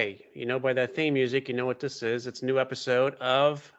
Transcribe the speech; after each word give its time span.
Okay, 0.00 0.24
you 0.32 0.46
know 0.46 0.58
by 0.58 0.72
that 0.72 0.94
theme 0.94 1.12
music, 1.12 1.46
you 1.46 1.54
know 1.54 1.66
what 1.66 1.78
this 1.78 2.02
is. 2.02 2.26
It's 2.26 2.40
a 2.40 2.46
new 2.46 2.58
episode 2.58 3.16
of 3.16 3.70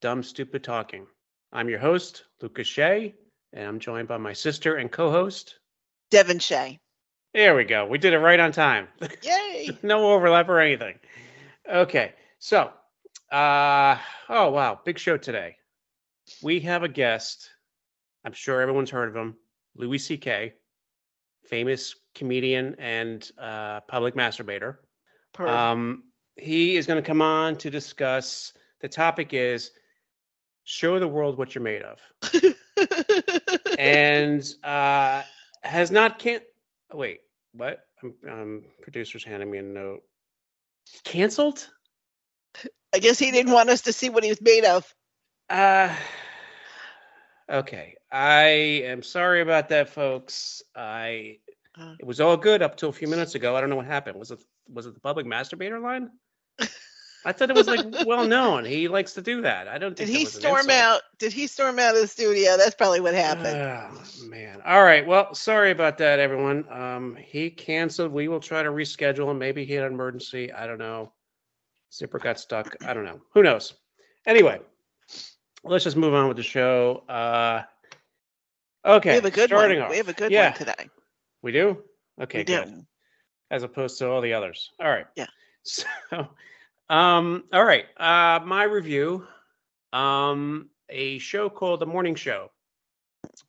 Dumb 0.00 0.24
Stupid 0.24 0.64
Talking. 0.64 1.06
I'm 1.52 1.68
your 1.68 1.78
host, 1.78 2.24
Lucas 2.42 2.66
Shea, 2.66 3.14
and 3.52 3.64
I'm 3.64 3.78
joined 3.78 4.08
by 4.08 4.16
my 4.16 4.32
sister 4.32 4.74
and 4.74 4.90
co-host. 4.90 5.60
Devon 6.10 6.40
Shea. 6.40 6.80
There 7.32 7.54
we 7.54 7.62
go. 7.62 7.86
We 7.86 7.96
did 7.96 8.12
it 8.12 8.18
right 8.18 8.40
on 8.40 8.50
time. 8.50 8.88
Yay! 9.22 9.68
no 9.84 10.10
overlap 10.10 10.48
or 10.48 10.58
anything. 10.58 10.98
Okay, 11.72 12.12
so, 12.40 12.72
uh, 13.30 13.98
oh 14.28 14.50
wow, 14.50 14.80
big 14.84 14.98
show 14.98 15.16
today. 15.16 15.54
We 16.42 16.58
have 16.58 16.82
a 16.82 16.88
guest. 16.88 17.50
I'm 18.24 18.32
sure 18.32 18.60
everyone's 18.60 18.90
heard 18.90 19.10
of 19.10 19.14
him, 19.14 19.36
Louis 19.76 19.98
C.K., 19.98 20.54
famous 21.44 21.94
comedian 22.16 22.74
and 22.80 23.30
uh, 23.38 23.82
public 23.82 24.16
masturbator. 24.16 24.78
Um, 25.46 26.04
he 26.36 26.76
is 26.76 26.86
going 26.86 27.02
to 27.02 27.06
come 27.06 27.22
on 27.22 27.56
to 27.56 27.70
discuss. 27.70 28.52
The 28.80 28.88
topic 28.88 29.32
is 29.32 29.72
show 30.64 30.98
the 30.98 31.08
world 31.08 31.38
what 31.38 31.54
you're 31.54 31.62
made 31.64 31.82
of, 31.82 31.98
and 33.78 34.44
uh, 34.62 35.22
has 35.62 35.90
not 35.90 36.18
can. 36.18 36.40
oh, 36.92 36.98
Wait, 36.98 37.20
what? 37.52 37.80
Um, 38.02 38.14
um, 38.28 38.64
producer's 38.82 39.24
handing 39.24 39.50
me 39.50 39.58
a 39.58 39.62
note. 39.62 40.02
Cancelled? 41.04 41.68
I 42.94 42.98
guess 42.98 43.18
he 43.18 43.30
didn't 43.30 43.52
want 43.52 43.68
us 43.68 43.82
to 43.82 43.92
see 43.92 44.08
what 44.08 44.24
he 44.24 44.30
was 44.30 44.40
made 44.40 44.64
of. 44.64 44.94
Uh, 45.50 45.94
okay. 47.50 47.94
I 48.10 48.44
am 48.84 49.02
sorry 49.02 49.42
about 49.42 49.68
that, 49.70 49.90
folks. 49.90 50.62
I 50.74 51.38
Uh. 51.78 51.94
it 51.98 52.06
was 52.06 52.20
all 52.20 52.36
good 52.36 52.62
up 52.62 52.76
till 52.76 52.88
a 52.88 52.92
few 52.92 53.08
minutes 53.08 53.34
ago. 53.34 53.56
I 53.56 53.60
don't 53.60 53.70
know 53.70 53.76
what 53.76 53.86
happened. 53.86 54.18
Was 54.18 54.30
it 54.30 54.42
was 54.72 54.86
it 54.86 54.94
the 54.94 55.00
public 55.00 55.26
masturbator 55.26 55.82
line? 55.82 56.10
I 57.24 57.32
thought 57.32 57.50
it 57.50 57.56
was 57.56 57.66
like 57.66 57.84
well 58.06 58.26
known. 58.26 58.64
He 58.64 58.88
likes 58.88 59.12
to 59.14 59.22
do 59.22 59.42
that. 59.42 59.68
I 59.68 59.76
don't 59.78 59.96
Did 59.96 60.08
he 60.08 60.24
storm 60.24 60.70
out? 60.70 61.02
Did 61.18 61.32
he 61.32 61.46
storm 61.46 61.78
out 61.78 61.94
of 61.94 62.00
the 62.00 62.06
studio? 62.06 62.56
That's 62.56 62.74
probably 62.74 63.00
what 63.00 63.14
happened. 63.14 63.56
Oh 63.56 64.26
man. 64.26 64.62
All 64.64 64.82
right. 64.82 65.06
Well, 65.06 65.34
sorry 65.34 65.70
about 65.70 65.98
that, 65.98 66.20
everyone. 66.20 66.64
Um, 66.72 67.16
he 67.20 67.50
canceled. 67.50 68.12
We 68.12 68.28
will 68.28 68.40
try 68.40 68.62
to 68.62 68.70
reschedule 68.70 69.30
him. 69.30 69.38
Maybe 69.38 69.64
he 69.64 69.74
had 69.74 69.84
an 69.84 69.92
emergency. 69.92 70.52
I 70.52 70.66
don't 70.66 70.78
know. 70.78 71.12
Zipper 71.92 72.18
got 72.18 72.38
stuck. 72.38 72.76
I 72.86 72.94
don't 72.94 73.04
know. 73.04 73.20
Who 73.34 73.42
knows? 73.42 73.74
Anyway, 74.26 74.60
let's 75.64 75.84
just 75.84 75.96
move 75.96 76.14
on 76.14 76.28
with 76.28 76.36
the 76.36 76.42
show. 76.42 77.02
Uh, 77.08 77.62
okay. 78.84 79.10
we 79.10 79.14
have 79.16 79.24
a 79.24 79.30
good 79.30 79.48
starting 79.50 79.78
one. 79.78 79.86
Off. 79.86 79.90
We 79.90 79.96
have 79.96 80.08
a 80.08 80.12
good 80.12 80.30
yeah, 80.30 80.50
one 80.50 80.58
today. 80.58 80.88
We 81.42 81.52
do. 81.52 81.82
Okay. 82.20 82.38
we 82.38 82.44
good. 82.44 82.64
do. 82.66 82.86
As 83.50 83.62
opposed 83.62 83.98
to 83.98 84.10
all 84.10 84.20
the 84.20 84.32
others. 84.34 84.70
All 84.80 84.88
right. 84.88 85.06
Yeah. 85.16 85.26
So, 85.64 85.84
um, 86.88 87.44
all 87.52 87.64
right. 87.64 87.84
Uh, 87.98 88.40
my 88.44 88.62
review. 88.62 89.26
Um, 89.92 90.70
a 90.88 91.18
show 91.18 91.50
called 91.50 91.80
The 91.80 91.86
Morning 91.86 92.14
Show. 92.14 92.50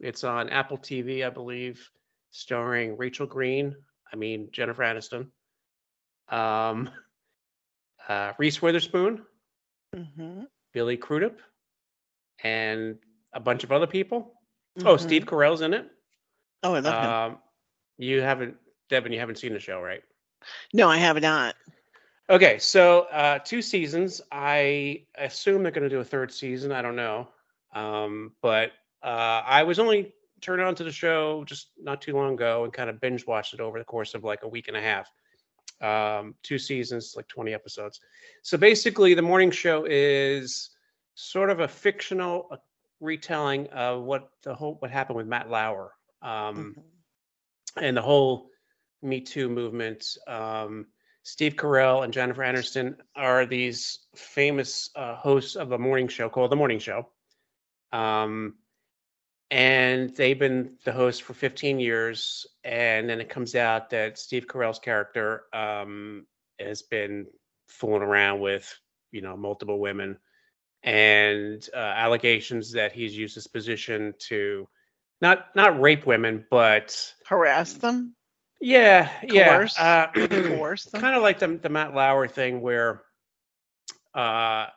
It's 0.01 0.25
on 0.25 0.49
Apple 0.49 0.77
TV, 0.77 1.25
I 1.25 1.29
believe, 1.29 1.89
starring 2.31 2.97
Rachel 2.97 3.25
Green. 3.25 3.75
I 4.11 4.15
mean 4.17 4.49
Jennifer 4.51 4.83
Aniston. 4.83 5.27
Um, 6.29 6.89
uh, 8.07 8.33
Reese 8.37 8.61
Witherspoon, 8.61 9.21
hmm 9.95 10.43
Billy 10.73 10.97
Crudup, 10.97 11.37
and 12.43 12.97
a 13.33 13.39
bunch 13.39 13.63
of 13.63 13.71
other 13.71 13.87
people. 13.87 14.33
Oh, 14.83 14.97
Steve 14.97 15.25
Carell's 15.25 15.61
in 15.61 15.73
it. 15.73 15.89
Oh, 16.63 16.73
I 16.75 16.79
love 16.79 17.03
him. 17.03 17.09
Um, 17.33 17.37
you 17.97 18.21
haven't, 18.21 18.57
Devon, 18.89 19.11
you 19.11 19.19
haven't 19.19 19.37
seen 19.37 19.53
the 19.53 19.59
show, 19.59 19.79
right? 19.81 20.03
No, 20.73 20.89
I 20.89 20.97
have 20.97 21.21
not. 21.21 21.55
Okay, 22.29 22.59
so 22.59 23.01
uh, 23.11 23.39
two 23.39 23.61
seasons. 23.61 24.21
I 24.31 25.03
assume 25.17 25.63
they're 25.63 25.71
going 25.71 25.83
to 25.83 25.89
do 25.89 25.99
a 25.99 26.03
third 26.03 26.31
season. 26.31 26.71
I 26.71 26.81
don't 26.81 26.95
know, 26.95 27.27
um, 27.73 28.33
but 28.41 28.71
uh, 29.03 29.41
I 29.45 29.63
was 29.63 29.79
only 29.79 30.13
turned 30.41 30.61
on 30.61 30.75
to 30.75 30.83
the 30.83 30.91
show 30.91 31.43
just 31.45 31.71
not 31.81 32.01
too 32.01 32.13
long 32.13 32.33
ago 32.33 32.63
and 32.63 32.71
kind 32.71 32.89
of 32.89 33.01
binge 33.01 33.25
watched 33.25 33.53
it 33.53 33.59
over 33.59 33.77
the 33.79 33.85
course 33.85 34.13
of 34.13 34.23
like 34.23 34.43
a 34.43 34.47
week 34.47 34.67
and 34.67 34.77
a 34.77 34.81
half. 34.81 35.09
Um, 35.81 36.35
two 36.43 36.57
seasons, 36.59 37.13
like 37.15 37.27
twenty 37.27 37.53
episodes. 37.53 37.99
So 38.43 38.57
basically, 38.57 39.13
the 39.13 39.21
morning 39.21 39.49
show 39.51 39.85
is 39.89 40.69
sort 41.15 41.49
of 41.49 41.61
a 41.61 41.67
fictional 41.67 42.47
uh, 42.51 42.57
retelling 42.99 43.67
of 43.67 44.03
what 44.03 44.29
the 44.43 44.53
whole 44.53 44.75
what 44.79 44.91
happened 44.91 45.17
with 45.17 45.27
Matt 45.27 45.49
Lauer. 45.49 45.93
Um, 46.21 46.75
Mhm. 46.75 47.83
and 47.83 47.97
the 47.97 48.01
whole 48.01 48.49
Me 49.01 49.21
Too 49.21 49.49
movement. 49.49 50.17
Um, 50.27 50.87
Steve 51.23 51.55
Carell 51.55 52.03
and 52.03 52.13
Jennifer 52.13 52.41
Aniston 52.41 52.95
are 53.15 53.45
these 53.45 53.99
famous 54.15 54.89
uh, 54.95 55.15
hosts 55.15 55.55
of 55.55 55.71
a 55.71 55.77
morning 55.77 56.07
show 56.07 56.29
called 56.29 56.51
The 56.51 56.55
Morning 56.55 56.79
Show. 56.79 57.07
Um, 57.91 58.55
and 59.51 60.15
they've 60.15 60.37
been 60.37 60.77
the 60.85 60.91
host 60.91 61.23
for 61.23 61.33
15 61.33 61.79
years. 61.79 62.45
And 62.63 63.09
then 63.09 63.19
it 63.19 63.29
comes 63.29 63.55
out 63.55 63.89
that 63.91 64.17
Steve 64.17 64.47
Carell's 64.47 64.79
character 64.79 65.43
um, 65.53 66.25
has 66.59 66.81
been 66.81 67.27
fooling 67.67 68.01
around 68.01 68.39
with, 68.39 68.71
you 69.11 69.21
know, 69.21 69.35
multiple 69.35 69.79
women 69.79 70.17
and 70.83 71.67
uh, 71.73 71.77
allegations 71.77 72.71
that 72.73 72.91
he's 72.91 73.17
used 73.17 73.35
his 73.35 73.47
position 73.47 74.13
to 74.17 74.67
not 75.21 75.47
not 75.55 75.79
rape 75.81 76.05
women, 76.05 76.45
but 76.49 77.13
Harass 77.25 77.73
them, 77.73 78.15
yeah, 78.61 79.09
yeah, 79.23 79.57
Coerce? 79.57 79.77
uh, 79.79 80.07
coerce 80.13 80.85
them. 80.85 81.01
kind 81.01 81.15
of 81.15 81.21
like 81.21 81.39
the 81.39 81.47
the 81.47 81.69
Matt 81.69 81.93
Lauer 81.93 82.27
thing, 82.27 82.61
where 82.61 83.03
uh, 84.13 84.67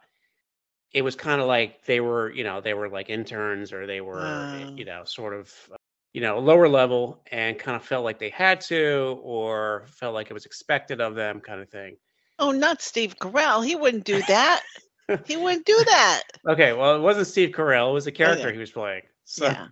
it 0.92 1.02
was 1.02 1.16
kind 1.16 1.40
of 1.40 1.46
like 1.46 1.84
they 1.84 2.00
were, 2.00 2.30
you 2.32 2.44
know, 2.44 2.60
they 2.60 2.74
were 2.74 2.88
like 2.88 3.08
interns 3.10 3.72
or 3.72 3.86
they 3.86 4.00
were, 4.00 4.20
Oh. 4.20 4.74
you 4.76 4.84
know, 4.84 5.04
sort 5.04 5.32
of, 5.34 5.52
uh, 5.72 5.76
you 6.12 6.20
know, 6.20 6.38
lower 6.38 6.68
level, 6.68 7.22
and 7.32 7.58
kind 7.58 7.74
of 7.76 7.82
felt 7.84 8.04
like 8.04 8.18
they 8.18 8.28
had 8.28 8.60
to 8.62 9.18
or 9.22 9.84
felt 9.88 10.14
like 10.14 10.30
it 10.30 10.34
was 10.34 10.44
expected 10.46 11.00
of 11.00 11.14
them, 11.14 11.40
kind 11.40 11.60
of 11.60 11.68
thing. 11.70 11.96
Oh, 12.38 12.50
not 12.50 12.82
Steve 12.82 13.16
Carell. 13.20 13.64
He 13.64 13.74
wouldn't 13.76 14.04
do 14.04 14.20
that. 14.28 14.62
he 15.24 15.36
wouldn't 15.36 15.64
do 15.66 15.82
that. 15.86 16.22
Okay, 16.46 16.72
well, 16.72 16.96
it 16.96 17.00
wasn't 17.00 17.26
Steve 17.26 17.50
Carell; 17.50 17.90
it 17.90 17.94
was 17.94 18.04
the 18.04 18.12
character 18.12 18.48
Okay. 18.48 18.54
he 18.54 18.60
was 18.60 18.70
playing. 18.70 19.02
So, 19.24 19.46
yeah. 19.46 19.66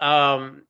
um 0.00 0.62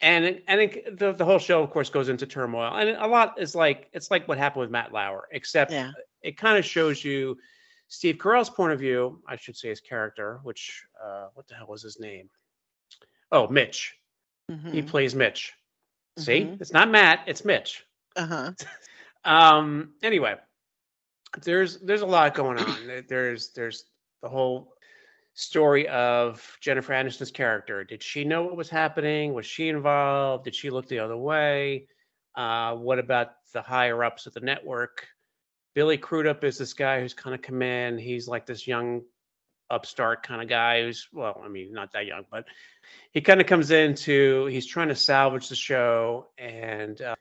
and 0.00 0.40
I 0.48 0.56
think 0.56 0.80
the, 0.98 1.12
the 1.12 1.24
whole 1.24 1.38
show 1.38 1.62
of 1.62 1.70
course 1.70 1.88
goes 1.88 2.08
into 2.08 2.26
turmoil 2.26 2.74
and 2.76 2.90
a 2.90 3.06
lot 3.06 3.40
is 3.40 3.54
like 3.54 3.88
it's 3.92 4.10
like 4.10 4.28
what 4.28 4.38
happened 4.38 4.60
with 4.60 4.70
Matt 4.70 4.92
Lauer 4.92 5.26
except 5.32 5.72
Yeah. 5.72 5.92
it 6.22 6.36
kind 6.36 6.58
of 6.58 6.64
shows 6.64 7.04
you 7.04 7.38
Steve 7.88 8.16
Carell's 8.16 8.50
point 8.50 8.72
of 8.72 8.78
view 8.80 9.22
I 9.26 9.36
should 9.36 9.56
say 9.56 9.68
his 9.70 9.80
character 9.80 10.40
which 10.42 10.84
uh 11.02 11.28
what 11.34 11.46
the 11.48 11.54
hell 11.54 11.68
was 11.68 11.82
his 11.82 11.98
name 11.98 12.28
oh 13.32 13.48
Mitch 13.48 13.94
he 14.48 14.54
Mhm. 14.82 14.86
plays 14.86 15.14
Mitch 15.14 15.52
see 16.18 16.42
Mhm. 16.42 16.60
it's 16.60 16.72
not 16.72 16.90
Matt 16.90 17.20
it's 17.26 17.44
Mitch 17.44 17.84
Uh-huh. 18.16 18.52
um 19.24 19.94
anyway 20.02 20.36
there's 21.42 21.78
there's 21.80 22.02
a 22.02 22.06
lot 22.06 22.34
going 22.34 22.58
on 22.58 23.02
there's 23.08 23.52
there's 23.52 23.84
the 24.22 24.28
whole 24.28 24.75
story 25.36 25.86
of 25.88 26.56
Jennifer 26.60 26.94
Aniston's 26.94 27.30
character. 27.30 27.84
Did 27.84 28.02
she 28.02 28.24
know 28.24 28.42
what 28.42 28.56
was 28.56 28.70
happening? 28.70 29.34
Was 29.34 29.46
she 29.46 29.68
involved? 29.68 30.44
Did 30.44 30.54
she 30.54 30.70
look 30.70 30.88
the 30.88 30.98
other 30.98 31.16
way? 31.16 31.86
Uh 32.34 32.74
what 32.74 32.98
about 32.98 33.32
the 33.52 33.62
higher 33.62 34.02
ups 34.02 34.26
of 34.26 34.34
the 34.34 34.40
network? 34.40 35.06
Billy 35.74 35.98
Crudup 35.98 36.42
is 36.42 36.56
this 36.56 36.72
guy 36.72 37.00
who's 37.00 37.12
kind 37.14 37.34
of 37.34 37.42
come 37.42 37.60
in. 37.60 37.98
He's 37.98 38.26
like 38.26 38.46
this 38.46 38.66
young 38.66 39.02
upstart 39.68 40.22
kind 40.22 40.40
of 40.40 40.48
guy 40.48 40.82
who's 40.82 41.06
well 41.12 41.40
I 41.44 41.48
mean 41.48 41.72
not 41.72 41.92
that 41.92 42.06
young 42.06 42.22
but 42.30 42.44
he 43.10 43.20
kind 43.20 43.40
of 43.40 43.48
comes 43.48 43.72
into 43.72 44.46
he's 44.46 44.66
trying 44.66 44.88
to 44.88 44.96
salvage 44.96 45.50
the 45.50 45.56
show. 45.56 46.28
And 46.38 47.00
uh, 47.02 47.14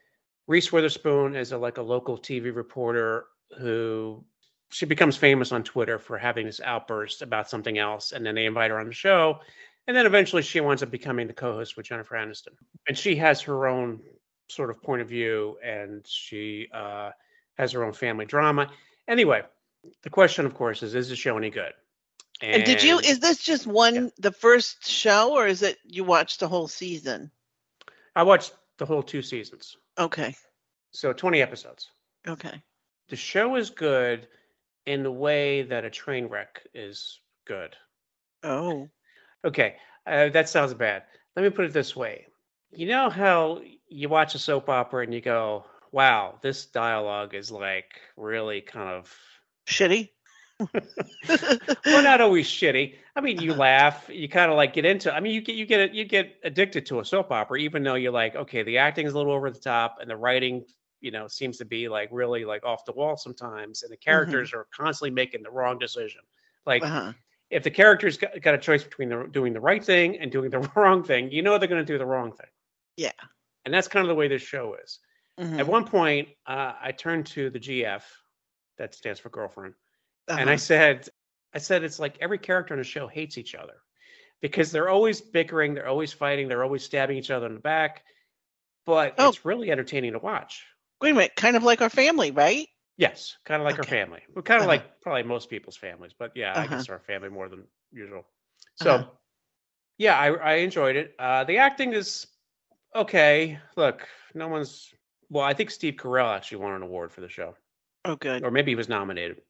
Reese 0.48 0.72
Witherspoon 0.72 1.36
is 1.36 1.52
a, 1.52 1.58
like 1.58 1.80
a 1.80 1.82
local 1.82 2.18
TV 2.18 2.56
reporter 2.56 3.26
who 3.60 4.24
she 4.70 4.86
becomes 4.86 5.16
famous 5.18 5.52
on 5.52 5.64
Twitter 5.64 6.00
for 6.00 6.18
having 6.18 6.46
this 6.46 6.62
outburst 6.62 7.22
about 7.22 7.50
something 7.50 7.78
else, 7.78 8.12
and 8.12 8.26
then 8.26 8.36
they 8.36 8.46
invite 8.46 8.72
her 8.72 8.80
on 8.80 8.88
the 8.88 8.94
show, 8.94 9.40
and 9.88 9.96
then 9.96 10.06
eventually 10.06 10.42
she 10.42 10.60
winds 10.60 10.84
up 10.84 10.92
becoming 10.92 11.28
the 11.28 11.34
co-host 11.34 11.78
with 11.78 11.86
Jennifer 11.86 12.16
Aniston, 12.16 12.54
and 12.88 12.98
she 12.98 13.16
has 13.16 13.42
her 13.42 13.68
own 13.68 14.02
sort 14.50 14.70
of 14.70 14.82
point 14.82 15.02
of 15.02 15.10
view, 15.10 15.58
and 15.64 16.06
she 16.08 16.68
uh, 16.74 17.12
has 17.58 17.72
her 17.72 17.84
own 17.84 17.94
family 17.94 18.26
drama. 18.26 18.70
Anyway, 19.08 19.42
the 20.04 20.10
question, 20.10 20.46
of 20.46 20.54
course, 20.54 20.84
is: 20.84 20.96
Is 20.96 21.10
the 21.10 21.16
show 21.16 21.38
any 21.38 21.50
good? 21.50 21.74
And 22.42 22.66
did 22.66 22.84
you? 22.84 23.00
Is 23.00 23.20
this 23.20 23.38
just 23.38 23.66
one, 23.66 24.12
the 24.18 24.32
first 24.32 24.86
show, 24.88 25.34
or 25.34 25.48
is 25.48 25.62
it 25.62 25.78
you 25.86 26.04
watched 26.04 26.40
the 26.42 26.48
whole 26.48 26.68
season? 26.68 27.32
I 28.16 28.24
watched 28.24 28.54
the 28.78 28.86
whole 28.86 29.04
two 29.04 29.22
seasons, 29.22 29.78
Okay. 29.98 30.36
so 30.92 31.14
twenty 31.14 31.42
episodes. 31.42 31.92
Okay. 32.28 32.62
the 33.10 33.16
show 33.16 33.56
is 33.56 33.70
good 33.70 34.28
in 34.86 35.04
the 35.04 35.12
way 35.12 35.64
that 35.64 35.86
a 35.86 35.90
train 35.90 36.28
wreck 36.28 36.62
is 36.74 37.20
good. 37.46 37.76
Oh. 38.44 38.90
Okay, 39.44 39.76
uh, 40.08 40.30
that 40.30 40.50
sounds 40.50 40.74
bad. 40.74 41.04
Let 41.36 41.44
me 41.44 41.50
put 41.50 41.66
it 41.66 41.74
this 41.74 41.96
way. 41.96 42.28
You 42.72 42.88
know 42.88 43.10
how 43.10 43.62
you 43.88 44.10
watch 44.10 44.36
a 44.36 44.40
soap 44.40 44.70
opera 44.70 45.04
and 45.04 45.14
you 45.14 45.22
go, 45.22 45.66
wow, 45.92 46.40
this 46.42 46.66
dialogue 46.66 47.36
is 47.36 47.52
like 47.52 48.02
really 48.18 48.62
kind 48.62 48.90
of 48.90 49.16
shitty. 49.68 50.10
well, 51.86 52.04
not 52.04 52.22
always 52.22 52.48
shitty. 52.48 52.96
I 53.16 53.22
mean, 53.22 53.42
you 53.42 53.54
laugh, 53.54 54.10
you 54.10 54.30
kind 54.30 54.50
of 54.50 54.58
like 54.58 54.74
get 54.74 54.86
into. 54.86 55.14
I 55.14 55.20
mean, 55.20 55.34
you 55.34 55.42
get 55.42 55.56
you 55.56 55.66
get 55.66 55.94
you 55.94 56.06
get 56.06 56.36
addicted 56.44 56.86
to 56.88 57.00
a 57.00 57.06
soap 57.06 57.32
opera, 57.32 57.60
even 57.60 57.84
though 57.84 57.96
you're 57.96 58.12
like, 58.12 58.36
okay, 58.36 58.64
the 58.64 58.78
acting 58.78 59.06
is 59.06 59.14
a 59.14 59.18
little 59.18 59.34
over 59.34 59.52
the 59.52 59.60
top, 59.60 59.98
and 60.00 60.10
the 60.10 60.16
writing, 60.16 60.66
you 61.06 61.12
know, 61.12 61.28
seems 61.28 61.58
to 61.60 61.66
be 61.66 61.88
like 61.88 62.10
really 62.12 62.44
like 62.46 62.66
off 62.66 62.84
the 62.86 62.92
wall 62.92 63.16
sometimes, 63.16 63.84
and 63.84 63.92
the 63.92 63.96
Mm-hmm. 63.96 64.10
characters 64.10 64.54
are 64.54 64.68
constantly 64.76 65.12
making 65.12 65.44
the 65.44 65.52
wrong 65.52 65.78
decision. 65.78 66.22
Like, 66.66 66.84
Uh-huh. 66.84 67.14
if 67.52 67.62
the 67.64 67.70
characters 67.72 68.18
got, 68.18 68.42
got 68.42 68.56
a 68.56 68.58
choice 68.58 68.84
between 68.84 69.10
the, 69.10 69.28
doing 69.32 69.54
the 69.54 69.60
right 69.62 69.84
thing 69.86 70.18
and 70.18 70.32
doing 70.32 70.50
the 70.50 70.60
wrong 70.76 71.04
thing, 71.04 71.32
you 71.32 71.44
know 71.44 71.58
they're 71.60 71.68
going 71.70 71.86
to 71.86 71.94
do 71.94 72.00
the 72.00 72.06
wrong 72.06 72.32
thing. 72.32 72.50
Yeah. 72.98 73.12
And 73.66 73.74
that's 73.74 73.88
kind 73.88 74.04
of 74.04 74.08
the 74.10 74.16
way 74.16 74.28
this 74.28 74.42
show 74.42 74.76
is. 74.84 75.00
Mhm. 75.40 75.60
At 75.60 75.68
one 75.68 75.86
point, 75.86 76.30
uh, 76.48 76.74
I 76.82 76.92
turned 76.92 77.28
to 77.28 77.50
the 77.52 77.60
GF, 77.60 78.04
that 78.78 78.96
stands 78.96 79.20
for 79.20 79.30
girlfriend, 79.30 79.76
and 80.28 80.50
I 80.50 80.54
Uh-huh. 80.54 80.58
said, 80.58 81.10
I 81.54 81.60
said 81.60 81.84
it's 81.84 82.00
like 82.00 82.18
every 82.20 82.40
character 82.40 82.74
in 82.74 82.80
the 82.80 82.84
show 82.84 83.08
hates 83.08 83.38
each 83.38 83.54
other 83.56 83.78
because 84.42 84.72
they're 84.72 84.90
always 84.90 85.22
bickering, 85.22 85.74
they're 85.76 85.88
always 85.88 86.12
fighting, 86.14 86.48
they're 86.48 86.64
always 86.64 86.84
stabbing 86.84 87.18
each 87.18 87.32
other 87.32 87.46
in 87.46 87.54
the 87.54 87.60
back. 87.76 88.04
But 88.86 89.16
Oh. 89.18 89.30
it's 89.30 89.46
really 89.46 89.72
entertaining 89.72 90.12
to 90.14 90.20
watch. 90.20 90.66
Wait 91.02 91.12
a 91.12 91.14
minute, 91.14 91.36
kind 91.36 91.56
of 91.56 91.64
like 91.64 91.82
our 91.82 91.90
family, 91.90 92.32
right? 92.32 92.68
Yes, 92.98 93.38
kind 93.46 93.62
of 93.62 93.66
like 93.66 93.80
our 93.80 93.84
Okay. 93.84 93.90
family. 94.00 94.22
Well, 94.34 94.44
kind 94.44 94.62
of 94.62 94.68
Uh-huh. 94.68 94.68
like 94.68 95.02
probably 95.02 95.24
most 95.24 95.50
people's 95.50 95.76
families, 95.76 96.14
but 96.18 96.32
yeah, 96.36 96.58
I 96.58 96.64
Uh-huh. 96.64 96.68
guess 96.68 96.90
our 96.90 97.00
family 97.00 97.30
more 97.30 97.50
than 97.50 97.64
usual. 97.92 98.26
So, 98.76 99.00
Uh-huh. 99.00 99.06
yeah, 99.98 100.18
I, 100.20 100.28
I 100.34 100.54
enjoyed 100.56 100.96
it. 100.96 101.16
Uh, 101.20 101.44
the 101.44 101.58
acting 101.58 101.94
is 101.94 102.28
okay. 102.96 103.60
Look, 103.76 104.08
no 104.34 104.48
one's. 104.48 104.94
Well, 105.30 105.44
I 105.44 105.54
think 105.54 105.72
Steve 105.72 105.96
Carell 105.96 106.36
actually 106.36 106.60
won 106.60 106.74
an 106.74 106.84
award 106.84 107.12
for 107.12 107.22
the 107.22 107.30
show, 107.30 107.56
Oh, 108.06 108.16
good. 108.16 108.44
or 108.44 108.52
maybe 108.52 108.72
he 108.72 108.76
was 108.76 108.90
nominated. 108.90 109.42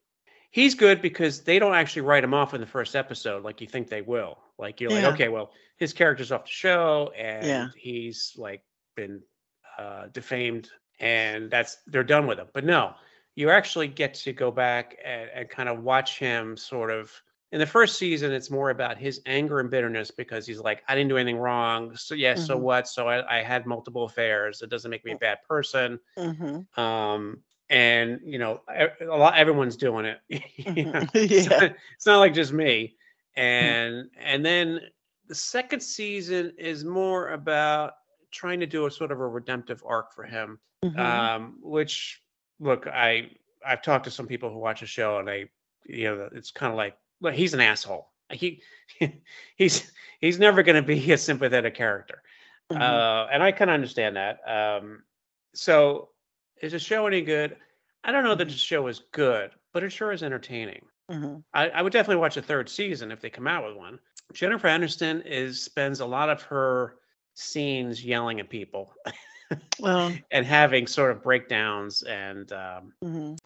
He's 0.52 0.76
good 0.76 1.02
because 1.02 1.44
they 1.44 1.60
don't 1.60 1.76
actually 1.76 2.04
write 2.04 2.24
him 2.24 2.34
off 2.34 2.54
in 2.54 2.62
the 2.62 2.68
first 2.68 2.96
episode 2.96 3.44
like 3.44 3.62
you 3.62 3.68
think 3.68 3.90
they 3.90 4.02
will. 4.02 4.38
Like 4.58 4.82
you're 4.82 4.90
Yeah. 4.90 4.96
like, 4.98 5.06
okay, 5.16 5.30
well, 5.30 5.52
his 5.78 5.94
character's 5.94 6.32
off 6.32 6.46
the 6.46 6.52
show, 6.52 7.12
and 7.18 7.48
Yeah. 7.48 7.68
he's 7.76 8.34
like 8.38 8.64
been 8.96 9.22
uh, 9.78 10.08
defamed, 10.14 10.70
and 11.00 11.50
that's 11.52 11.78
they're 11.88 12.04
done 12.04 12.28
with 12.28 12.40
him. 12.40 12.48
But 12.54 12.66
no, 12.66 12.94
you 13.36 13.50
actually 13.50 13.88
get 13.88 14.14
to 14.16 14.34
go 14.34 14.52
back 14.52 14.98
and, 15.04 15.30
and 15.34 15.50
kind 15.50 15.70
of 15.70 15.84
watch 15.84 16.20
him 16.20 16.56
sort 16.58 16.92
of 16.92 17.12
in 17.52 17.60
the 17.60 17.66
first 17.66 17.98
season 17.98 18.32
it's 18.34 18.50
more 18.50 18.70
about 18.72 18.98
his 18.98 19.22
anger 19.26 19.60
and 19.60 19.70
bitterness 19.70 20.12
because 20.12 20.46
he's 20.48 20.60
like 20.60 20.84
i 20.90 20.96
didn't 20.96 21.10
do 21.10 21.18
anything 21.18 21.38
wrong. 21.40 21.96
So 21.96 22.16
yeah 22.16 22.36
so 22.36 22.58
Mhm. 22.58 22.62
what? 22.62 22.88
So 22.88 23.08
I, 23.08 23.40
I 23.40 23.44
had 23.44 23.66
multiple 23.66 24.04
affairs. 24.06 24.62
It 24.62 24.70
doesn't 24.70 24.90
make 24.92 25.06
me 25.06 25.12
a 25.12 25.18
bad 25.18 25.38
person. 25.48 26.00
Mm-hmm. 26.18 26.80
um 26.82 27.38
and 27.70 28.20
you 28.24 28.38
know 28.38 28.62
a 28.70 29.06
lot 29.06 29.38
everyone's 29.38 29.76
doing 29.76 30.06
it 30.06 30.20
know, 30.30 31.02
it's, 31.14 31.48
yeah. 31.50 31.58
not, 31.60 31.76
it's 31.96 32.06
not 32.06 32.20
like 32.20 32.34
just 32.34 32.54
me. 32.54 32.96
And 33.36 34.10
and 34.20 34.46
then 34.46 34.82
the 35.28 35.36
second 35.36 35.82
season 35.82 36.54
is 36.58 36.84
more 36.86 37.30
about 37.30 37.94
trying 38.36 38.60
to 38.60 38.66
do 38.68 38.86
a 38.86 38.92
sort 38.92 39.12
of 39.12 39.20
a 39.20 39.28
redemptive 39.28 39.82
arc 39.88 40.14
for 40.14 40.24
him 40.24 40.60
Mhm. 40.84 41.00
um, 41.00 41.58
which 41.62 42.22
look, 42.60 42.86
I 42.86 43.32
I've 43.66 43.82
talked 43.82 44.04
to 44.06 44.12
some 44.12 44.28
people 44.28 44.52
who 44.52 44.60
watch 44.60 44.82
the 44.82 44.86
show, 44.86 45.18
and 45.18 45.28
they, 45.28 45.50
you 45.86 46.04
know, 46.04 46.30
it's 46.32 46.52
kind 46.52 46.72
of 46.72 46.78
like, 46.78 46.96
look, 47.22 47.34
he's 47.34 47.54
an 47.56 47.60
asshole. 47.62 48.12
He 48.30 48.62
he's 49.56 49.92
he's 50.20 50.38
never 50.38 50.62
going 50.62 50.76
to 50.76 50.86
be 50.88 51.12
a 51.12 51.18
sympathetic 51.18 51.74
character, 51.74 52.22
Mhm. 52.72 52.80
uh, 52.82 53.28
and 53.32 53.42
I 53.42 53.52
kind 53.52 53.72
of 53.72 53.76
understand 53.76 54.16
that. 54.18 54.40
Um, 54.48 55.04
so, 55.56 56.10
is 56.62 56.74
the 56.74 56.80
show 56.80 57.08
any 57.08 57.22
good? 57.22 57.58
I 58.04 58.12
don't 58.12 58.24
know 58.24 58.36
that 58.36 58.46
the 58.50 58.54
show 58.54 58.86
is 58.88 59.00
good, 59.12 59.52
but 59.74 59.84
it 59.84 59.90
sure 59.92 60.12
is 60.12 60.22
entertaining. 60.22 60.86
Mhm. 61.10 61.44
I, 61.54 61.70
I 61.70 61.82
would 61.82 61.94
definitely 61.94 62.22
watch 62.22 62.38
a 62.38 62.42
third 62.44 62.70
season 62.70 63.12
if 63.12 63.22
they 63.22 63.30
come 63.32 63.48
out 63.48 63.66
with 63.66 63.76
one. 63.76 64.00
Jennifer 64.34 64.68
Aniston 64.68 65.26
is 65.26 65.64
spends 65.64 66.00
a 66.02 66.06
lot 66.06 66.30
of 66.30 66.42
her 66.44 66.98
scenes 67.36 68.04
yelling 68.04 68.40
at 68.40 68.50
people 68.50 68.94
Well, 69.80 70.12
and 70.32 70.46
having 70.46 70.88
sort 70.88 71.12
of 71.12 71.22
breakdowns 71.22 72.02
and 72.02 72.52
um, 72.52 72.94
mhm. 73.04 73.38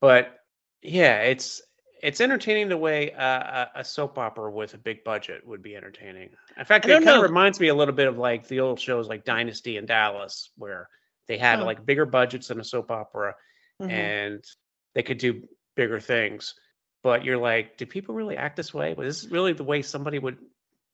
but 0.00 0.38
yeah 0.80 1.20
it's 1.22 1.60
it's 2.02 2.20
entertaining 2.20 2.68
the 2.68 2.76
way 2.76 3.10
a, 3.10 3.68
a, 3.76 3.84
soap 3.84 4.18
opera 4.18 4.50
with 4.50 4.74
a 4.74 4.78
big 4.78 5.04
budget 5.04 5.46
would 5.46 5.62
be 5.62 5.76
entertaining 5.76 6.30
in 6.58 6.64
fact 6.64 6.86
it 6.86 7.04
kind 7.04 7.16
of 7.16 7.22
reminds 7.22 7.60
me 7.60 7.68
a 7.68 7.74
little 7.74 7.94
bit 7.94 8.08
of 8.08 8.16
like 8.18 8.48
the 8.48 8.60
old 8.60 8.80
shows 8.80 9.08
like 9.08 9.24
dynasty 9.24 9.76
and 9.76 9.86
dallas 9.86 10.50
where 10.56 10.88
they 11.28 11.38
had 11.38 11.60
Oh. 11.60 11.64
like 11.64 11.84
bigger 11.84 12.06
budgets 12.06 12.48
than 12.48 12.60
a 12.60 12.64
soap 12.64 12.90
opera 12.90 13.34
Mhm. 13.80 13.90
and 13.90 14.44
they 14.94 15.02
could 15.02 15.18
do 15.18 15.48
bigger 15.76 15.98
things 16.00 16.54
but 17.02 17.24
you're 17.24 17.38
like 17.38 17.76
do 17.76 17.86
people 17.86 18.14
really 18.14 18.36
act 18.36 18.56
this 18.56 18.72
way 18.72 18.94
was 18.94 19.22
this 19.22 19.30
really 19.32 19.52
the 19.52 19.64
way 19.64 19.82
somebody 19.82 20.18
would 20.18 20.38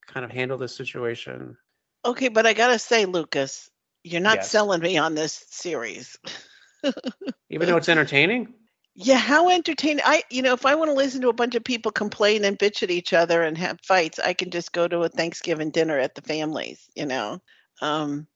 kind 0.06 0.25
of 0.25 0.31
handle 0.31 0.56
this 0.59 0.75
situation 0.75 1.56
Okay, 2.05 2.29
but 2.29 2.47
I 2.47 2.55
gotta 2.55 2.79
say, 2.79 3.05
Lucas, 3.06 3.71
you're 4.05 4.21
not 4.21 4.43
Yes. 4.43 4.45
selling 4.45 4.81
me 4.81 4.99
on 4.99 5.15
this 5.15 5.45
series. 5.50 6.17
even 7.50 7.69
though 7.69 7.77
it's 7.77 7.89
entertaining 7.89 8.55
Yeah, 8.95 9.17
how 9.19 9.49
entertaining! 9.49 10.03
I, 10.05 10.23
you 10.31 10.43
know, 10.43 10.55
if 10.55 10.67
I 10.67 10.75
want 10.75 10.91
to 10.91 10.95
listen 10.95 11.21
to 11.23 11.29
a 11.29 11.33
bunch 11.33 11.55
of 11.55 11.62
people 11.65 11.93
complain 11.93 12.45
and 12.45 12.59
bitch 12.59 12.83
at 12.83 12.91
each 12.91 13.12
other 13.12 13.43
and 13.43 13.56
have 13.56 13.81
fights, 13.83 14.19
I 14.19 14.33
can 14.35 14.50
just 14.50 14.73
go 14.73 14.89
to 14.89 15.03
a 15.05 15.09
Thanksgiving 15.09 15.71
dinner 15.71 15.99
at 15.99 16.15
the 16.15 16.23
family's. 16.23 16.85
You 16.97 17.06
know, 17.06 17.41
um, 17.81 18.27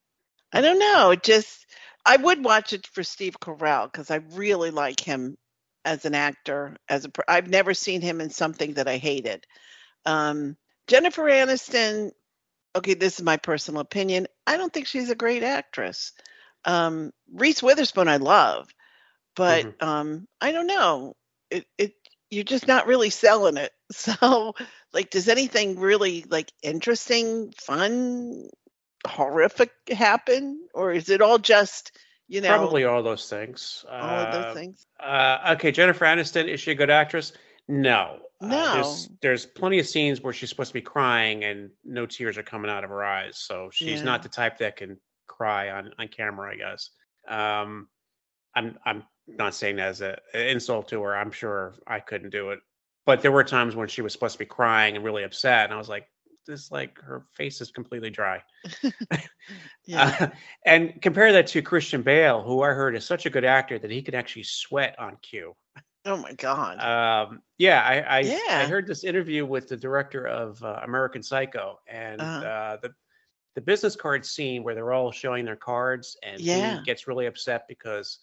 I 0.52 0.60
don't 0.62 0.78
know. 0.78 1.10
it 1.12 1.22
Just 1.24 1.66
I 2.06 2.16
would 2.16 2.44
watch 2.44 2.72
it 2.72 2.86
for 2.88 3.02
Steve 3.04 3.36
Carell 3.40 3.90
because 3.92 4.10
I 4.10 4.16
really 4.32 4.70
like 4.70 5.00
him 5.00 5.36
as 5.84 6.04
an 6.06 6.14
actor. 6.14 6.76
As 6.88 7.04
a, 7.06 7.10
per- 7.10 7.24
I've 7.28 7.48
never 7.48 7.74
seen 7.74 8.00
him 8.02 8.20
in 8.20 8.30
something 8.30 8.74
that 8.74 8.88
I 8.88 8.98
hated. 8.98 9.44
Um, 10.06 10.56
Jennifer 10.88 11.24
Aniston. 11.24 12.12
Okay, 12.76 12.94
this 12.94 13.18
is 13.18 13.24
my 13.24 13.36
personal 13.36 13.80
opinion. 13.80 14.26
I 14.46 14.56
don't 14.56 14.72
think 14.72 14.86
she's 14.86 15.10
a 15.10 15.14
great 15.14 15.42
actress. 15.42 16.12
Um, 16.64 17.12
Reese 17.32 17.62
Witherspoon, 17.62 18.08
I 18.08 18.16
love 18.16 18.68
but 19.36 19.66
Mm-hmm. 19.66 19.70
um 19.80 20.26
i 20.40 20.52
don't 20.52 20.66
know 20.66 21.14
it 21.50 21.66
it 21.78 21.92
you're 22.30 22.44
just 22.44 22.66
not 22.68 22.86
really 22.86 23.10
selling 23.10 23.56
it 23.56 23.72
so 23.92 24.54
like 24.92 25.10
does 25.10 25.28
anything 25.28 25.78
really 25.78 26.24
like 26.30 26.52
interesting 26.62 27.52
fun 27.56 28.48
horrific 29.06 29.70
happen 29.90 30.60
or 30.74 30.92
is 30.92 31.08
it 31.08 31.20
all 31.22 31.38
just 31.38 31.92
you 32.28 32.40
know 32.40 32.48
probably 32.58 32.84
all 32.84 33.02
those 33.02 33.28
things 33.28 33.84
all 34.00 34.20
of 34.20 34.30
Uh, 34.30 34.30
those 34.30 34.46
things 34.52 34.86
Uh, 35.00 35.54
okay, 35.54 35.72
Jennifer 35.72 36.04
Aniston 36.04 36.48
is 36.48 36.60
she 36.60 36.70
a 36.72 36.74
good 36.76 36.90
actress? 36.90 37.32
No. 37.68 38.20
Uh, 38.42 38.74
there's 38.74 39.08
No. 39.10 39.16
there's 39.22 39.46
plenty 39.46 39.78
of 39.78 39.86
scenes 39.86 40.20
where 40.20 40.32
she's 40.32 40.48
supposed 40.48 40.70
to 40.70 40.74
be 40.74 40.80
crying 40.82 41.44
and 41.44 41.70
no 41.84 42.06
tears 42.06 42.36
are 42.38 42.42
coming 42.42 42.70
out 42.70 42.84
of 42.84 42.90
her 42.90 43.04
eyes. 43.04 43.38
So 43.38 43.70
she's 43.72 44.00
Yeah. 44.00 44.04
not 44.04 44.22
the 44.22 44.28
type 44.28 44.58
that 44.58 44.76
can 44.76 44.98
cry 45.28 45.70
on 45.70 45.92
on 45.98 46.08
camera, 46.08 46.52
I 46.52 46.56
guess. 46.56 46.90
Um, 47.28 47.88
I'm 48.54 48.78
I'm 48.84 49.04
not 49.26 49.54
saying 49.54 49.76
that 49.76 49.88
as 49.88 50.00
a, 50.00 50.18
an 50.34 50.48
insult 50.48 50.88
to 50.88 51.00
her. 51.02 51.16
I'm 51.16 51.30
sure 51.30 51.74
I 51.86 52.00
couldn't 52.00 52.30
do 52.30 52.50
it, 52.50 52.60
but 53.06 53.22
there 53.22 53.32
were 53.32 53.44
times 53.44 53.76
when 53.76 53.88
she 53.88 54.02
was 54.02 54.12
supposed 54.12 54.32
to 54.34 54.38
be 54.40 54.46
crying 54.46 54.96
and 54.96 55.04
really 55.04 55.22
upset, 55.22 55.64
and 55.64 55.72
I 55.72 55.78
was 55.78 55.88
like, 55.88 56.08
this 56.46 56.70
like 56.72 56.98
her 57.00 57.24
face 57.34 57.60
is 57.60 57.70
completely 57.70 58.10
dry. 58.10 58.42
yeah 59.84 60.16
Uh, 60.20 60.28
and 60.66 61.00
compare 61.02 61.32
that 61.32 61.46
to 61.48 61.62
Christian 61.62 62.02
Bale, 62.02 62.42
who 62.42 62.62
I 62.62 62.68
heard 62.70 62.96
is 62.96 63.04
such 63.04 63.26
a 63.26 63.30
good 63.30 63.44
actor 63.44 63.78
that 63.78 63.90
he 63.90 64.02
could 64.02 64.14
actually 64.14 64.42
sweat 64.44 64.98
on 64.98 65.16
cue. 65.22 65.54
Oh 66.04 66.16
my 66.16 66.32
god 66.34 66.78
Um, 66.78 67.42
yeah, 67.58 67.82
I 67.82 68.18
I, 68.18 68.34
I 68.58 68.66
heard 68.66 68.86
this 68.86 69.04
interview 69.04 69.44
with 69.46 69.68
the 69.68 69.76
director 69.76 70.26
of 70.26 70.62
uh, 70.62 70.80
American 70.84 71.22
Psycho, 71.22 71.80
and 71.86 72.22
Uh-huh. 72.22 72.42
uh, 72.42 72.76
the 72.82 72.94
the 73.54 73.60
business 73.60 73.94
card 73.96 74.24
scene 74.24 74.62
where 74.64 74.74
they're 74.74 74.92
all 74.92 75.12
showing 75.12 75.44
their 75.44 75.56
cards, 75.56 76.16
and 76.22 76.40
Yeah. 76.40 76.76
he 76.76 76.78
gets 76.78 77.06
really 77.06 77.26
upset 77.26 77.68
because 77.68 78.20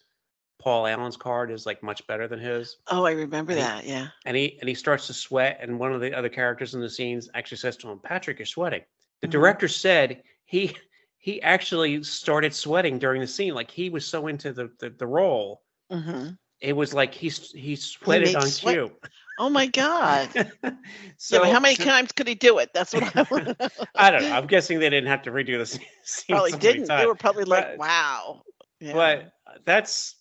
Paul 0.58 0.86
Allen's 0.86 1.16
card 1.16 1.50
is 1.50 1.66
like 1.66 1.82
much 1.82 2.06
better 2.06 2.28
than 2.28 2.40
his, 2.40 2.78
oh 2.88 3.04
i 3.06 3.12
remember 3.12 3.54
He- 3.54 3.60
that 3.60 3.86
yeah 3.86 4.08
and 4.26 4.36
he 4.36 4.58
and 4.60 4.68
he 4.68 4.74
starts 4.74 5.06
to 5.08 5.14
sweat, 5.14 5.58
and 5.60 5.78
one 5.78 5.92
of 5.92 6.00
the 6.00 6.14
other 6.14 6.28
characters 6.28 6.74
in 6.74 6.80
the 6.80 6.90
scenes 6.90 7.28
actually 7.34 7.58
says 7.58 7.76
to 7.78 7.88
him, 7.90 8.00
"Patrick, 8.00 8.38
you're 8.38 8.46
sweating." 8.46 8.84
The 9.22 9.28
Mhm. 9.28 9.30
director 9.32 9.68
said 9.68 10.22
he 10.44 10.76
he 11.18 11.40
actually 11.42 12.02
started 12.04 12.54
sweating 12.54 12.98
during 12.98 13.20
the 13.20 13.26
scene, 13.26 13.54
like 13.54 13.70
he 13.70 13.90
was 13.90 14.06
so 14.06 14.26
into 14.26 14.52
the 14.52 14.70
the, 14.80 14.90
the 14.90 15.06
role. 15.06 15.62
hmm 15.90 16.38
It 16.60 16.74
was 16.74 16.92
like 16.94 17.14
he's 17.14 17.50
he 17.52 17.76
sweated 17.76 18.28
made 18.28 18.36
on 18.36 18.46
sweat- 18.46 18.74
cue. 18.74 18.90
oh 19.38 19.48
my 19.48 19.66
god 19.66 20.28
so 21.16 21.42
yeah, 21.44 21.52
how 21.52 21.60
many 21.60 21.74
times 21.76 22.12
could 22.12 22.28
he 22.28 22.34
do 22.34 22.58
it 22.58 22.68
that's 22.74 22.92
what 22.92 23.16
i 23.16 23.22
want 23.30 23.56
I 23.94 24.10
don't 24.10 24.22
know. 24.22 24.32
I'm 24.32 24.46
guessing 24.46 24.78
they 24.78 24.90
didn't 24.90 25.08
have 25.08 25.22
to 25.22 25.30
redo 25.30 25.56
the 25.56 25.64
scene. 25.64 25.80
scene 26.04 26.34
probably 26.34 26.50
so 26.52 26.58
didn't 26.58 26.88
they 26.88 27.06
were 27.06 27.14
probably 27.14 27.44
like 27.44 27.66
But- 27.70 27.78
wow 27.78 28.42
yeah. 28.80 28.92
But 28.94 29.32
that's 29.66 30.16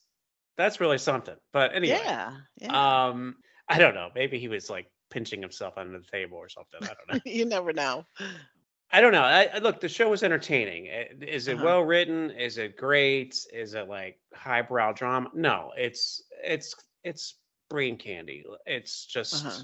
that's 0.57 0.81
really 0.81 0.97
something. 0.97 1.35
But 1.53 1.73
anyway, 1.73 1.99
yeah 2.03 2.33
yeah 2.57 3.07
um, 3.07 3.37
I 3.69 3.77
don't 3.77 3.95
know. 3.95 4.09
Maybe 4.13 4.37
he 4.39 4.49
was 4.49 4.69
like 4.69 4.87
pinching 5.09 5.41
himself 5.41 5.77
under 5.77 5.97
the 5.97 6.05
table 6.11 6.37
or 6.37 6.49
something. 6.49 6.81
I 6.83 6.87
don't 6.87 7.13
know. 7.25 7.31
you 7.31 7.45
never 7.45 7.71
know 7.71 8.03
I 8.91 9.01
don't 9.01 9.11
know. 9.11 9.21
I, 9.23 9.49
I 9.53 9.57
look, 9.59 9.79
the 9.79 9.89
show 9.89 10.09
was 10.09 10.23
entertaining. 10.23 10.87
Eh, 10.87 11.05
Is 11.21 11.47
it 11.47 11.55
Uh-huh. 11.57 11.65
well 11.65 11.81
written? 11.81 12.31
Is 12.31 12.57
it 12.57 12.75
great? 12.75 13.35
Is 13.53 13.73
it 13.75 13.87
like 13.87 14.19
highbrow 14.33 14.93
drama? 14.93 15.29
No, 15.33 15.71
it's 15.77 16.23
it's 16.43 16.73
it's 17.03 17.35
brain 17.69 17.97
candy. 17.97 18.43
It's 18.65 19.05
just 19.05 19.45
Uh-huh. 19.45 19.63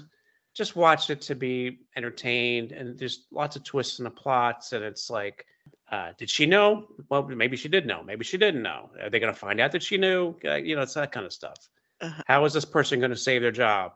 just 0.54 0.76
watched 0.76 1.10
it 1.10 1.20
to 1.22 1.34
be 1.34 1.80
entertained, 1.96 2.70
and 2.72 2.96
there's 2.98 3.26
lots 3.32 3.56
of 3.56 3.64
twists 3.64 3.98
in 3.98 4.04
the 4.04 4.10
plots, 4.10 4.72
and 4.72 4.84
it's 4.84 5.10
like, 5.10 5.44
uh, 5.90 6.12
did 6.18 6.30
she 6.30 6.46
know? 6.46 6.86
Well, 7.08 7.24
maybe 7.26 7.56
she 7.56 7.68
did 7.68 7.84
know. 7.84 8.02
Maybe 8.04 8.24
she 8.24 8.38
didn't 8.38 8.62
know. 8.62 8.90
Are 9.02 9.10
they 9.10 9.18
going 9.18 9.32
to 9.34 9.38
find 9.38 9.60
out 9.60 9.72
that 9.72 9.82
she 9.82 9.96
knew? 9.98 10.36
Uh, 10.44 10.54
you 10.54 10.76
know, 10.76 10.82
it's 10.82 10.94
that 10.94 11.10
kind 11.10 11.26
of 11.26 11.32
stuff. 11.32 11.68
Uh-huh. 12.00 12.22
How 12.28 12.44
is 12.44 12.52
this 12.52 12.64
person 12.64 13.00
going 13.00 13.10
to 13.10 13.16
save 13.16 13.42
their 13.42 13.50
job? 13.50 13.94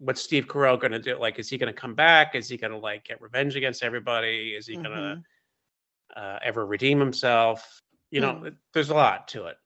What's 0.00 0.22
Steve 0.22 0.46
Carell 0.46 0.80
going 0.80 0.92
to 0.92 0.98
do? 0.98 1.16
Like, 1.18 1.38
is 1.38 1.48
he 1.50 1.58
going 1.58 1.72
to 1.72 1.78
come 1.78 1.94
back? 1.94 2.34
Is 2.34 2.48
he 2.48 2.56
going 2.56 2.72
to 2.72 2.78
like 2.78 3.04
get 3.04 3.20
revenge 3.20 3.54
against 3.54 3.82
everybody? 3.82 4.54
Is 4.56 4.66
he 4.66 4.74
going 4.74 4.86
to 4.86 5.22
uh, 6.16 6.38
ever 6.42 6.66
redeem 6.66 6.98
himself? 6.98 7.80
You 8.10 8.20
know, 8.20 8.32
Mm. 8.42 8.56
there's 8.74 8.90
a 8.90 8.94
lot 8.94 9.28
to 9.28 9.44
it. 9.46 9.56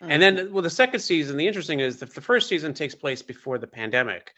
And 0.00 0.20
then, 0.20 0.52
well, 0.52 0.62
the 0.62 0.70
second 0.70 0.98
season, 0.98 1.36
the 1.36 1.46
interesting 1.46 1.78
is 1.78 2.00
that 2.00 2.12
the 2.12 2.20
first 2.20 2.48
season 2.48 2.74
takes 2.74 2.92
place 2.94 3.22
before 3.22 3.58
the 3.58 3.68
pandemic. 3.68 4.32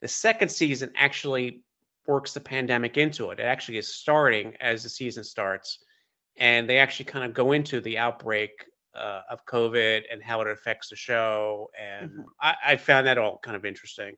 The 0.00 0.08
second 0.08 0.48
season 0.48 0.90
actually 0.96 1.62
works 2.08 2.32
the 2.32 2.40
pandemic 2.40 2.96
into 2.96 3.30
it. 3.30 3.38
It 3.38 3.44
actually 3.44 3.78
is 3.78 3.94
starting 3.94 4.56
as 4.60 4.82
the 4.82 4.88
season 4.88 5.22
starts, 5.22 5.78
and 6.38 6.68
they 6.68 6.78
actually 6.78 7.04
kind 7.04 7.24
of 7.24 7.34
go 7.34 7.52
into 7.52 7.80
the 7.80 7.98
outbreak 7.98 8.50
uh, 8.96 9.20
of 9.30 9.46
COVID 9.46 10.02
and 10.10 10.20
how 10.20 10.40
it 10.40 10.48
affects 10.48 10.88
the 10.88 10.96
show. 10.96 11.70
And 11.78 12.10
Mhm. 12.10 12.24
I, 12.40 12.56
I 12.72 12.76
found 12.76 13.06
that 13.06 13.18
all 13.18 13.38
kind 13.38 13.56
of 13.56 13.64
interesting. 13.64 14.16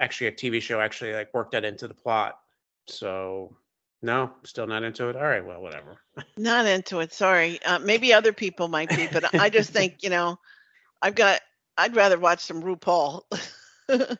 Actually, 0.00 0.28
a 0.28 0.32
TV 0.32 0.60
show 0.60 0.80
actually 0.80 1.12
like 1.12 1.32
worked 1.32 1.52
that 1.52 1.64
into 1.64 1.88
the 1.88 1.94
plot. 1.94 2.38
So, 2.86 3.56
no, 4.02 4.32
still 4.42 4.66
not 4.66 4.82
into 4.82 5.08
it. 5.08 5.16
All 5.16 5.22
right, 5.22 5.44
well, 5.44 5.62
whatever. 5.62 5.96
Not 6.36 6.66
into 6.66 7.00
it. 7.00 7.12
Sorry. 7.12 7.62
Uh, 7.62 7.78
maybe 7.78 8.12
other 8.12 8.34
people 8.34 8.68
might 8.68 8.90
be, 8.90 9.08
but 9.10 9.34
I 9.34 9.48
just 9.48 9.70
think 9.70 10.02
you 10.02 10.10
know, 10.10 10.38
I've 11.00 11.14
got. 11.14 11.40
I'd 11.76 11.96
rather 11.96 12.18
watch 12.18 12.40
some 12.40 12.62
RuPaul. 12.62 13.22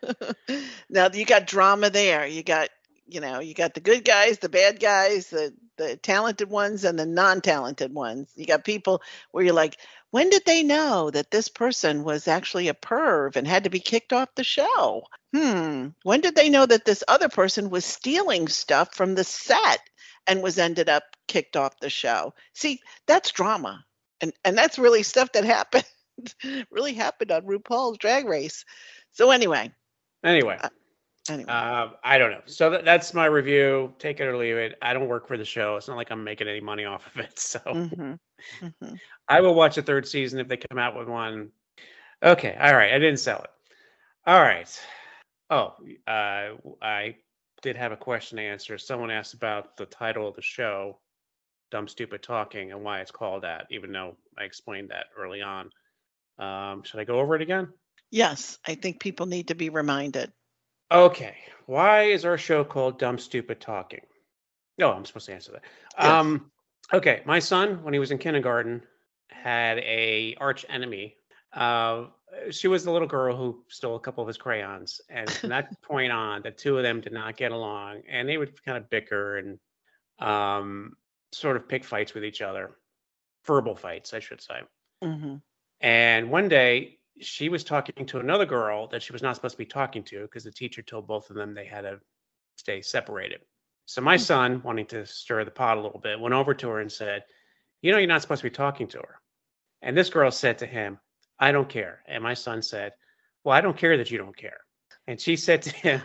now 0.88 1.10
you 1.12 1.24
got 1.24 1.46
drama 1.46 1.90
there. 1.90 2.26
You 2.26 2.42
got 2.42 2.70
you 3.06 3.20
know 3.20 3.40
you 3.40 3.54
got 3.54 3.74
the 3.74 3.80
good 3.80 4.04
guys, 4.04 4.38
the 4.38 4.48
bad 4.48 4.80
guys, 4.80 5.28
the 5.28 5.52
the 5.76 5.96
talented 5.96 6.48
ones, 6.50 6.84
and 6.84 6.98
the 6.98 7.06
non-talented 7.06 7.92
ones. 7.92 8.30
You 8.36 8.46
got 8.46 8.64
people 8.64 9.02
where 9.32 9.44
you're 9.44 9.54
like, 9.54 9.76
when 10.14 10.30
did 10.30 10.44
they 10.44 10.62
know 10.62 11.10
that 11.10 11.32
this 11.32 11.48
person 11.48 12.04
was 12.04 12.28
actually 12.28 12.68
a 12.68 12.74
perv 12.74 13.34
and 13.34 13.48
had 13.48 13.64
to 13.64 13.70
be 13.70 13.80
kicked 13.80 14.12
off 14.12 14.32
the 14.36 14.44
show? 14.44 15.02
Hmm. 15.34 15.88
When 16.04 16.20
did 16.20 16.36
they 16.36 16.50
know 16.50 16.64
that 16.64 16.84
this 16.84 17.02
other 17.08 17.28
person 17.28 17.68
was 17.68 17.84
stealing 17.84 18.46
stuff 18.46 18.94
from 18.94 19.16
the 19.16 19.24
set 19.24 19.80
and 20.28 20.40
was 20.40 20.56
ended 20.56 20.88
up 20.88 21.02
kicked 21.26 21.56
off 21.56 21.80
the 21.80 21.90
show? 21.90 22.32
See, 22.52 22.78
that's 23.08 23.32
drama. 23.32 23.84
And 24.20 24.32
and 24.44 24.56
that's 24.56 24.78
really 24.78 25.02
stuff 25.02 25.32
that 25.32 25.44
happened 25.58 25.84
really 26.70 26.94
happened 26.94 27.32
on 27.32 27.42
RuPaul's 27.42 27.98
Drag 27.98 28.24
Race. 28.24 28.64
So 29.10 29.32
anyway, 29.32 29.72
Anyway. 30.22 30.58
Anyway. 31.28 31.50
Uh, 31.50 31.90
I 32.02 32.18
don't 32.18 32.30
know. 32.30 32.42
So 32.46 32.70
that, 32.70 32.84
that's 32.84 33.14
my 33.14 33.26
review. 33.26 33.92
Take 33.98 34.20
it 34.20 34.24
or 34.24 34.36
leave 34.36 34.56
it. 34.56 34.76
I 34.82 34.92
don't 34.92 35.08
work 35.08 35.26
for 35.28 35.36
the 35.36 35.44
show. 35.44 35.76
It's 35.76 35.88
not 35.88 35.96
like 35.96 36.10
I'm 36.10 36.24
making 36.24 36.48
any 36.48 36.60
money 36.60 36.84
off 36.84 37.06
of 37.14 37.20
it. 37.20 37.38
So 37.38 37.60
Mhm, 37.60 38.18
mhm. 38.60 39.00
I 39.28 39.40
will 39.40 39.54
watch 39.54 39.78
a 39.78 39.82
third 39.82 40.06
season 40.06 40.40
if 40.40 40.48
they 40.48 40.56
come 40.56 40.78
out 40.78 40.96
with 40.96 41.08
one. 41.08 41.50
Okay. 42.22 42.56
All 42.60 42.74
right. 42.74 42.92
I 42.92 42.98
didn't 42.98 43.18
sell 43.18 43.42
it. 43.42 43.50
All 44.26 44.40
right. 44.40 44.68
Oh, 45.50 45.74
uh, 46.06 46.56
I 46.82 47.16
did 47.62 47.76
have 47.76 47.92
a 47.92 47.96
question 47.96 48.38
to 48.38 48.42
answer. 48.42 48.78
Someone 48.78 49.10
asked 49.10 49.34
about 49.34 49.76
the 49.76 49.86
title 49.86 50.26
of 50.28 50.34
the 50.36 50.42
show, 50.42 50.98
Dumb 51.70 51.88
Stupid 51.88 52.22
Talking, 52.22 52.72
and 52.72 52.82
why 52.82 53.00
it's 53.00 53.10
called 53.10 53.42
that, 53.42 53.66
even 53.70 53.92
though 53.92 54.16
I 54.38 54.44
explained 54.44 54.90
that 54.90 55.06
early 55.18 55.42
on. 55.42 55.70
Um, 56.38 56.82
should 56.82 57.00
I 57.00 57.04
go 57.04 57.20
over 57.20 57.36
it 57.36 57.42
again? 57.42 57.68
Yes, 58.10 58.58
I 58.66 58.74
think 58.74 59.00
people 59.00 59.26
need 59.26 59.48
to 59.48 59.54
be 59.54 59.68
reminded. 59.68 60.32
Okay. 60.90 61.36
Why 61.66 62.04
is 62.04 62.24
our 62.24 62.38
show 62.38 62.64
called 62.64 62.98
Dumb 62.98 63.18
Stupid 63.18 63.60
Talking? 63.60 64.02
No, 64.78 64.92
I'm 64.92 65.04
supposed 65.04 65.26
to 65.26 65.34
answer 65.34 65.52
that. 65.52 65.62
Yes. 65.98 66.06
Um, 66.06 66.50
okay. 66.92 67.22
My 67.24 67.38
son, 67.38 67.82
when 67.82 67.94
he 67.94 68.00
was 68.00 68.10
in 68.10 68.18
kindergarten, 68.18 68.82
had 69.30 69.78
a 69.78 70.36
arch 70.40 70.64
enemy. 70.68 71.16
Uh, 71.52 72.06
she 72.50 72.66
was 72.68 72.84
the 72.84 72.90
little 72.90 73.06
girl 73.08 73.36
who 73.36 73.62
stole 73.68 73.94
a 73.96 74.00
couple 74.00 74.22
of 74.22 74.28
his 74.28 74.36
crayons, 74.36 75.00
and 75.08 75.30
from 75.30 75.50
that 75.50 75.68
point 75.82 76.12
on, 76.12 76.42
the 76.42 76.50
two 76.50 76.76
of 76.76 76.82
them 76.82 77.00
did 77.00 77.12
not 77.12 77.36
get 77.36 77.52
along, 77.52 78.02
and 78.08 78.28
they 78.28 78.36
would 78.36 78.62
kind 78.64 78.76
of 78.76 78.90
bicker 78.90 79.38
and 79.38 79.58
um, 80.18 80.94
sort 81.32 81.56
of 81.56 81.68
pick 81.68 81.84
fights 81.84 82.12
with 82.12 82.24
each 82.24 82.42
other, 82.42 82.72
verbal 83.46 83.76
fights, 83.76 84.12
I 84.12 84.18
should 84.18 84.40
say. 84.40 84.60
hmm 85.02 85.36
And 85.80 86.30
one 86.30 86.48
day 86.48 86.98
she 87.20 87.48
was 87.48 87.64
talking 87.64 88.06
to 88.06 88.18
another 88.18 88.46
girl 88.46 88.88
that 88.88 89.02
she 89.02 89.12
was 89.12 89.22
not 89.22 89.36
supposed 89.36 89.54
to 89.54 89.58
be 89.58 89.66
talking 89.66 90.02
to 90.04 90.22
because 90.22 90.44
the 90.44 90.50
teacher 90.50 90.82
told 90.82 91.06
both 91.06 91.30
of 91.30 91.36
them 91.36 91.54
they 91.54 91.66
had 91.66 91.82
to 91.82 92.00
stay 92.56 92.80
separated. 92.80 93.40
So 93.86 94.00
my 94.00 94.16
mm-hmm. 94.16 94.22
son, 94.22 94.62
wanting 94.64 94.86
to 94.86 95.06
stir 95.06 95.44
the 95.44 95.50
pot 95.50 95.78
a 95.78 95.80
little 95.80 96.00
bit, 96.00 96.18
went 96.18 96.34
over 96.34 96.54
to 96.54 96.68
her 96.68 96.80
and 96.80 96.90
said, 96.90 97.24
You 97.82 97.92
know, 97.92 97.98
you're 97.98 98.06
not 98.06 98.22
supposed 98.22 98.42
to 98.42 98.50
be 98.50 98.54
talking 98.54 98.88
to 98.88 98.98
her. 98.98 99.20
And 99.82 99.96
this 99.96 100.10
girl 100.10 100.30
said 100.30 100.58
to 100.58 100.66
him, 100.66 100.98
I 101.38 101.52
don't 101.52 101.68
care. 101.68 102.02
And 102.06 102.22
my 102.22 102.34
son 102.34 102.62
said, 102.62 102.92
Well, 103.44 103.54
I 103.54 103.60
don't 103.60 103.76
care 103.76 103.98
that 103.98 104.10
you 104.10 104.18
don't 104.18 104.36
care. 104.36 104.58
And 105.06 105.20
she 105.20 105.36
said 105.36 105.62
to 105.62 105.70
him, 105.70 106.02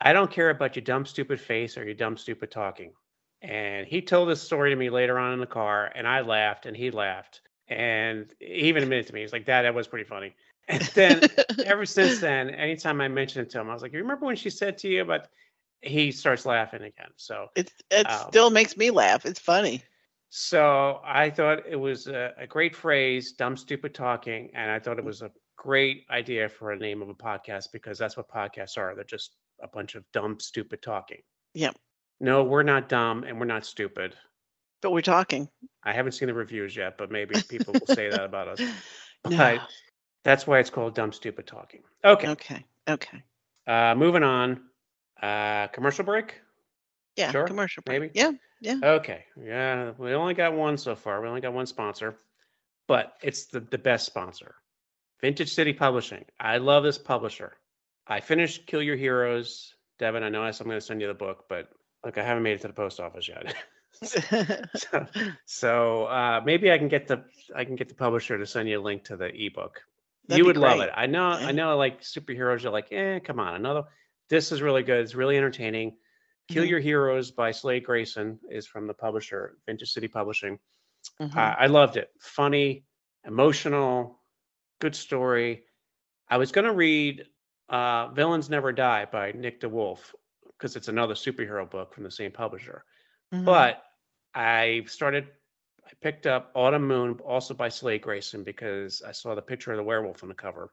I 0.00 0.12
don't 0.12 0.30
care 0.30 0.50
about 0.50 0.76
your 0.76 0.84
dumb, 0.84 1.06
stupid 1.06 1.40
face 1.40 1.78
or 1.78 1.84
your 1.84 1.94
dumb, 1.94 2.16
stupid 2.16 2.50
talking. 2.50 2.92
And 3.40 3.86
he 3.86 4.02
told 4.02 4.28
this 4.28 4.42
story 4.42 4.70
to 4.70 4.76
me 4.76 4.90
later 4.90 5.18
on 5.18 5.32
in 5.32 5.40
the 5.40 5.46
car, 5.46 5.90
and 5.94 6.06
I 6.06 6.22
laughed 6.22 6.66
and 6.66 6.76
he 6.76 6.90
laughed. 6.90 7.40
And 7.68 8.32
he 8.38 8.68
even 8.68 8.82
admitted 8.84 9.06
to 9.08 9.12
me, 9.14 9.22
he's 9.22 9.32
like, 9.32 9.44
Dad, 9.44 9.62
that 9.62 9.74
was 9.74 9.88
pretty 9.88 10.04
funny. 10.04 10.34
And 10.68 10.82
then 10.94 11.22
ever 11.66 11.84
since 11.86 12.20
then, 12.20 12.50
anytime 12.50 13.00
I 13.00 13.08
mention 13.08 13.42
it 13.42 13.50
to 13.50 13.60
him, 13.60 13.70
I 13.70 13.72
was 13.74 13.82
like, 13.82 13.92
You 13.92 13.98
remember 14.00 14.26
when 14.26 14.36
she 14.36 14.50
said 14.50 14.78
to 14.78 14.88
you? 14.88 15.04
But 15.04 15.28
he 15.82 16.10
starts 16.12 16.46
laughing 16.46 16.82
again. 16.82 17.10
So 17.16 17.48
It 17.56 17.72
it 17.90 18.06
Um, 18.10 18.28
still 18.28 18.50
makes 18.50 18.76
me 18.76 18.90
laugh. 18.90 19.26
It's 19.26 19.40
funny. 19.40 19.82
so 20.28 21.00
I 21.04 21.30
thought 21.30 21.66
it 21.68 21.76
was 21.76 22.06
a, 22.08 22.32
a 22.38 22.46
great 22.46 22.74
phrase, 22.74 23.32
dumb, 23.32 23.56
stupid 23.56 23.94
talking. 23.94 24.50
And 24.54 24.70
I 24.70 24.78
thought 24.78 24.98
it 24.98 25.04
was 25.04 25.22
a 25.22 25.30
great 25.56 26.04
idea 26.10 26.48
for 26.48 26.72
a 26.72 26.76
name 26.78 27.02
of 27.02 27.08
a 27.08 27.14
podcast 27.14 27.72
because 27.72 27.98
that's 27.98 28.16
what 28.16 28.28
podcasts 28.28 28.76
are. 28.76 28.94
They're 28.94 29.04
just 29.04 29.36
a 29.62 29.68
bunch 29.68 29.94
of 29.94 30.04
dumb, 30.12 30.38
stupid 30.40 30.82
talking. 30.82 31.22
Yeah. 31.54 31.70
No, 32.20 32.42
we're 32.44 32.62
not 32.62 32.88
dumb 32.88 33.24
and 33.24 33.38
we're 33.38 33.46
not 33.46 33.64
stupid. 33.66 34.14
But 34.82 34.92
we're 34.92 35.00
talking. 35.02 35.48
I 35.82 35.92
haven't 35.92 36.12
seen 36.12 36.28
the 36.28 36.34
reviews 36.34 36.76
yet, 36.76 36.98
but 36.98 37.10
maybe 37.10 37.40
people 37.48 37.74
will 37.74 37.94
say 37.94 38.10
that 38.10 38.24
about 38.24 38.48
us. 38.48 38.60
No. 39.28 39.36
But 39.38 39.62
that's 40.22 40.46
why 40.46 40.60
it's 40.60 40.70
called 40.70 40.94
dumb, 40.94 41.12
stupid 41.12 41.48
talking. 41.48 41.82
Okay. 42.04 42.28
Okay. 42.28 42.64
Okay. 42.88 43.22
Uh, 43.66 43.92
moving 43.96 44.22
on. 44.22 44.60
Uh, 45.20 45.66
commercial 45.68 46.04
break? 46.04 46.40
Yeah. 47.16 47.32
Sure, 47.32 47.44
Commercial 47.46 47.82
break. 47.84 48.00
maybe. 48.00 48.12
Yeah. 48.14 48.32
Yeah. 48.60 48.76
Okay. 48.82 49.24
Yeah, 49.42 49.92
we 49.98 50.12
only 50.14 50.34
got 50.34 50.54
one 50.54 50.76
so 50.78 50.94
far. 50.94 51.20
We 51.20 51.26
only 51.28 51.40
got 51.40 51.54
one 51.54 51.66
sponsor, 51.66 52.14
but 52.86 53.14
it's 53.22 53.46
the, 53.46 53.60
the 53.60 53.78
best 53.78 54.06
sponsor. 54.06 54.54
Vintage 55.20 55.52
City 55.52 55.72
Publishing. 55.72 56.24
I 56.38 56.58
love 56.58 56.84
this 56.84 56.98
publisher. 56.98 57.54
I 58.06 58.20
finished 58.20 58.66
Kill 58.66 58.82
Your 58.82 58.96
Heroes. 58.96 59.74
Devon, 59.98 60.22
I 60.22 60.28
know 60.28 60.42
I'm 60.42 60.52
going 60.52 60.70
to 60.70 60.80
send 60.80 61.00
you 61.00 61.08
the 61.08 61.14
book, 61.14 61.46
but 61.48 61.70
look, 62.04 62.16
I 62.18 62.22
haven't 62.22 62.42
made 62.44 62.52
it 62.52 62.60
to 62.62 62.68
the 62.68 62.74
post 62.74 63.00
office 63.00 63.26
yet. 63.28 63.54
so 64.02 65.06
so 65.46 66.04
uh, 66.04 66.40
maybe 66.44 66.70
I 66.70 66.78
can 66.78 66.88
get 66.88 67.06
the 67.06 67.24
I 67.54 67.64
can 67.64 67.76
get 67.76 67.88
the 67.88 67.94
publisher 67.94 68.38
to 68.38 68.46
send 68.46 68.68
you 68.68 68.80
a 68.80 68.82
link 68.82 69.04
to 69.04 69.16
the 69.16 69.26
ebook. 69.34 69.82
That'd 70.28 70.38
you 70.38 70.46
would 70.46 70.56
love 70.56 70.80
it. 70.80 70.90
I 70.94 71.06
know. 71.06 71.28
I 71.28 71.52
know. 71.52 71.76
Like 71.76 72.00
superheroes, 72.02 72.62
you're 72.62 72.72
like, 72.72 72.92
eh, 72.92 73.20
come 73.20 73.38
on, 73.38 73.54
another. 73.54 73.84
This 74.28 74.50
is 74.50 74.60
really 74.60 74.82
good. 74.82 75.00
It's 75.00 75.14
really 75.14 75.36
entertaining. 75.36 75.96
Kill 76.48 76.64
Mhm. 76.64 76.68
Your 76.68 76.80
Heroes 76.80 77.30
by 77.30 77.50
Slade 77.52 77.84
Grayson 77.84 78.38
is 78.50 78.66
from 78.66 78.86
the 78.86 78.94
publisher 78.94 79.56
Vintage 79.66 79.90
City 79.92 80.08
Publishing. 80.08 80.58
Mhm. 81.20 81.36
I, 81.36 81.56
I 81.60 81.66
loved 81.66 81.96
it. 81.96 82.10
Funny, 82.20 82.84
emotional, 83.24 84.20
good 84.80 84.96
story. 84.96 85.64
I 86.28 86.38
was 86.38 86.50
going 86.52 86.64
to 86.64 86.72
read 86.72 87.24
uh, 87.68 88.08
Villains 88.08 88.48
Never 88.50 88.72
Die 88.72 89.04
by 89.06 89.32
Nick 89.32 89.60
DeWolf 89.60 90.12
because 90.58 90.74
it's 90.76 90.88
another 90.88 91.14
superhero 91.14 91.68
book 91.68 91.94
from 91.94 92.04
the 92.04 92.10
same 92.10 92.32
publisher. 92.32 92.84
Mhm. 93.34 93.44
But 93.44 93.82
I 94.34 94.84
started, 94.86 95.28
I 95.84 95.90
picked 96.00 96.26
up 96.26 96.52
Autumn 96.54 96.86
Moon, 96.86 97.18
also 97.24 97.54
by 97.54 97.68
Slade 97.68 98.02
Grayson, 98.02 98.44
because 98.44 99.02
I 99.02 99.12
saw 99.12 99.34
the 99.34 99.42
picture 99.42 99.72
of 99.72 99.76
the 99.78 99.82
werewolf 99.82 100.22
on 100.22 100.28
the 100.28 100.34
cover. 100.34 100.72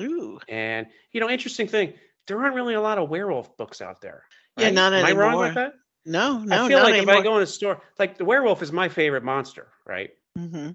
Ooh. 0.00 0.38
And, 0.48 0.86
you 1.12 1.20
know, 1.20 1.28
interesting 1.28 1.68
thing, 1.68 1.94
there 2.26 2.40
aren't 2.40 2.54
really 2.54 2.74
a 2.74 2.80
lot 2.80 2.98
of 2.98 3.08
werewolf 3.10 3.56
books 3.56 3.80
out 3.80 4.00
there. 4.00 4.24
Yeah, 4.56 4.66
right? 4.66 4.74
not 4.74 4.92
Am 4.92 5.04
I 5.04 5.12
wrong 5.12 5.30
anymore. 5.30 5.46
about 5.46 5.54
that? 5.54 5.72
No, 6.04 6.38
no, 6.38 6.64
I 6.64 6.68
feel 6.68 6.78
like 6.80 6.94
anymore. 6.94 7.14
if 7.14 7.20
I 7.20 7.22
go 7.22 7.36
in 7.36 7.42
a 7.42 7.46
store, 7.46 7.80
like 7.98 8.18
the 8.18 8.24
werewolf 8.24 8.62
is 8.62 8.72
my 8.72 8.88
favorite 8.88 9.22
monster, 9.22 9.68
right? 9.86 10.10
hmm 10.36 10.70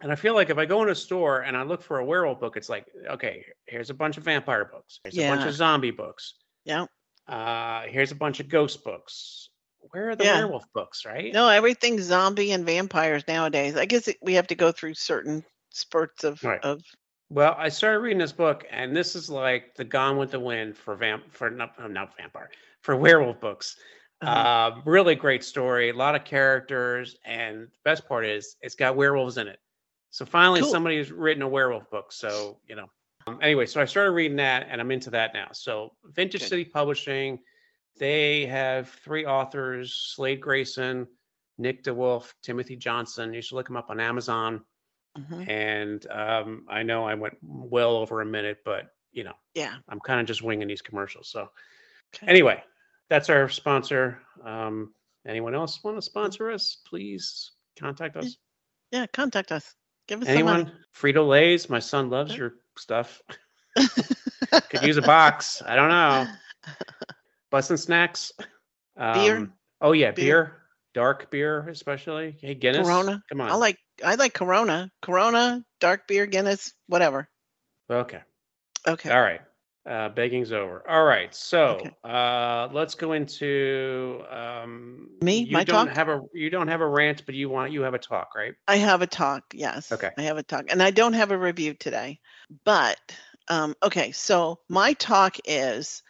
And 0.00 0.10
I 0.10 0.16
feel 0.16 0.34
like 0.34 0.50
if 0.50 0.58
I 0.58 0.64
go 0.64 0.82
in 0.82 0.88
a 0.88 0.94
store 0.94 1.40
and 1.42 1.56
I 1.56 1.62
look 1.62 1.82
for 1.82 1.98
a 1.98 2.04
werewolf 2.04 2.40
book, 2.40 2.56
it's 2.56 2.68
like, 2.68 2.86
okay, 3.08 3.44
here's 3.66 3.90
a 3.90 3.94
bunch 3.94 4.16
of 4.16 4.24
vampire 4.24 4.64
books. 4.64 4.98
Here's 5.04 5.18
a 5.18 5.28
bunch 5.28 5.44
of 5.44 5.54
zombie 5.54 5.92
books. 5.92 6.34
Yeah. 6.64 6.86
Uh, 7.28 7.82
here's 7.82 8.10
a 8.10 8.16
bunch 8.16 8.40
of 8.40 8.48
ghost 8.48 8.82
books. 8.82 9.50
Where 9.92 10.10
are 10.10 10.16
the 10.16 10.24
Yeah. 10.24 10.38
werewolf 10.38 10.64
books, 10.72 11.04
right? 11.04 11.32
No, 11.32 11.48
everything's 11.48 12.02
zombie 12.02 12.52
and 12.52 12.66
vampires 12.66 13.22
nowadays. 13.28 13.76
I 13.76 13.84
guess 13.84 14.08
it, 14.08 14.16
we 14.22 14.34
have 14.34 14.46
to 14.48 14.54
go 14.54 14.72
through 14.72 14.94
certain 14.94 15.44
spurts 15.70 16.24
of 16.24 16.42
Right. 16.42 16.60
of 16.64 16.82
Well, 17.30 17.54
I 17.56 17.68
started 17.70 18.00
reading 18.00 18.18
this 18.18 18.32
book, 18.32 18.66
and 18.70 18.94
this 18.94 19.14
is 19.14 19.30
like 19.30 19.74
the 19.74 19.84
Gone 19.84 20.18
with 20.18 20.32
the 20.32 20.40
Wind 20.40 20.76
for 20.76 20.94
vamp 20.96 21.32
for 21.32 21.48
not, 21.50 21.74
uh, 21.78 21.88
not 21.88 22.16
vampire 22.16 22.50
for 22.82 22.96
werewolf 23.30 23.40
books. 23.40 23.76
uh, 24.20 24.26
Uh, 24.26 24.80
really 24.84 25.14
great 25.14 25.42
story, 25.44 25.88
a 25.90 25.94
lot 25.94 26.14
of 26.14 26.24
characters, 26.24 27.16
and 27.24 27.62
the 27.62 27.78
best 27.84 28.06
part 28.06 28.24
is 28.26 28.56
it's 28.60 28.74
got 28.74 28.96
werewolves 28.96 29.38
in 29.38 29.48
it. 29.48 29.58
So 30.10 30.26
finally, 30.26 30.60
Cool. 30.60 30.70
somebody 30.70 30.98
has 30.98 31.10
written 31.10 31.42
a 31.42 31.48
werewolf 31.48 31.88
book. 31.90 32.12
So 32.12 32.60
you 32.66 32.76
know. 32.76 32.88
Um, 33.26 33.38
anyway, 33.40 33.66
so 33.66 33.80
I 33.80 33.84
started 33.84 34.10
reading 34.12 34.36
that, 34.38 34.66
and 34.68 34.80
I'm 34.80 34.90
into 34.90 35.10
that 35.10 35.32
now. 35.32 35.48
So 35.52 35.94
Vintage 36.04 36.40
Good. 36.42 36.48
City 36.48 36.64
Publishing, 36.64 37.38
they 37.98 38.46
have 38.46 38.88
three 38.88 39.26
authors: 39.26 39.94
Slade 40.14 40.40
Grayson, 40.40 41.06
Nick 41.58 41.84
DeWolf, 41.84 42.32
Timothy 42.42 42.76
Johnson. 42.76 43.32
You 43.34 43.42
should 43.42 43.54
look 43.56 43.66
them 43.66 43.76
up 43.76 43.90
on 43.90 44.00
Amazon. 44.00 44.64
mhm. 45.18 45.48
And 45.48 46.06
um, 46.10 46.64
I 46.68 46.82
know 46.82 47.04
I 47.04 47.14
went 47.14 47.36
well 47.42 47.96
over 47.96 48.20
a 48.20 48.26
minute, 48.26 48.58
but 48.64 48.86
you 49.12 49.24
know, 49.24 49.34
yeah. 49.54 49.74
I'm 49.88 50.00
kind 50.00 50.20
of 50.20 50.26
just 50.26 50.42
winging 50.42 50.68
these 50.68 50.82
commercials. 50.82 51.28
So 51.28 51.50
Okay. 52.14 52.26
anyway, 52.26 52.62
that's 53.10 53.28
our 53.30 53.48
sponsor. 53.48 54.20
Um, 54.44 54.94
anyone 55.26 55.54
else 55.54 55.82
want 55.84 55.96
to 55.98 56.02
sponsor 56.02 56.50
us? 56.50 56.78
Please 56.86 57.52
contact 57.78 58.16
us. 58.16 58.36
Yeah, 58.90 59.06
contact 59.06 59.52
us. 59.52 59.74
Give 60.08 60.20
us. 60.22 60.28
Anyone? 60.28 60.72
Frito 60.94 61.26
Lay's. 61.26 61.70
My 61.70 61.78
son 61.78 62.10
loves 62.10 62.36
your 62.36 62.54
stuff. 62.78 63.22
Could 64.70 64.82
use 64.82 64.96
a 64.98 65.02
box. 65.02 65.62
I 65.64 65.74
don't 65.76 65.88
know. 65.88 66.26
Bussin' 67.52 67.78
snacks. 67.78 68.32
Beer? 68.96 69.36
Um, 69.36 69.52
Oh 69.80 69.92
yeah, 69.92 70.10
Beer? 70.12 70.24
beer. 70.24 70.58
Dark 70.94 71.30
beer, 71.30 71.68
especially. 71.68 72.36
Hey, 72.40 72.54
Guinness. 72.54 72.86
Corona. 72.86 73.22
Come 73.28 73.40
on. 73.40 73.50
I 73.50 73.54
like 73.54 73.78
I 74.04 74.14
like 74.14 74.34
Corona, 74.34 74.90
Corona, 75.00 75.64
dark 75.80 76.06
beer, 76.06 76.26
Guinness, 76.26 76.72
whatever. 76.86 77.28
okay. 77.90 78.20
Okay. 78.86 79.10
All 79.10 79.20
right. 79.20 79.40
Uh, 79.84 80.08
begging's 80.10 80.52
over. 80.52 80.88
All 80.88 81.04
right. 81.04 81.34
So 81.34 81.78
Okay. 81.80 81.90
uh, 82.04 82.68
let's 82.72 82.94
go 82.94 83.12
into 83.12 84.22
um, 84.30 85.08
Me? 85.22 85.40
You 85.40 85.52
My 85.52 85.64
don't 85.64 85.86
talk? 85.86 85.96
have 85.96 86.08
a 86.08 86.20
you 86.32 86.50
don't 86.50 86.68
have 86.68 86.80
a 86.80 86.86
rant, 86.86 87.24
but 87.26 87.34
you 87.34 87.48
want 87.48 87.72
you 87.72 87.82
have 87.82 87.94
a 87.94 87.98
talk, 87.98 88.34
right? 88.36 88.54
I 88.68 88.76
have 88.76 89.02
a 89.02 89.06
talk. 89.06 89.42
Yes. 89.52 89.90
Okay. 89.92 90.10
I 90.16 90.22
have 90.22 90.38
a 90.38 90.42
talk, 90.42 90.66
and 90.68 90.82
I 90.82 90.90
don't 90.90 91.14
have 91.14 91.32
a 91.32 91.38
review 91.38 91.74
today. 91.74 92.20
But 92.64 92.98
um, 93.48 93.74
okay, 93.82 94.12
so 94.12 94.60
my 94.68 94.92
talk 94.94 95.36
is 95.44 96.02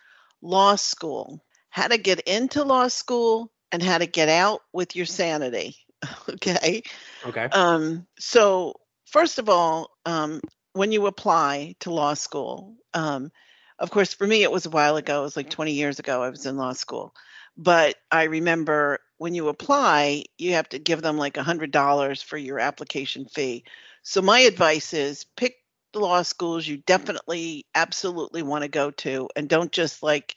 law 0.42 0.76
school. 0.76 1.44
How 1.70 1.88
to 1.88 1.96
get 1.96 2.20
into 2.20 2.64
law 2.64 2.88
school 2.88 3.50
and 3.70 3.82
how 3.82 3.98
to 3.98 4.06
get 4.06 4.28
out 4.28 4.60
with 4.72 4.94
your 4.96 5.06
sanity. 5.06 5.76
Okay. 6.28 6.82
Okay. 7.24 7.48
Um, 7.52 8.08
so 8.18 8.74
first 9.06 9.38
of 9.38 9.48
all, 9.48 9.88
um, 10.04 10.40
when 10.72 10.90
you 10.90 11.06
apply 11.06 11.76
to 11.80 11.92
law 11.92 12.14
school, 12.14 12.74
um, 12.92 13.30
of 13.78 13.90
course, 13.92 14.12
for 14.12 14.26
me, 14.26 14.42
it 14.42 14.50
was 14.50 14.66
a 14.66 14.70
while 14.70 14.96
ago. 14.96 15.20
It 15.20 15.22
was 15.22 15.36
like 15.36 15.48
20 15.48 15.72
years 15.72 16.00
ago. 16.00 16.20
I 16.20 16.30
was 16.30 16.44
in 16.44 16.56
law 16.56 16.72
school, 16.72 17.14
but 17.56 17.94
I 18.10 18.24
remember 18.24 18.98
when 19.18 19.34
you 19.36 19.48
apply, 19.48 20.24
you 20.38 20.54
have 20.54 20.68
to 20.70 20.80
give 20.80 21.02
them 21.02 21.18
like 21.18 21.36
a 21.36 21.44
hundred 21.44 21.70
dollars 21.70 22.20
for 22.20 22.36
your 22.36 22.58
application 22.58 23.26
fee. 23.26 23.62
So 24.02 24.20
my 24.20 24.40
advice 24.40 24.92
is 24.92 25.24
pick 25.36 25.54
law 25.94 26.22
schools 26.22 26.66
you 26.66 26.78
definitely, 26.78 27.66
absolutely 27.74 28.42
want 28.42 28.62
to 28.62 28.68
go 28.68 28.90
to, 28.90 29.28
and 29.36 29.48
don't 29.48 29.72
just 29.72 30.02
like 30.02 30.36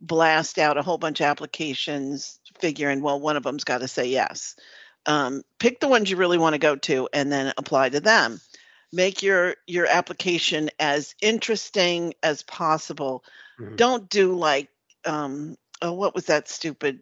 blast 0.00 0.58
out 0.58 0.78
a 0.78 0.82
whole 0.82 0.98
bunch 0.98 1.20
of 1.20 1.26
applications, 1.26 2.40
figuring 2.60 3.02
well, 3.02 3.20
one 3.20 3.36
of 3.36 3.42
them's 3.42 3.64
got 3.64 3.78
to 3.78 3.88
say 3.88 4.06
yes. 4.06 4.56
Um, 5.06 5.42
pick 5.58 5.80
the 5.80 5.88
ones 5.88 6.10
you 6.10 6.16
really 6.16 6.38
want 6.38 6.54
to 6.54 6.58
go 6.58 6.76
to 6.76 7.08
and 7.12 7.32
then 7.32 7.52
apply 7.56 7.88
to 7.90 8.00
them. 8.00 8.40
Make 8.92 9.22
your 9.22 9.56
your 9.66 9.86
application 9.86 10.70
as 10.78 11.14
interesting 11.22 12.14
as 12.22 12.42
possible. 12.42 13.24
Mhm. 13.60 13.76
don't 13.76 14.08
do 14.10 14.34
like 14.36 14.68
um 15.04 15.56
oh, 15.82 15.92
what 15.92 16.14
was 16.14 16.26
that 16.26 16.48
stupid 16.48 17.00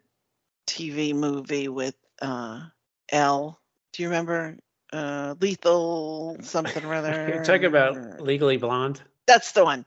tv 0.66 1.14
movie 1.14 1.68
with 1.68 1.94
uh 2.20 2.61
l 3.11 3.58
do 3.92 4.02
you 4.02 4.08
remember 4.08 4.56
uh 4.92 5.35
lethal 5.40 6.37
something 6.42 6.85
or 6.85 6.94
other 7.01 7.29
You're 7.29 7.44
talking 7.44 7.66
about 7.66 8.20
Legally 8.20 8.57
Blonde. 8.57 9.01
that's 9.27 9.53
the 9.53 9.64
one 9.64 9.85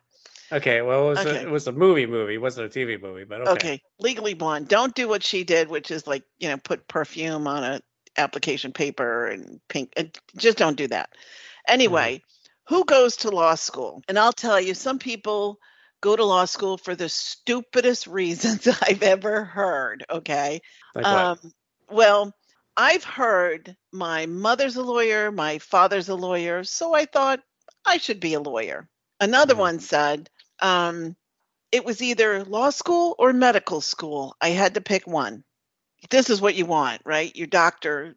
Okay. 0.51 0.81
Well, 0.81 1.07
it 1.07 1.09
was 1.11 1.19
Okay. 1.25 1.37
a, 1.37 1.47
it 1.47 1.49
was 1.49 1.67
a 1.67 1.71
movie 1.71 2.05
movie. 2.05 2.33
It 2.35 2.41
wasn't 2.41 2.67
a 2.67 2.69
TV 2.69 2.97
movie, 2.97 3.23
but 3.23 3.41
okay. 3.41 3.51
okay. 3.51 3.81
legally 3.99 4.33
blonde 4.33 4.67
don't 4.67 4.93
do 4.95 5.07
what 5.07 5.23
she 5.23 5.43
did 5.43 5.69
which 5.69 5.91
is 5.91 6.07
like 6.07 6.23
you 6.39 6.49
know 6.49 6.57
put 6.57 6.87
perfume 6.87 7.47
on 7.47 7.63
a 7.63 7.81
application 8.17 8.73
paper 8.73 9.27
and 9.27 9.59
pink 9.69 9.93
and 9.95 10.17
just 10.35 10.57
don't 10.57 10.75
do 10.75 10.87
that 10.87 11.09
anyway 11.67 12.21
who 12.67 12.83
goes 12.83 13.17
to 13.17 13.29
law 13.29 13.55
school 13.55 14.01
and 14.09 14.19
i'll 14.19 14.33
tell 14.33 14.59
you 14.59 14.73
some 14.73 14.99
people 14.99 15.57
go 16.01 16.15
to 16.15 16.25
law 16.25 16.45
school 16.45 16.77
for 16.77 16.95
the 16.95 17.07
stupidest 17.07 18.07
reasons 18.19 18.67
i've 18.81 19.03
ever 19.03 19.45
heard 19.45 20.03
okay 20.09 20.59
Like 20.95 21.05
what? 21.09 21.13
um, 21.13 21.37
well 21.89 22.33
i've 22.81 23.03
heard 23.03 23.75
my 23.93 24.25
mother's 24.25 24.75
a 24.77 24.83
lawyer 24.83 25.31
my 25.31 25.57
father's 25.59 26.09
a 26.09 26.15
lawyer 26.15 26.63
so 26.63 26.93
i 26.95 27.05
thought 27.05 27.41
i 27.85 27.97
should 27.97 28.19
be 28.19 28.33
a 28.33 28.39
lawyer 28.41 28.89
another 29.19 29.55
Mhm. 29.55 29.59
one 29.59 29.79
said 29.79 30.29
um, 30.61 31.15
it 31.71 31.85
was 31.85 32.01
either 32.01 32.43
law 32.45 32.69
school 32.71 33.15
or 33.19 33.33
medical 33.33 33.81
school. 33.81 34.35
I 34.41 34.49
had 34.49 34.75
to 34.75 34.81
pick 34.81 35.07
one. 35.07 35.43
This 36.09 36.29
is 36.29 36.41
what 36.41 36.55
you 36.55 36.65
want, 36.65 37.01
right? 37.05 37.35
Your 37.35 37.47
doctor 37.47 38.15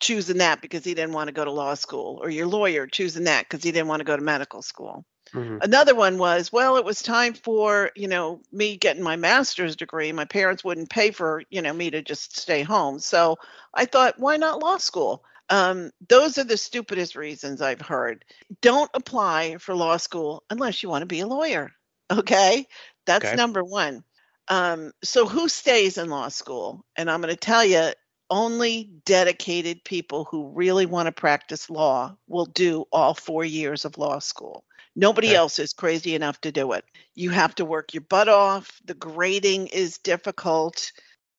choosing 0.00 0.38
that 0.38 0.62
because 0.62 0.84
he 0.84 0.94
didn't 0.94 1.14
want 1.14 1.28
to 1.28 1.34
go 1.34 1.44
to 1.44 1.52
law 1.52 1.74
school, 1.74 2.18
or 2.22 2.30
your 2.30 2.46
lawyer 2.48 2.86
choosing 2.86 3.24
that 3.24 3.44
because 3.48 3.64
he 3.64 3.72
didn't 3.72 3.88
want 3.88 4.00
to 4.00 4.04
go 4.04 4.16
to 4.16 4.22
medical 4.22 4.62
school. 4.62 5.04
Mhm. 5.32 5.60
Another 5.60 5.94
one 5.94 6.18
was, 6.18 6.52
well, 6.52 6.76
it 6.76 6.84
was 6.84 7.02
time 7.02 7.34
for, 7.34 7.90
you 7.94 8.08
know, 8.08 8.40
me 8.50 8.76
getting 8.76 9.02
my 9.02 9.16
master's 9.16 9.76
degree. 9.76 10.12
My 10.12 10.24
parents 10.24 10.64
wouldn't 10.64 10.90
pay 10.90 11.10
for, 11.10 11.42
you 11.50 11.62
know, 11.62 11.72
me 11.72 11.90
to 11.90 12.02
just 12.02 12.36
stay 12.38 12.62
home. 12.62 12.98
So 12.98 13.36
I 13.74 13.84
thought, 13.86 14.18
why 14.18 14.36
not 14.38 14.60
law 14.62 14.78
school? 14.78 15.24
Um, 15.50 15.90
those 16.08 16.38
are 16.38 16.44
the 16.44 16.56
stupidest 16.56 17.16
reasons 17.16 17.60
I've 17.60 17.80
heard. 17.80 18.24
Don't 18.62 18.90
apply 18.94 19.58
for 19.58 19.74
law 19.74 19.96
school 19.98 20.44
unless 20.50 20.82
you 20.82 20.88
want 20.88 21.02
to 21.02 21.06
be 21.06 21.20
a 21.20 21.26
lawyer. 21.26 21.72
Okay. 22.10 22.66
That's 23.06 23.32
Okay. 23.32 23.34
number 23.34 23.62
one. 23.64 24.04
Um, 24.48 24.92
so 25.04 25.26
who 25.26 25.48
stays 25.48 25.98
in 25.98 26.08
law 26.10 26.28
school? 26.28 26.84
And 26.96 27.10
I'm 27.10 27.20
going 27.20 27.32
to 27.34 27.36
tell 27.38 27.64
you, 27.64 27.92
only 28.30 28.84
dedicated 29.04 29.84
people 29.84 30.24
who 30.24 30.50
really 30.52 30.86
want 30.86 31.06
to 31.06 31.12
practice 31.12 31.68
law 31.68 32.16
will 32.28 32.46
do 32.46 32.84
all 32.92 33.14
four 33.14 33.44
years 33.44 33.84
of 33.84 33.98
law 33.98 34.18
school. 34.20 34.64
Nobody 34.96 35.34
Okay. 35.34 35.36
else 35.36 35.58
is 35.58 35.72
crazy 35.72 36.14
enough 36.14 36.40
to 36.42 36.52
do 36.52 36.72
it. 36.72 36.84
You 37.14 37.30
have 37.30 37.54
to 37.56 37.64
work 37.64 37.94
your 37.94 38.02
butt 38.02 38.28
off. 38.28 38.80
The 38.84 38.94
grading 38.94 39.68
is 39.68 39.98
difficult. 39.98 40.92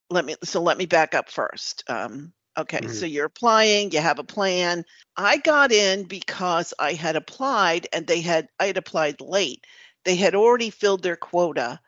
Let 0.09 0.25
me 0.25 0.35
so 0.43 0.61
let 0.61 0.77
me 0.77 0.85
back 0.85 1.15
up 1.15 1.29
first. 1.29 1.83
Um, 1.89 2.33
okay, 2.57 2.81
Mhm. 2.81 2.89
so 2.89 3.05
you're 3.05 3.25
applying. 3.25 3.91
You 3.91 3.99
have 4.01 4.19
a 4.19 4.23
plan. 4.23 4.85
I 5.17 5.37
got 5.37 5.71
in 5.71 6.05
because 6.05 6.73
I 6.79 6.93
had 6.93 7.15
applied, 7.15 7.87
and 7.93 8.07
they 8.07 8.21
had 8.21 8.47
I 8.59 8.67
had 8.67 8.77
applied 8.77 9.21
late. 9.21 9.65
They 10.05 10.15
had 10.15 10.35
already 10.35 10.69
filled 10.71 11.03
their 11.03 11.17
quota. 11.17 11.79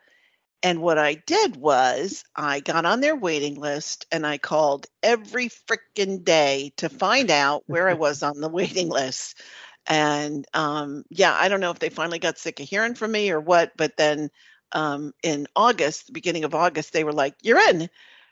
And 0.63 0.82
what 0.82 0.97
I 0.97 1.15
did 1.15 1.56
was 1.58 2.23
I 2.36 2.60
got 2.62 2.86
on 2.86 3.02
their 3.02 3.15
waiting 3.15 3.56
list 3.56 4.06
and 4.12 4.26
I 4.26 4.38
called 4.38 4.88
every 5.04 5.49
freaking 5.49 6.23
day 6.23 6.73
to 6.78 6.89
find 6.89 7.30
out 7.32 7.63
where 7.67 7.89
I 7.89 7.93
was 7.93 8.23
on 8.23 8.39
the 8.41 8.49
waiting 8.49 8.89
list. 8.89 9.41
And 9.88 10.46
um, 10.54 11.04
yeah, 11.10 11.34
I 11.34 11.50
don't 11.50 11.60
know 11.60 11.72
if 11.72 11.80
they 11.80 11.89
finally 11.89 12.19
got 12.19 12.38
sick 12.38 12.60
of 12.60 12.67
hearing 12.67 12.96
from 12.96 13.12
me 13.12 13.32
or 13.32 13.39
what, 13.39 13.74
but 13.78 13.98
then 13.98 14.30
um, 14.72 15.13
in 15.24 15.48
August, 15.56 16.08
the 16.08 16.13
beginning 16.13 16.46
of 16.46 16.56
August, 16.56 16.93
they 16.93 17.04
were 17.04 17.13
like, 17.13 17.36
You're 17.43 17.60
in. 17.69 17.89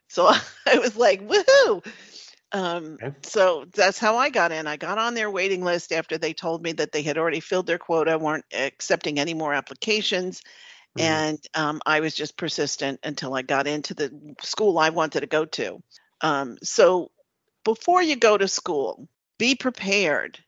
So 0.08 0.28
I 0.68 0.80
was 0.80 0.96
like, 0.96 1.22
Woohoo. 1.28 1.86
Um, 2.52 3.00
Okay. 3.02 3.12
so 3.24 3.66
that's 3.74 4.00
how 4.00 4.18
I 4.18 4.30
got 4.30 4.52
in. 4.52 4.68
I 4.68 4.78
got 4.78 4.98
on 4.98 5.14
their 5.14 5.30
waiting 5.30 5.64
list 5.64 5.92
after 5.92 6.18
they 6.18 6.34
told 6.34 6.64
me 6.64 6.74
that 6.74 6.92
they 6.92 7.02
had 7.04 7.18
already 7.18 7.40
filled 7.40 7.68
their 7.68 7.78
quota, 7.78 8.18
weren't 8.18 8.46
accepting 8.54 9.20
any 9.20 9.34
more 9.34 9.54
applications. 9.54 10.42
Mhm. 10.96 11.22
And 11.26 11.40
um, 11.56 11.82
I 11.86 12.02
was 12.02 12.16
just 12.16 12.38
persistent 12.38 13.00
until 13.04 13.34
I 13.36 13.42
got 13.44 13.68
into 13.68 13.94
the 13.94 14.36
school 14.42 14.80
I 14.80 14.90
wanted 14.90 15.22
to 15.22 15.28
go 15.28 15.46
to. 15.46 15.84
Um, 16.22 16.58
so 16.64 17.12
before 17.64 18.02
you 18.04 18.16
go 18.16 18.38
to 18.38 18.48
school, 18.48 19.08
be 19.40 19.56
prepared. 19.56 20.40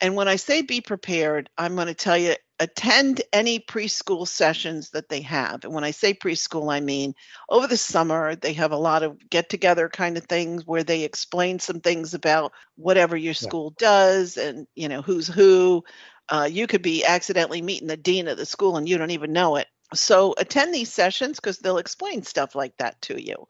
And 0.00 0.16
when 0.16 0.28
I 0.28 0.36
say 0.36 0.62
be 0.62 0.80
prepared, 0.80 1.48
I'm 1.56 1.74
going 1.76 1.86
to 1.86 1.94
tell 1.94 2.18
you 2.18 2.34
attend 2.60 3.22
any 3.32 3.58
preschool 3.58 4.28
sessions 4.28 4.90
that 4.90 5.08
they 5.08 5.20
have. 5.22 5.64
And 5.64 5.74
when 5.74 5.84
I 5.84 5.90
say 5.90 6.14
preschool, 6.14 6.72
I 6.72 6.80
mean 6.80 7.14
over 7.48 7.66
the 7.66 7.76
summer, 7.76 8.36
they 8.36 8.52
have 8.52 8.72
a 8.72 8.76
lot 8.76 9.02
of 9.02 9.18
get 9.28 9.48
together 9.48 9.88
kind 9.88 10.16
of 10.16 10.24
things 10.24 10.66
where 10.66 10.84
they 10.84 11.02
explain 11.02 11.58
some 11.58 11.80
things 11.80 12.14
about 12.14 12.52
whatever 12.76 13.16
your 13.16 13.34
school 13.34 13.70
does 13.78 14.36
and, 14.36 14.66
you 14.74 14.88
know, 14.88 15.02
who's 15.02 15.26
who. 15.26 15.84
Uh, 16.28 16.48
you 16.50 16.66
could 16.66 16.80
be 16.80 17.04
accidentally 17.04 17.60
meeting 17.60 17.88
the 17.88 17.98
dean 17.98 18.28
of 18.28 18.38
the 18.38 18.46
school 18.46 18.76
and 18.76 18.88
you 18.88 18.96
don't 18.96 19.10
even 19.10 19.32
know 19.32 19.56
it. 19.56 19.66
So 19.94 20.34
attend 20.38 20.74
these 20.74 20.92
sessions 20.92 21.38
because 21.40 21.58
they'll 21.58 21.78
explain 21.78 22.22
stuff 22.22 22.54
like 22.54 22.76
that 22.78 23.00
to 23.02 23.22
you. 23.22 23.46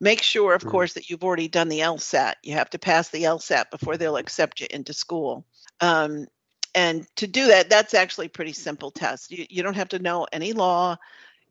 Make 0.00 0.22
sure, 0.22 0.54
of 0.54 0.64
Mhm. 0.64 0.66
course, 0.66 0.94
that 0.94 1.10
you've 1.10 1.24
already 1.24 1.48
done 1.48 1.68
the 1.68 1.80
LSAT. 1.80 2.34
You 2.42 2.54
have 2.54 2.70
to 2.70 2.78
pass 2.78 3.10
the 3.10 3.24
LSAT 3.24 3.70
before 3.70 3.96
they'll 3.96 4.16
accept 4.18 4.60
you 4.60 4.66
into 4.70 4.92
school. 4.94 5.46
Um, 5.80 6.26
and 6.74 7.06
to 7.16 7.26
do 7.26 7.48
that, 7.48 7.70
that's 7.70 7.94
actually 7.94 8.26
a 8.26 8.30
pretty 8.30 8.52
simple 8.52 8.90
test. 8.90 9.30
You, 9.32 9.46
you 9.50 9.62
don't 9.62 9.76
have 9.76 9.88
to 9.90 9.98
know 9.98 10.26
any 10.32 10.52
law. 10.52 10.96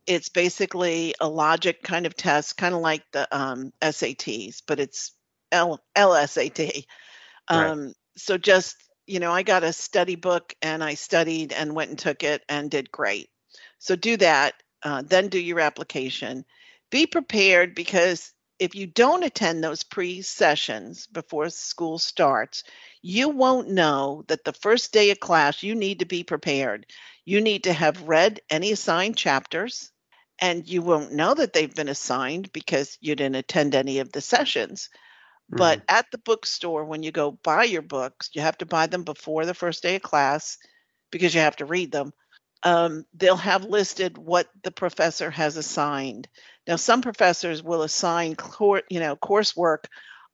It's 0.07 0.29
basically 0.29 1.13
a 1.19 1.27
logic 1.27 1.83
kind 1.83 2.05
of 2.05 2.15
test, 2.15 2.57
kind 2.57 2.75
of 2.75 2.81
like 2.81 3.03
the 3.11 3.27
um, 3.37 3.73
SATs, 3.81 4.61
but 4.65 4.79
it's 4.79 5.13
L, 5.51 5.81
LSAT. 5.95 6.85
Right. 7.51 7.73
Um, 7.73 7.93
so 8.17 8.37
just, 8.37 8.77
you 9.07 9.19
know, 9.19 9.31
I 9.31 9.43
got 9.43 9.63
a 9.63 9.73
study 9.73 10.15
book 10.15 10.53
and 10.61 10.83
I 10.83 10.95
studied 10.95 11.53
and 11.53 11.75
went 11.75 11.91
and 11.91 11.99
took 11.99 12.23
it 12.23 12.43
and 12.49 12.71
did 12.71 12.91
great. 12.91 13.29
So 13.79 13.95
do 13.95 14.17
that, 14.17 14.55
uh, 14.83 15.03
then 15.05 15.29
do 15.29 15.39
your 15.39 15.59
application. 15.59 16.45
Be 16.89 17.05
prepared 17.07 17.75
because 17.75 18.33
if 18.59 18.75
you 18.75 18.87
don't 18.87 19.23
attend 19.23 19.63
those 19.63 19.83
pre 19.83 20.21
sessions 20.21 21.07
before 21.07 21.49
school 21.49 21.99
starts, 21.99 22.63
you 23.01 23.29
won't 23.29 23.69
know 23.69 24.23
that 24.27 24.43
the 24.43 24.53
first 24.53 24.91
day 24.93 25.11
of 25.11 25.19
class 25.19 25.63
you 25.63 25.75
need 25.75 25.99
to 25.99 26.05
be 26.05 26.23
prepared. 26.23 26.85
You 27.25 27.41
need 27.41 27.65
to 27.65 27.73
have 27.73 28.07
read 28.07 28.41
any 28.49 28.71
assigned 28.71 29.17
chapters, 29.17 29.91
and 30.39 30.67
you 30.67 30.81
won't 30.81 31.13
know 31.13 31.33
that 31.33 31.53
they've 31.53 31.73
been 31.73 31.89
assigned 31.89 32.51
because 32.51 32.97
you 33.01 33.15
didn't 33.15 33.35
attend 33.35 33.75
any 33.75 33.99
of 33.99 34.11
the 34.11 34.21
sessions. 34.21 34.89
But 35.49 35.81
at 35.87 36.09
the 36.11 36.17
bookstore, 36.17 36.85
when 36.85 37.03
you 37.03 37.11
go 37.11 37.31
buy 37.31 37.63
your 37.65 37.81
books, 37.83 38.29
you 38.33 38.41
have 38.41 38.57
to 38.59 38.65
buy 38.65 38.87
them 38.87 39.03
before 39.03 39.45
the 39.45 39.53
first 39.53 39.83
day 39.83 39.95
of 39.97 40.01
class 40.01 40.57
because 41.11 41.33
you 41.33 41.41
have 41.41 41.57
to 41.57 41.65
read 41.65 41.91
them. 41.91 42.13
Um, 42.63 43.05
they'll 43.13 43.35
have 43.37 43.65
listed 43.65 44.17
what 44.17 44.47
the 44.63 44.71
professor 44.71 45.29
has 45.29 45.57
assigned. 45.57 46.27
Now, 46.67 46.75
some 46.75 47.01
professors 47.01 47.63
will 47.63 47.83
assign, 47.83 48.35
cour- 48.35 48.83
you 48.89 48.99
know, 48.99 49.15
coursework 49.15 49.85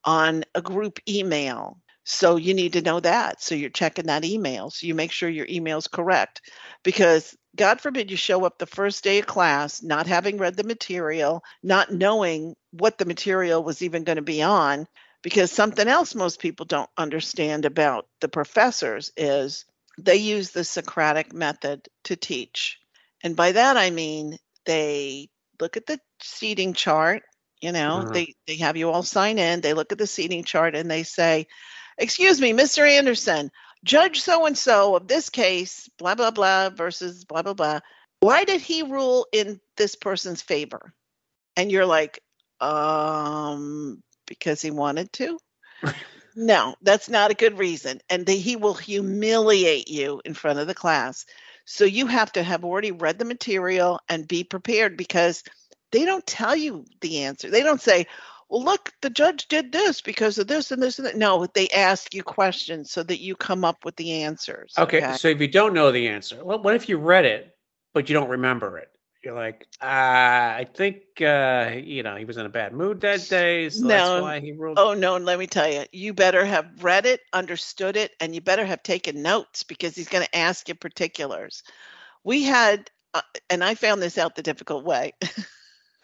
on 0.04 0.44
a 0.56 0.62
group 0.62 1.00
email. 1.08 1.80
So 2.06 2.36
you 2.36 2.54
need 2.54 2.74
to 2.74 2.82
know 2.82 3.00
that. 3.00 3.42
So 3.42 3.56
you're 3.56 3.70
checking 3.70 4.08
that 4.08 4.26
email. 4.26 4.70
So 4.70 4.88
you 4.88 4.96
make 4.96 5.12
sure 5.12 5.30
your 5.30 5.48
email 5.50 5.78
is 5.78 5.88
correct 5.88 6.42
because 6.84 7.36
God 7.56 7.80
forbid 7.80 8.12
you 8.12 8.18
show 8.18 8.46
up 8.46 8.58
the 8.58 8.66
first 8.66 9.04
day 9.04 9.20
of 9.20 9.28
class 9.28 9.82
not 9.82 10.08
having 10.08 10.38
read 10.38 10.58
the 10.58 10.64
material, 10.64 11.44
not 11.62 11.94
knowing 11.94 12.56
what 12.72 12.98
the 12.98 13.06
material 13.06 13.64
was 13.64 13.82
even 13.82 14.04
going 14.04 14.18
to 14.18 14.22
be 14.22 14.42
on. 14.42 14.88
Because 15.22 15.52
something 15.54 15.88
else 15.88 16.16
most 16.16 16.42
people 16.42 16.66
don't 16.66 16.90
understand 16.98 17.64
about 17.64 18.08
the 18.20 18.28
professors 18.28 19.10
is 19.16 19.64
they 19.98 20.16
use 20.18 20.52
the 20.52 20.64
Socratic 20.64 21.34
method 21.34 21.88
to 22.06 22.16
teach. 22.16 22.80
And 23.24 23.36
by 23.36 23.52
that 23.54 23.78
I 23.78 23.90
mean 23.90 24.38
they 24.66 25.30
look 25.60 25.78
at 25.78 25.86
the 25.86 26.00
seating 26.22 26.74
chart, 26.74 27.24
you 27.62 27.72
know, 27.72 28.04
Mhm. 28.06 28.14
they, 28.14 28.36
they 28.48 28.58
have 28.58 28.78
you 28.78 28.90
all 28.90 29.04
sign 29.04 29.38
in, 29.40 29.62
they 29.62 29.74
look 29.74 29.92
at 29.92 29.98
the 29.98 30.08
seating 30.08 30.44
chart 30.44 30.76
and 30.76 30.90
they 30.90 31.04
say, 31.04 31.48
Excuse 31.98 32.42
me, 32.42 32.54
Mr. 32.54 32.88
Anderson, 32.88 33.52
Judge 33.84 34.22
so 34.22 34.46
and 34.46 34.58
so 34.58 34.96
of 34.96 35.08
this 35.08 35.30
case, 35.30 35.88
blah, 36.00 36.16
blah, 36.16 36.32
blah, 36.32 36.70
versus 36.70 37.24
blah, 37.26 37.44
blah, 37.44 37.54
blah. 37.54 37.80
Why 38.20 38.46
did 38.46 38.62
he 38.62 38.84
rule 38.84 39.28
in 39.32 39.60
this 39.78 39.96
person's 39.96 40.42
favor? 40.42 40.94
And 41.56 41.72
you're 41.72 41.86
like, 41.86 42.20
um, 42.60 44.02
because 44.26 44.62
he 44.62 44.72
wanted 44.72 45.12
to? 45.14 45.38
no, 46.36 46.76
that's 46.82 47.10
not 47.10 47.32
a 47.32 47.36
good 47.36 47.58
reason. 47.58 48.02
And 48.10 48.26
the, 48.26 48.34
he 48.34 48.56
will 48.56 48.74
humiliate 48.74 49.90
you 49.90 50.22
in 50.26 50.34
front 50.34 50.60
of 50.60 50.68
the 50.68 50.76
class. 50.76 51.26
So 51.66 51.86
you 51.86 52.08
have 52.08 52.32
to 52.34 52.44
have 52.44 52.66
already 52.66 52.92
read 52.92 53.20
the 53.20 53.26
material 53.26 54.00
and 54.10 54.28
be 54.28 54.44
prepared 54.44 54.98
because 54.98 55.44
they 55.92 56.06
don't 56.06 56.26
tell 56.26 56.56
you 56.56 56.86
the 57.02 57.24
answer. 57.24 57.50
They 57.50 57.64
don't 57.64 57.82
say, 57.82 58.08
well, 58.50 58.64
look, 58.64 58.92
the 59.02 59.10
judge 59.10 59.48
did 59.48 59.72
this 59.72 60.02
because 60.02 60.38
of 60.38 60.48
this 60.48 60.72
and 60.72 60.82
this 60.82 61.00
and 61.00 61.08
that. 61.08 61.18
No, 61.18 61.48
they 61.54 61.70
ask 61.70 62.14
you 62.14 62.24
questions 62.24 62.92
so 62.92 63.02
that 63.04 63.22
you 63.22 63.36
come 63.36 63.64
up 63.64 63.86
with 63.86 63.96
the 63.96 64.24
answers. 64.24 64.74
Okay, 64.78 65.16
so 65.18 65.30
if 65.30 65.40
you 65.40 65.48
don't 65.48 65.74
know 65.74 65.92
the 65.92 66.10
answer, 66.10 66.44
well, 66.44 66.62
what 66.62 66.76
if 66.76 66.90
you 66.90 66.98
read 66.98 67.26
it 67.26 67.56
but 67.94 68.10
you 68.10 68.14
don't 68.14 68.30
remember 68.30 68.78
it? 68.78 68.90
You're 69.24 69.36
like, 69.36 69.68
uh, 69.82 69.86
I 69.86 70.68
think 70.74 71.22
uh, 71.22 71.72
you 71.82 72.04
know 72.04 72.18
he 72.18 72.26
was 72.26 72.36
in 72.36 72.46
a 72.46 72.50
bad 72.50 72.74
mood 72.74 73.02
that 73.02 73.30
day, 73.30 73.70
so 73.70 73.88
No. 73.88 73.88
that's 73.88 74.22
why 74.22 74.40
he 74.42 74.52
ruled. 74.52 74.78
Oh 74.78 74.94
no, 74.94 75.16
and 75.16 75.24
let 75.24 75.40
me 75.40 75.48
tell 75.48 75.72
you, 75.72 75.86
you 75.94 76.14
better 76.14 76.44
have 76.44 76.84
read 76.84 77.06
it, 77.06 77.22
understood 77.32 77.96
it, 77.96 78.12
and 78.20 78.36
you 78.36 78.42
better 78.42 78.66
have 78.66 78.84
taken 78.84 79.22
notes 79.22 79.64
because 79.64 79.96
he's 79.96 80.10
going 80.10 80.26
to 80.26 80.36
ask 80.36 80.68
you 80.68 80.76
particulars. 80.76 81.64
We 82.26 82.44
had, 82.44 82.92
uh, 83.14 83.22
and 83.50 83.64
I 83.64 83.76
found 83.76 84.02
this 84.02 84.18
out 84.18 84.36
the 84.36 84.44
difficult 84.44 84.84
way. 84.84 85.14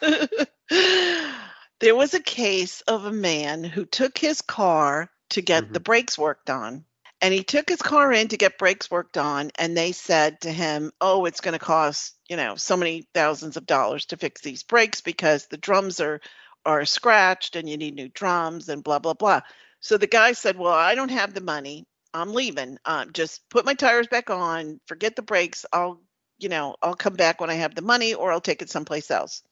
there 0.00 1.94
was 1.94 2.14
a 2.14 2.22
case 2.22 2.80
of 2.82 3.04
a 3.04 3.12
man 3.12 3.64
who 3.64 3.84
took 3.84 4.16
his 4.16 4.40
car 4.40 5.10
to 5.30 5.42
get 5.42 5.72
the 5.72 5.80
brakes 5.80 6.16
worked 6.16 6.48
on. 6.48 6.84
And 7.22 7.34
he 7.34 7.42
took 7.42 7.68
his 7.68 7.82
car 7.82 8.10
in 8.12 8.28
to 8.28 8.38
get 8.38 8.58
brakes 8.58 8.90
worked 8.90 9.18
on, 9.18 9.50
and 9.58 9.76
they 9.76 9.92
said 9.92 10.40
to 10.42 10.50
him, 10.50 10.90
Oh, 11.02 11.26
it's 11.26 11.42
going 11.42 11.52
to 11.52 11.58
cost, 11.58 12.14
you 12.30 12.36
know, 12.36 12.54
so 12.54 12.76
many 12.76 13.08
thousands 13.12 13.56
of 13.56 13.66
dollars 13.66 14.06
to 14.06 14.16
fix 14.16 14.40
these 14.40 14.62
brakes 14.62 15.00
because 15.00 15.46
the 15.46 15.56
drums 15.58 16.00
are 16.00 16.20
are 16.64 16.84
scratched 16.84 17.56
and 17.56 17.68
you 17.68 17.76
need 17.76 17.96
new 17.96 18.08
drums 18.08 18.68
and 18.68 18.84
blah 18.84 19.00
blah 19.00 19.14
blah. 19.14 19.40
So 19.80 19.98
the 19.98 20.06
guy 20.06 20.32
said, 20.32 20.56
"Well, 20.56 20.72
I 20.72 20.94
don't 20.94 21.10
have 21.10 21.34
the 21.34 21.40
money. 21.40 21.86
I'm 22.14 22.32
leaving. 22.32 22.78
Um, 22.84 23.12
just 23.12 23.48
put 23.50 23.64
my 23.66 23.74
tires 23.74 24.06
back 24.06 24.30
on. 24.30 24.80
Forget 24.86 25.16
the 25.16 25.22
brakes. 25.22 25.66
I'll, 25.72 26.00
you 26.38 26.48
know, 26.48 26.76
I'll 26.80 26.94
come 26.94 27.14
back 27.14 27.40
when 27.40 27.50
I 27.50 27.54
have 27.54 27.74
the 27.74 27.82
money, 27.82 28.14
or 28.14 28.30
I'll 28.30 28.40
take 28.40 28.62
it 28.62 28.70
someplace 28.70 29.10
else." 29.10 29.42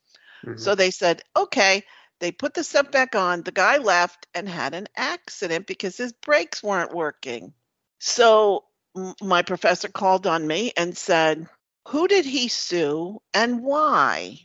Mhm. 0.47 0.61
So 0.61 0.75
they 0.77 0.93
said, 0.93 1.23
"Okay." 1.37 1.85
They 2.21 2.33
put 2.33 2.55
the 2.55 2.65
stuff 2.65 2.91
back 2.91 3.15
on. 3.15 3.43
The 3.43 3.53
guy 3.53 3.79
left 3.79 4.27
and 4.35 4.49
had 4.49 4.75
an 4.75 4.89
accident 4.97 5.69
because 5.69 5.97
his 5.97 6.13
brakes 6.13 6.63
weren't 6.65 6.93
working. 6.95 7.55
So 8.01 8.65
m- 8.97 9.15
my 9.23 9.43
professor 9.43 9.89
called 9.89 10.27
on 10.27 10.45
me 10.45 10.73
and 10.77 10.97
said, 10.97 11.49
"Who 11.89 12.09
did 12.09 12.25
he 12.25 12.49
sue 12.49 13.21
and 13.35 13.63
why?" 13.63 14.39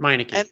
Meineke. 0.00 0.32
and- 0.34 0.50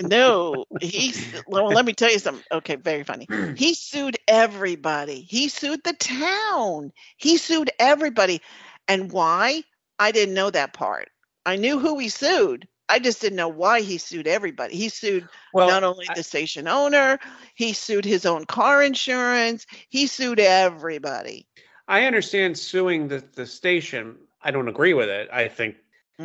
No, 0.00 0.64
he's 0.80 1.34
well, 1.46 1.66
let 1.66 1.84
me 1.84 1.92
tell 1.92 2.10
you 2.10 2.18
something. 2.18 2.44
Okay, 2.50 2.76
very 2.76 3.04
funny. 3.04 3.26
He 3.56 3.74
sued 3.74 4.16
everybody. 4.26 5.20
He 5.20 5.48
sued 5.48 5.82
the 5.84 5.92
town. 5.92 6.92
He 7.18 7.36
sued 7.36 7.70
everybody. 7.78 8.40
And 8.88 9.12
why? 9.12 9.62
I 9.98 10.12
didn't 10.12 10.34
know 10.34 10.50
that 10.50 10.72
part. 10.72 11.08
I 11.44 11.56
knew 11.56 11.78
who 11.78 11.98
he 11.98 12.08
sued. 12.08 12.66
I 12.88 12.98
just 13.00 13.20
didn't 13.20 13.36
know 13.36 13.48
why 13.48 13.80
he 13.82 13.98
sued 13.98 14.26
everybody. 14.26 14.76
He 14.76 14.88
sued 14.88 15.28
well, 15.52 15.68
not 15.68 15.84
only 15.84 16.06
I- 16.08 16.14
the 16.14 16.22
station 16.22 16.68
owner, 16.68 17.18
he 17.54 17.72
sued 17.72 18.04
his 18.04 18.24
own 18.24 18.44
car 18.46 18.82
insurance, 18.82 19.66
he 19.90 20.06
sued 20.06 20.40
everybody. 20.40 21.46
I 21.88 22.04
understand 22.04 22.56
suing 22.58 23.08
the, 23.08 23.22
the 23.34 23.46
station. 23.46 24.16
I 24.46 24.52
don't 24.52 24.68
agree 24.68 24.94
with 24.94 25.08
it. 25.10 25.28
I 25.32 25.48
think, 25.48 25.76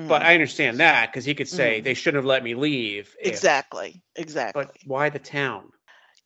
but 0.07 0.21
Mhm. 0.21 0.25
I 0.25 0.33
understand 0.35 0.79
that 0.79 1.11
because 1.11 1.25
he 1.25 1.35
could 1.35 1.49
say 1.49 1.79
Mhm. 1.79 1.83
they 1.83 1.93
shouldn't 1.95 2.19
have 2.19 2.25
let 2.25 2.43
me 2.43 2.55
leave. 2.55 3.15
if- 3.21 3.27
exactly, 3.27 4.03
exactly. 4.15 4.63
But 4.65 4.77
why 4.85 5.09
the 5.09 5.19
town? 5.19 5.71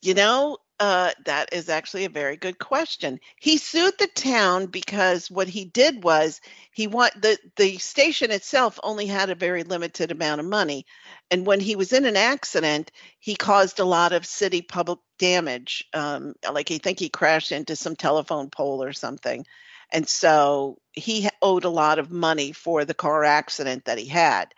You 0.02 0.14
know, 0.16 0.58
uh, 0.80 1.12
that 1.26 1.54
is 1.54 1.70
actually 1.70 2.06
a 2.06 2.10
very 2.10 2.38
good 2.38 2.60
question. 2.60 3.20
He 3.40 3.58
sued 3.58 3.98
the 3.98 4.08
town 4.08 4.68
because 4.68 5.32
what 5.32 5.48
he 5.48 5.66
did 5.66 6.04
was 6.04 6.42
he 6.72 6.88
want 6.88 7.22
the 7.22 7.38
the 7.56 7.78
station 7.78 8.32
itself 8.32 8.80
only 8.84 9.08
had 9.08 9.30
a 9.30 9.36
very 9.36 9.64
limited 9.64 10.12
amount 10.12 10.42
of 10.42 10.48
money, 10.48 10.86
and 11.32 11.46
when 11.46 11.60
he 11.62 11.76
was 11.76 11.94
in 11.94 12.06
an 12.06 12.18
accident, 12.18 12.92
he 13.20 13.36
caused 13.36 13.80
a 13.80 13.86
lot 13.86 14.14
of 14.14 14.26
city 14.26 14.62
public 14.62 15.00
damage. 15.20 15.84
Um, 15.94 16.36
like 16.52 16.72
I 16.72 16.78
think 16.78 17.00
he 17.00 17.10
crashed 17.10 17.52
into 17.52 17.76
some 17.76 17.96
telephone 17.96 18.50
pole 18.50 18.84
or 18.84 18.94
something, 18.94 19.46
and 19.92 20.08
so 20.08 20.78
he 20.94 21.30
owed 21.42 21.66
a 21.66 21.70
lot 21.70 22.00
of 22.00 22.12
money 22.12 22.52
for 22.52 22.86
the 22.86 22.94
car 22.94 23.24
accident 23.24 23.86
that 23.86 23.98
he 23.98 24.06
had. 24.06 24.54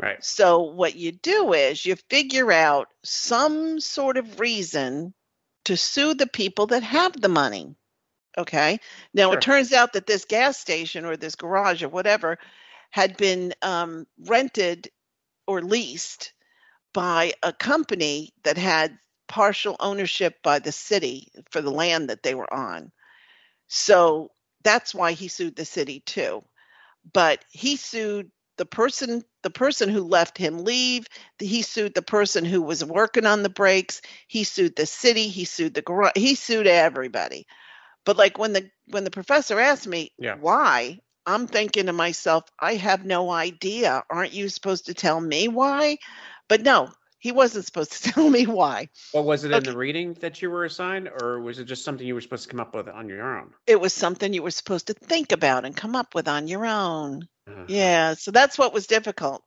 Right. 0.00 0.22
So 0.24 0.62
what 0.62 0.96
you 0.96 1.12
do 1.12 1.52
is 1.52 1.86
you 1.86 1.96
figure 2.10 2.50
out 2.50 2.88
some 3.04 3.80
sort 3.80 4.16
of 4.16 4.40
reason 4.40 5.14
to 5.66 5.76
sue 5.76 6.14
the 6.14 6.26
people 6.26 6.66
that 6.68 6.82
have 6.82 7.20
the 7.20 7.28
money. 7.28 7.76
Okay. 8.36 8.80
Now 9.12 9.30
Sure. 9.30 9.38
it 9.38 9.42
turns 9.42 9.72
out 9.72 9.92
that 9.92 10.06
this 10.06 10.24
gas 10.24 10.58
station 10.58 11.04
or 11.04 11.16
this 11.16 11.36
garage 11.36 11.82
or 11.82 11.88
whatever 11.88 12.38
had 12.90 13.16
been 13.16 13.54
um, 13.62 14.06
rented 14.26 14.88
or 15.46 15.62
leased 15.62 16.32
by 16.92 17.32
a 17.42 17.52
company 17.52 18.32
that 18.44 18.56
had 18.56 18.98
partial 19.28 19.76
ownership 19.80 20.36
by 20.42 20.58
the 20.58 20.72
city 20.72 21.28
for 21.50 21.60
the 21.60 21.70
land 21.70 22.10
that 22.10 22.22
they 22.22 22.34
were 22.34 22.52
on. 22.52 22.92
So 23.68 24.30
that's 24.64 24.94
why 24.94 25.12
he 25.12 25.28
sued 25.28 25.56
the 25.56 25.64
city 25.64 26.00
too. 26.00 26.44
But 27.12 27.44
he 27.50 27.76
sued 27.76 28.30
the 28.56 28.66
person 28.66 29.22
the 29.42 29.50
person 29.50 29.88
who 29.88 30.04
left 30.04 30.38
him 30.38 30.64
leave 30.64 31.06
he 31.40 31.62
sued 31.62 31.94
the 31.94 32.02
person 32.02 32.44
who 32.44 32.62
was 32.62 32.84
working 32.84 33.26
on 33.26 33.42
the 33.42 33.48
brakes 33.50 34.00
he 34.28 34.44
sued 34.44 34.76
the 34.76 34.86
city 34.86 35.28
he 35.28 35.44
sued 35.44 35.74
the 35.74 35.82
garage 35.82 36.12
he 36.16 36.36
sued 36.36 36.68
everybody 36.68 37.46
but 38.04 38.16
like 38.16 38.38
when 38.38 38.52
the 38.52 38.70
when 38.88 39.04
the 39.04 39.10
professor 39.10 39.58
asked 39.60 39.86
me 39.86 40.12
Yeah. 40.18 40.36
why 40.36 41.00
I'm 41.26 41.46
thinking 41.46 41.86
to 41.86 41.92
myself, 41.92 42.44
I 42.60 42.74
have 42.74 43.04
no 43.04 43.30
idea. 43.30 44.04
Aren't 44.10 44.34
you 44.34 44.48
supposed 44.50 44.86
to 44.86 44.94
tell 44.94 45.20
me 45.20 45.48
why? 45.48 45.98
But 46.48 46.62
no, 46.62 46.90
he 47.24 47.32
wasn't 47.32 47.64
supposed 47.64 47.90
to 47.92 48.02
tell 48.12 48.28
me 48.28 48.46
why. 48.46 48.90
Well, 49.14 49.24
was 49.24 49.44
it 49.44 49.52
in 49.52 49.64
the 49.64 49.74
reading 49.74 50.12
that 50.20 50.42
you 50.42 50.50
were 50.50 50.66
assigned, 50.66 51.08
or 51.08 51.40
was 51.40 51.58
it 51.58 51.64
just 51.64 51.82
something 51.82 52.06
you 52.06 52.14
were 52.14 52.20
supposed 52.20 52.42
to 52.42 52.50
come 52.50 52.60
up 52.60 52.74
with 52.74 52.86
on 52.86 53.08
your 53.08 53.38
own? 53.38 53.54
It 53.66 53.80
was 53.80 53.94
something 53.94 54.34
you 54.34 54.42
were 54.42 54.50
supposed 54.50 54.88
to 54.88 54.92
think 54.92 55.32
about 55.32 55.64
and 55.64 55.74
come 55.74 55.96
up 55.96 56.14
with 56.14 56.28
on 56.28 56.48
your 56.48 56.66
own. 56.66 57.26
Uh-huh. 57.48 57.64
Yeah, 57.66 58.12
so 58.12 58.30
that's 58.30 58.58
what 58.58 58.74
was 58.74 58.86
difficult. 58.86 59.42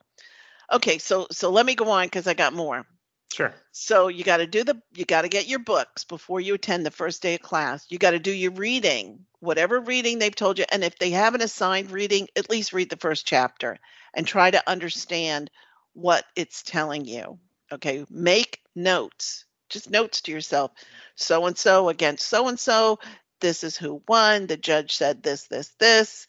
Okay, 0.73 0.97
so 0.97 1.27
so 1.31 1.51
let 1.51 1.67
me 1.67 1.75
go 1.75 1.91
on 1.91 2.07
because 2.07 2.25
I 2.25 2.33
got 2.33 2.53
more. 2.53 2.83
Sure. 3.31 3.53
So 3.73 4.07
you 4.07 4.23
got 4.23 4.37
to 4.37 4.47
do 4.47 4.63
the 4.63 4.81
you 4.95 5.05
got 5.05 5.21
to 5.21 5.29
get 5.29 5.47
your 5.47 5.59
books 5.59 6.03
before 6.03 6.41
you 6.41 6.55
attend 6.55 6.83
the 6.83 6.89
first 6.89 7.21
day 7.21 7.35
of 7.35 7.41
class. 7.41 7.85
You 7.89 7.99
got 7.99 8.11
to 8.11 8.19
do 8.19 8.31
your 8.31 8.53
reading, 8.53 9.19
whatever 9.39 9.79
reading 9.79 10.17
they've 10.17 10.33
told 10.33 10.57
you, 10.57 10.65
and 10.71 10.83
if 10.83 10.97
they 10.97 11.11
have 11.11 11.35
an 11.35 11.43
assigned 11.43 11.91
reading, 11.91 12.27
at 12.35 12.49
least 12.49 12.73
read 12.73 12.89
the 12.89 12.97
first 12.97 13.27
chapter 13.27 13.77
and 14.15 14.25
try 14.25 14.49
to 14.49 14.67
understand 14.67 15.51
what 15.93 16.25
it's 16.35 16.63
telling 16.63 17.05
you. 17.05 17.37
Okay, 17.71 18.05
make 18.09 18.61
notes. 18.75 19.45
Just 19.69 19.89
notes 19.89 20.21
to 20.21 20.31
yourself. 20.31 20.71
So 21.15 21.45
and 21.45 21.57
so 21.57 21.89
against 21.89 22.25
so 22.27 22.47
and 22.47 22.59
so. 22.59 22.99
This 23.39 23.63
is 23.63 23.77
who 23.77 24.01
won. 24.07 24.47
The 24.47 24.57
judge 24.57 24.95
said 24.95 25.21
this, 25.21 25.43
this, 25.47 25.69
this. 25.79 26.27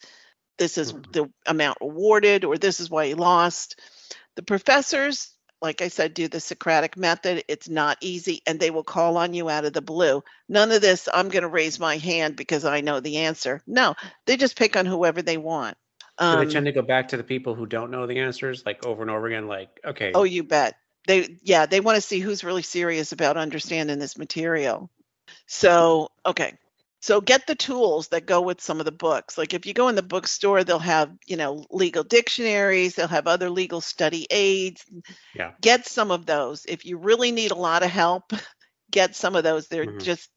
This 0.57 0.77
is 0.77 0.93
Mhm. 0.93 1.11
the 1.13 1.31
amount 1.45 1.77
awarded, 1.81 2.43
or 2.43 2.57
this 2.57 2.79
is 2.79 2.89
why 2.89 3.07
he 3.07 3.13
lost. 3.13 3.79
The 4.35 4.43
professors 4.43 5.31
like 5.61 5.81
I 5.81 5.89
said, 5.89 6.13
do 6.13 6.27
the 6.27 6.39
Socratic 6.39 6.95
method. 6.95 7.43
It's 7.47 7.67
not 7.67 7.97
easy, 8.01 8.41
and 8.47 8.59
they 8.59 8.71
will 8.71 8.83
call 8.83 9.17
on 9.17 9.33
you 9.33 9.49
out 9.49 9.65
of 9.65 9.73
the 9.73 9.81
blue. 9.81 10.23
None 10.47 10.71
of 10.71 10.81
this, 10.81 11.09
I'm 11.13 11.29
going 11.29 11.43
to 11.43 11.49
raise 11.49 11.79
my 11.79 11.97
hand 11.97 12.35
because 12.35 12.65
I 12.65 12.81
know 12.81 12.99
the 12.99 13.17
answer. 13.17 13.61
No, 13.67 13.95
they 14.25 14.37
just 14.37 14.57
pick 14.57 14.77
on 14.77 14.85
whoever 14.85 15.21
they 15.21 15.37
want. 15.37 15.77
Do 16.17 16.25
Um, 16.25 16.45
they 16.45 16.53
tend 16.53 16.65
to 16.65 16.71
go 16.71 16.81
back 16.81 17.09
to 17.09 17.17
the 17.17 17.23
people 17.23 17.55
who 17.55 17.65
don't 17.65 17.91
know 17.91 18.07
the 18.07 18.19
answers, 18.19 18.65
like 18.65 18.85
over 18.85 19.01
and 19.01 19.11
over 19.11 19.27
again? 19.27 19.47
Like, 19.47 19.69
okay, 19.83 20.11
oh, 20.13 20.23
you 20.23 20.43
bet. 20.43 20.75
They, 21.09 21.39
yeah, 21.43 21.67
they 21.67 21.81
want 21.81 21.97
to 21.97 22.01
see 22.01 22.21
who's 22.21 22.45
really 22.45 22.63
serious 22.63 23.13
about 23.13 23.37
understanding 23.37 23.99
this 23.99 24.17
material. 24.19 24.91
So, 25.47 26.09
okay. 26.25 26.57
So 27.01 27.21
get 27.21 27.47
the 27.47 27.55
tools 27.55 28.09
that 28.09 28.25
go 28.27 28.41
with 28.41 28.61
some 28.61 28.79
of 28.79 28.85
the 28.85 28.91
books. 28.93 29.37
Like 29.37 29.53
if 29.53 29.65
you 29.67 29.73
go 29.73 29.89
in 29.89 29.95
the 29.95 30.03
bookstore, 30.03 30.63
they'll 30.63 30.79
have, 30.79 31.11
you 31.27 31.37
know, 31.37 31.65
legal 31.71 32.03
dictionaries, 32.03 32.95
they'll 32.95 33.07
have 33.07 33.27
other 33.27 33.49
legal 33.49 33.81
study 33.81 34.27
aids. 34.31 34.85
Yeah. 35.33 35.53
Get 35.61 35.87
some 35.87 36.11
of 36.11 36.25
those. 36.25 36.65
If 36.65 36.85
you 36.85 36.97
really 36.97 37.31
need 37.31 37.51
a 37.51 37.55
lot 37.55 37.83
of 37.83 37.91
help, 37.91 38.33
get 38.91 39.15
some 39.15 39.35
of 39.35 39.43
those. 39.43 39.67
They're 39.67 39.85
Mhm. 39.85 39.99
just 39.99 40.29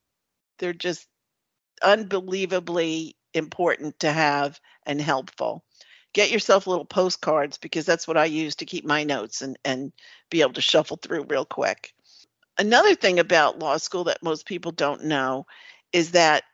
they're 0.58 0.74
just 0.74 1.08
unbelievably 1.82 3.16
important 3.34 4.00
to 4.00 4.12
have 4.12 4.60
and 4.86 5.00
helpful. 5.00 5.64
Get 6.12 6.30
yourself 6.30 6.66
little 6.66 6.84
postcards 6.84 7.58
because 7.58 7.86
that's 7.86 8.06
what 8.06 8.16
I 8.16 8.26
use 8.26 8.56
to 8.56 8.66
keep 8.66 8.84
my 8.84 9.04
notes 9.04 9.42
and 9.42 9.58
and 9.64 9.92
be 10.30 10.42
able 10.42 10.52
to 10.54 10.60
shuffle 10.60 10.98
through 10.98 11.24
real 11.28 11.44
quick. 11.44 11.94
Another 12.58 12.94
thing 12.94 13.18
about 13.18 13.58
law 13.58 13.78
school 13.78 14.04
that 14.04 14.22
most 14.22 14.46
people 14.46 14.72
don't 14.72 15.04
know 15.04 15.46
is 15.92 16.12
that 16.12 16.44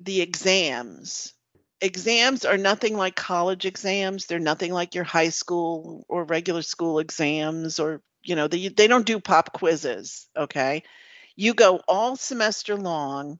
the 0.00 0.20
exams 0.20 1.32
exams 1.80 2.44
are 2.44 2.56
nothing 2.56 2.96
like 2.96 3.14
college 3.16 3.66
exams. 3.66 4.26
They're 4.26 4.38
nothing 4.38 4.72
like 4.72 4.94
your 4.94 5.04
high 5.04 5.28
school 5.28 6.04
or 6.08 6.24
regular 6.24 6.62
school 6.62 6.98
exams 6.98 7.78
or 7.78 8.02
you 8.22 8.36
know 8.36 8.48
they, 8.48 8.68
they 8.68 8.86
don't 8.86 9.06
do 9.06 9.20
pop 9.20 9.52
quizzes 9.52 10.28
okay? 10.36 10.82
You 11.36 11.54
go 11.54 11.80
all 11.88 12.16
semester 12.16 12.76
long 12.76 13.38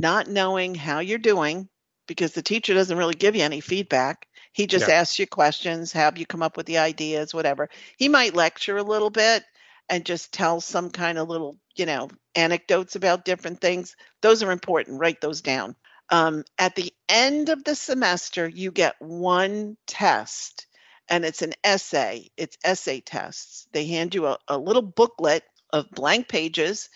not 0.00 0.28
knowing 0.28 0.74
how 0.74 1.00
you're 1.00 1.18
doing 1.18 1.68
because 2.06 2.32
the 2.32 2.42
teacher 2.42 2.74
doesn't 2.74 2.96
really 2.96 3.14
give 3.14 3.36
you 3.36 3.42
any 3.42 3.60
feedback 3.60 4.26
he 4.52 4.66
just 4.66 4.88
Yeah. 4.88 4.94
asks 4.94 5.18
you 5.18 5.26
questions 5.26 5.92
have 5.92 6.18
you 6.18 6.26
come 6.26 6.42
up 6.42 6.56
with 6.56 6.66
the 6.66 6.78
ideas 6.78 7.34
whatever. 7.34 7.68
He 7.96 8.08
might 8.08 8.34
lecture 8.34 8.76
a 8.76 8.82
little 8.82 9.10
bit 9.10 9.44
and 9.88 10.04
just 10.04 10.32
tell 10.32 10.60
some 10.60 10.90
kind 10.90 11.18
of 11.18 11.28
little 11.28 11.58
you 11.76 11.86
know 11.86 12.08
anecdotes 12.34 12.96
about 12.96 13.24
different 13.24 13.60
things. 13.60 13.96
Those 14.22 14.42
are 14.42 14.52
important 14.52 15.00
write 15.00 15.20
those 15.20 15.40
down. 15.42 15.76
Um, 16.10 16.44
at 16.58 16.74
the 16.74 16.92
end 17.08 17.48
of 17.50 17.64
the 17.64 17.74
semester 17.74 18.48
you 18.48 18.70
get 18.72 18.94
one 19.00 19.76
test 19.86 20.66
and 21.08 21.24
it's 21.24 21.42
an 21.42 21.52
essay. 21.64 22.30
It's 22.36 22.58
essay 22.64 23.00
tests. 23.00 23.66
They 23.72 23.86
hand 23.86 24.14
you 24.14 24.26
a, 24.26 24.38
a 24.48 24.58
little 24.58 24.82
booklet 24.82 25.44
of 25.72 25.90
blank 25.90 26.28
pages 26.28 26.88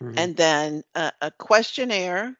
Mhm. 0.00 0.14
and 0.16 0.36
then 0.36 0.82
a, 0.94 1.12
a 1.20 1.30
questionnaire 1.30 2.36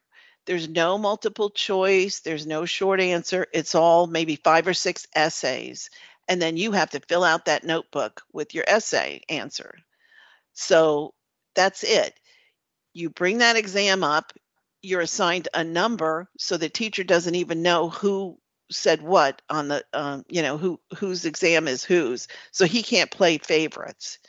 there's 0.47 0.67
no 0.67 0.97
multiple 0.97 1.51
choice 1.51 2.21
there's 2.21 2.47
no 2.47 2.65
short 2.65 2.99
answer 2.99 3.45
it's 3.53 3.75
all 3.75 4.07
maybe 4.07 4.35
five 4.37 4.67
or 4.67 4.73
six 4.73 5.05
essays 5.13 5.89
and 6.27 6.41
then 6.41 6.57
you 6.57 6.71
have 6.73 6.89
to 6.91 6.99
fill 6.99 7.23
out 7.23 7.45
that 7.45 7.63
notebook 7.63 8.21
with 8.33 8.53
your 8.53 8.65
essay 8.67 9.21
answer. 9.29 9.75
So 10.53 11.13
that's 11.55 11.83
it. 11.83 12.13
You 12.93 13.09
bring 13.09 13.39
that 13.39 13.55
exam 13.55 14.03
up 14.03 14.33
you're 14.83 15.01
assigned 15.01 15.47
a 15.55 15.63
number 15.63 16.29
so 16.37 16.55
the 16.55 16.69
teacher 16.69 17.03
doesn't 17.03 17.35
even 17.35 17.63
know 17.63 17.89
who 17.89 18.37
said 18.71 19.01
what 19.01 19.41
on 19.49 19.67
the 19.67 19.83
um, 19.91 20.23
you 20.29 20.41
know 20.43 20.55
who 20.55 20.79
whose 20.95 21.25
exam 21.25 21.67
is 21.67 21.83
whose 21.83 22.27
so 22.51 22.63
he 22.65 22.83
can't 22.83 23.09
play 23.09 23.39
favorites 23.39 24.19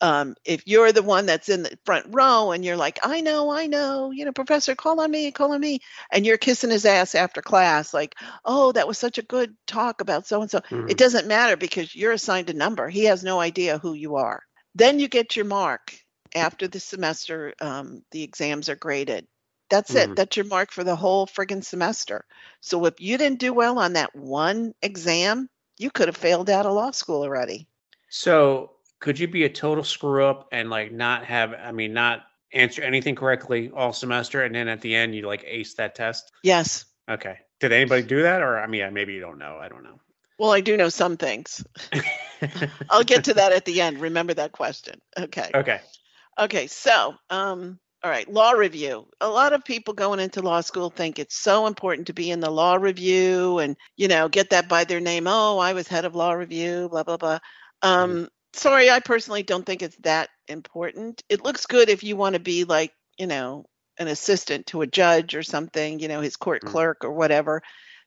um, 0.00 0.34
if 0.44 0.62
you're 0.66 0.92
the 0.92 1.02
one 1.02 1.26
that's 1.26 1.48
in 1.48 1.62
the 1.62 1.78
front 1.84 2.06
row 2.10 2.50
and 2.52 2.64
you're 2.64 2.76
like 2.76 2.98
i 3.02 3.20
know 3.20 3.50
i 3.50 3.66
know 3.66 4.10
you 4.10 4.24
know 4.24 4.32
professor 4.32 4.74
call 4.74 5.00
on 5.00 5.10
me 5.10 5.30
call 5.32 5.52
on 5.52 5.60
me 5.60 5.80
and 6.12 6.26
you're 6.26 6.36
kissing 6.38 6.70
his 6.70 6.84
ass 6.84 7.14
after 7.14 7.40
class 7.42 7.94
like 7.94 8.14
oh 8.44 8.72
that 8.72 8.86
was 8.88 8.98
such 8.98 9.18
a 9.18 9.22
good 9.22 9.54
talk 9.66 10.00
about 10.00 10.26
so 10.26 10.40
and 10.42 10.50
so 10.50 10.60
it 10.86 10.98
doesn't 10.98 11.26
matter 11.28 11.56
because 11.56 11.94
you're 11.94 12.12
assigned 12.12 12.50
a 12.50 12.54
number. 12.54 12.88
He 12.88 13.04
has 13.04 13.22
no 13.24 13.40
idea 13.40 13.78
who 13.78 13.94
you 13.94 14.16
are. 14.16 14.42
Then 14.74 14.98
you 14.98 15.08
get 15.08 15.36
your 15.36 15.44
mark 15.46 15.94
after 16.34 16.68
the 16.68 16.80
semester 16.80 17.54
um, 17.60 18.02
the 18.12 18.22
exams 18.22 18.68
are 18.68 18.76
graded. 18.76 19.26
That's 19.70 19.92
Mhm. 19.92 19.96
it 19.96 20.14
that's 20.14 20.36
your 20.36 20.46
mark 20.46 20.70
for 20.72 20.84
the 20.84 20.96
whole 20.96 21.26
friggin 21.26 21.64
semester. 21.64 22.24
So 22.60 22.84
if 22.86 23.00
you 23.00 23.16
didn't 23.18 23.40
do 23.40 23.52
well 23.52 23.78
on 23.78 23.94
that 23.94 24.14
one 24.14 24.74
exam 24.82 25.48
you 25.78 25.90
could 25.90 26.08
have 26.08 26.16
failed 26.16 26.50
out 26.50 26.66
of 26.66 26.72
law 26.74 26.90
school 26.92 27.22
already. 27.22 27.68
So, 28.10 28.75
could 29.06 29.20
you 29.20 29.28
be 29.28 29.44
a 29.44 29.48
total 29.48 29.84
screw 29.84 30.24
up 30.26 30.48
and 30.50 30.68
like 30.68 30.90
not 30.90 31.24
have, 31.26 31.54
I 31.54 31.70
mean, 31.70 31.92
not 31.92 32.26
answer 32.52 32.82
anything 32.82 33.14
correctly 33.14 33.70
all 33.72 33.92
semester, 33.92 34.42
and 34.42 34.52
then 34.52 34.66
at 34.66 34.80
the 34.80 34.96
end 34.96 35.14
you 35.14 35.24
like 35.24 35.44
ace 35.46 35.74
that 35.74 35.94
test? 35.94 36.32
yes 36.42 36.86
Okay. 37.08 37.38
Did 37.60 37.70
anybody 37.70 38.02
do 38.02 38.22
that, 38.22 38.42
or 38.42 38.58
I 38.58 38.66
mean, 38.66 38.92
maybe 38.92 39.12
you 39.14 39.20
don't 39.20 39.38
know. 39.38 39.58
I 39.62 39.68
don't 39.68 39.84
know. 39.84 40.00
well 40.40 40.50
i 40.50 40.60
do 40.60 40.76
know 40.76 40.88
some 40.88 41.16
things 41.16 41.64
i'll 42.90 43.04
get 43.04 43.22
to 43.24 43.34
that 43.34 43.52
at 43.52 43.64
the 43.64 43.80
end 43.80 44.00
remember 44.00 44.34
that 44.34 44.50
question 44.50 45.00
okay 45.16 45.50
okay. 45.54 45.80
Okay, 46.38 46.66
so 46.66 47.14
um, 47.30 47.78
all 48.02 48.10
right, 48.10 48.30
law 48.30 48.50
review. 48.50 49.06
A 49.22 49.28
lot 49.28 49.54
of 49.54 49.64
people 49.64 49.94
going 49.94 50.20
into 50.20 50.42
law 50.42 50.60
school 50.60 50.90
think 50.90 51.18
it's 51.18 51.34
so 51.34 51.66
important 51.66 52.08
to 52.08 52.12
be 52.12 52.30
in 52.30 52.40
the 52.40 52.50
law 52.50 52.74
review 52.74 53.58
and 53.58 53.76
you 53.96 54.06
know 54.06 54.28
get 54.28 54.50
that 54.50 54.68
by 54.68 54.84
their 54.84 55.00
name. 55.00 55.26
Oh, 55.26 55.58
I 55.58 55.72
was 55.72 55.88
head 55.88 56.04
of 56.04 56.14
law 56.14 56.32
review, 56.32 56.88
blah 56.90 57.04
blah 57.04 57.16
blah. 57.16 57.38
Um, 57.82 58.28
sorry, 58.56 58.90
I 58.90 59.00
personally 59.00 59.42
don't 59.42 59.64
think 59.64 59.82
it's 59.82 59.96
that 59.98 60.28
important. 60.48 61.22
It 61.28 61.44
looks 61.44 61.66
good 61.66 61.88
if 61.88 62.02
you 62.04 62.16
want 62.16 62.34
to 62.34 62.40
be 62.40 62.64
like 62.64 62.92
you 63.18 63.26
know 63.26 63.66
an 63.98 64.08
assistant 64.08 64.66
to 64.66 64.82
a 64.82 64.86
judge 64.86 65.34
or 65.34 65.42
something, 65.42 65.98
you 66.00 66.08
know, 66.08 66.20
his 66.20 66.36
court 66.36 66.62
Mm. 66.62 66.68
clerk 66.68 67.04
or 67.04 67.12
whatever. 67.12 67.62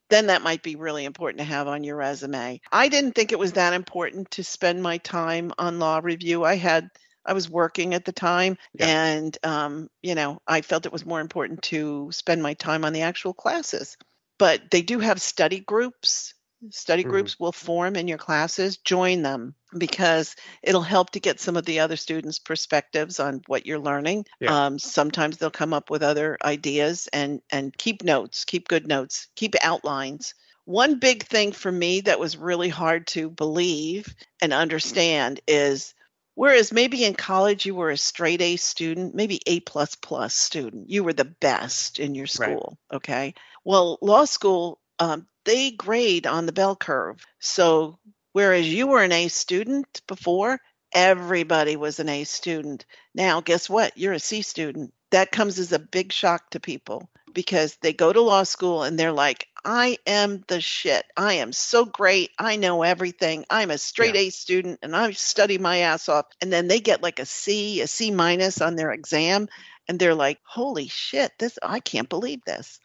Then 0.09 0.27
that 0.27 0.41
might 0.41 0.63
be 0.63 0.75
really 0.75 1.05
important 1.05 1.39
to 1.39 1.43
have 1.45 1.67
on 1.67 1.83
your 1.83 1.95
resume. 1.95 2.61
I 2.71 2.89
didn't 2.89 3.13
think 3.13 3.31
it 3.31 3.39
was 3.39 3.53
that 3.53 3.73
important 3.73 4.31
to 4.31 4.43
spend 4.43 4.81
my 4.81 4.97
time 4.99 5.51
on 5.57 5.79
law 5.79 5.99
review. 6.03 6.43
I 6.43 6.55
had 6.55 6.89
I 7.25 7.33
was 7.33 7.49
working 7.49 7.93
at 7.93 8.05
the 8.05 8.11
time 8.11 8.57
Yeah. 8.73 8.87
and 8.87 9.37
um, 9.43 9.89
you 10.01 10.15
know, 10.15 10.41
I 10.47 10.61
felt 10.61 10.85
it 10.85 10.91
was 10.91 11.05
more 11.05 11.19
important 11.19 11.61
to 11.63 12.09
spend 12.11 12.41
my 12.41 12.53
time 12.55 12.85
on 12.85 12.93
the 12.93 13.01
actual 13.03 13.33
classes. 13.33 13.97
But 14.39 14.71
they 14.71 14.81
do 14.81 14.99
have 14.99 15.21
study 15.21 15.59
groups. 15.59 16.33
Study 16.71 17.03
Mhm. 17.03 17.05
groups 17.05 17.39
will 17.39 17.51
form 17.51 17.95
in 17.95 18.07
your 18.07 18.17
classes. 18.17 18.77
Join 18.77 19.21
them 19.21 19.55
because 19.77 20.35
it'll 20.61 20.81
help 20.81 21.11
to 21.11 21.19
get 21.19 21.39
some 21.39 21.55
of 21.55 21.65
the 21.65 21.79
other 21.79 21.95
students' 21.95 22.39
perspectives 22.39 23.19
on 23.19 23.41
what 23.47 23.65
you're 23.65 23.79
learning. 23.79 24.25
Yeah. 24.39 24.55
Um, 24.55 24.77
sometimes 24.79 25.37
they'll 25.37 25.51
come 25.51 25.73
up 25.73 25.89
with 25.89 26.03
other 26.03 26.37
ideas 26.43 27.07
and 27.13 27.41
and 27.51 27.77
keep 27.77 28.03
notes, 28.03 28.45
keep 28.45 28.67
good 28.67 28.87
notes, 28.87 29.27
keep 29.35 29.55
outlines. 29.61 30.33
One 30.65 30.99
big 30.99 31.23
thing 31.23 31.51
for 31.51 31.71
me 31.71 32.01
that 32.01 32.19
was 32.19 32.35
really 32.37 32.69
hard 32.69 33.07
to 33.07 33.29
believe 33.29 34.13
and 34.41 34.53
understand 34.53 35.39
is 35.47 35.93
whereas 36.35 36.71
maybe 36.71 37.03
in 37.05 37.13
college 37.15 37.65
you 37.65 37.75
were 37.75 37.89
a 37.91 37.97
straight 37.97 38.41
A 38.41 38.55
student, 38.57 39.15
maybe 39.15 39.39
A 39.47 39.59
plus 39.61 39.95
plus 39.95 40.35
student, 40.35 40.89
you 40.89 41.03
were 41.03 41.13
the 41.13 41.25
best 41.25 41.99
in 41.99 42.15
your 42.15 42.27
Right. 42.33 42.59
school. 42.59 42.77
Okay. 42.93 43.33
Well, 43.63 43.97
law 44.01 44.25
school, 44.25 44.79
um, 44.99 45.27
they 45.49 45.71
grade 45.71 46.27
on 46.27 46.45
the 46.45 46.51
bell 46.51 46.75
curve. 46.75 47.25
So 47.39 47.97
whereas 48.33 48.71
you 48.71 48.85
were 48.85 49.01
an 49.01 49.11
A 49.11 49.29
student 49.29 50.03
before, 50.07 50.59
everybody 50.93 51.75
was 51.75 51.99
an 51.99 52.07
A 52.07 52.23
student. 52.23 52.85
Now, 53.15 53.41
guess 53.41 53.67
what? 53.67 53.97
You're 53.97 54.13
a 54.13 54.19
C 54.19 54.43
student. 54.43 54.93
That 55.09 55.31
comes 55.31 55.57
as 55.57 55.73
a 55.73 55.79
big 55.79 56.11
shock 56.11 56.51
to 56.51 56.59
people 56.59 57.09
because 57.33 57.79
they 57.81 57.93
go 57.93 58.13
to 58.13 58.21
law 58.21 58.43
school 58.43 58.83
and 58.83 58.99
they're 58.99 59.11
like, 59.11 59.47
I 59.65 59.97
am 60.05 60.43
the 60.47 60.61
shit. 60.61 61.03
I 61.17 61.33
am 61.35 61.51
so 61.51 61.83
great. 61.83 62.29
I 62.37 62.57
know 62.57 62.83
everything. 62.83 63.43
I'm 63.49 63.71
a 63.71 63.79
straight 63.79 64.13
Yeah. 64.13 64.21
A 64.21 64.29
student 64.29 64.79
and 64.83 64.95
I 64.95 65.13
study 65.13 65.57
my 65.57 65.79
ass 65.79 66.09
off. 66.09 66.27
And 66.41 66.53
then 66.53 66.67
they 66.67 66.79
get 66.79 67.01
like 67.01 67.17
a 67.17 67.25
C, 67.25 67.81
a 67.81 67.87
C 67.87 68.11
minus 68.11 68.61
on 68.61 68.75
their 68.75 68.91
exam. 68.91 69.49
And 69.87 69.97
they're 69.97 70.13
like, 70.13 70.37
holy 70.43 70.89
shit, 70.89 71.31
this, 71.39 71.57
I 71.63 71.79
can't 71.79 72.07
believe 72.07 72.45
this. 72.45 72.79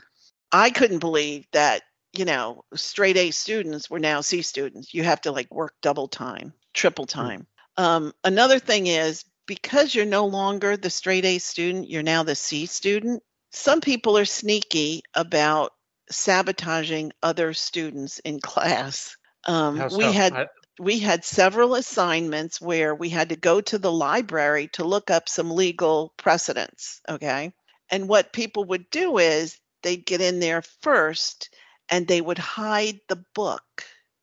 I 0.51 0.71
couldn't 0.71 1.01
believe 1.01 1.47
that, 1.53 1.83
you 2.19 2.25
know, 2.25 2.65
straight 2.75 3.17
A 3.17 3.31
students 3.31 3.91
were 3.91 3.99
now 3.99 4.21
C 4.21 4.43
students. 4.43 4.95
You 4.95 5.05
have 5.05 5.21
to 5.23 5.33
like 5.33 5.53
work 5.53 5.75
double 5.83 6.09
time, 6.09 6.53
triple 6.73 7.07
time. 7.07 7.47
Um, 7.77 8.13
another 8.23 8.59
thing 8.59 8.87
is 8.87 9.25
because 9.47 9.95
you're 9.95 10.07
no 10.07 10.27
longer 10.27 10.77
the 10.77 10.91
straight 10.91 11.25
A 11.25 11.39
student, 11.39 11.91
you're 11.91 12.03
now 12.03 12.23
the 12.23 12.35
C 12.35 12.67
student. 12.67 13.23
Some 13.51 13.81
people 13.81 14.17
are 14.19 14.25
sneaky 14.25 15.03
about 15.15 15.73
sabotaging 16.11 17.13
other 17.23 17.55
students 17.55 18.19
in 18.21 18.41
class. 18.41 19.17
Um, 19.45 19.77
we 19.97 20.05
had 20.13 20.33
I- 20.33 20.47
we 20.79 20.99
had 20.99 21.25
several 21.25 21.77
assignments 21.77 22.61
where 22.61 22.95
we 22.95 23.09
had 23.09 23.29
to 23.29 23.37
go 23.37 23.61
to 23.61 23.79
the 23.79 23.93
library 23.93 24.69
to 24.73 24.85
look 24.85 25.09
up 25.11 25.29
some 25.29 25.53
legal 25.53 26.13
precedents. 26.17 27.01
Okay. 27.09 27.53
And 27.91 28.09
what 28.09 28.33
people 28.33 28.65
would 28.65 28.91
do 28.91 29.19
is 29.19 29.57
they'd 29.83 30.05
get 30.05 30.21
in 30.21 30.41
there 30.41 30.63
first 30.83 31.55
and 31.91 32.07
they 32.07 32.21
would 32.21 32.39
hide 32.39 33.01
the 33.09 33.25
book 33.35 33.63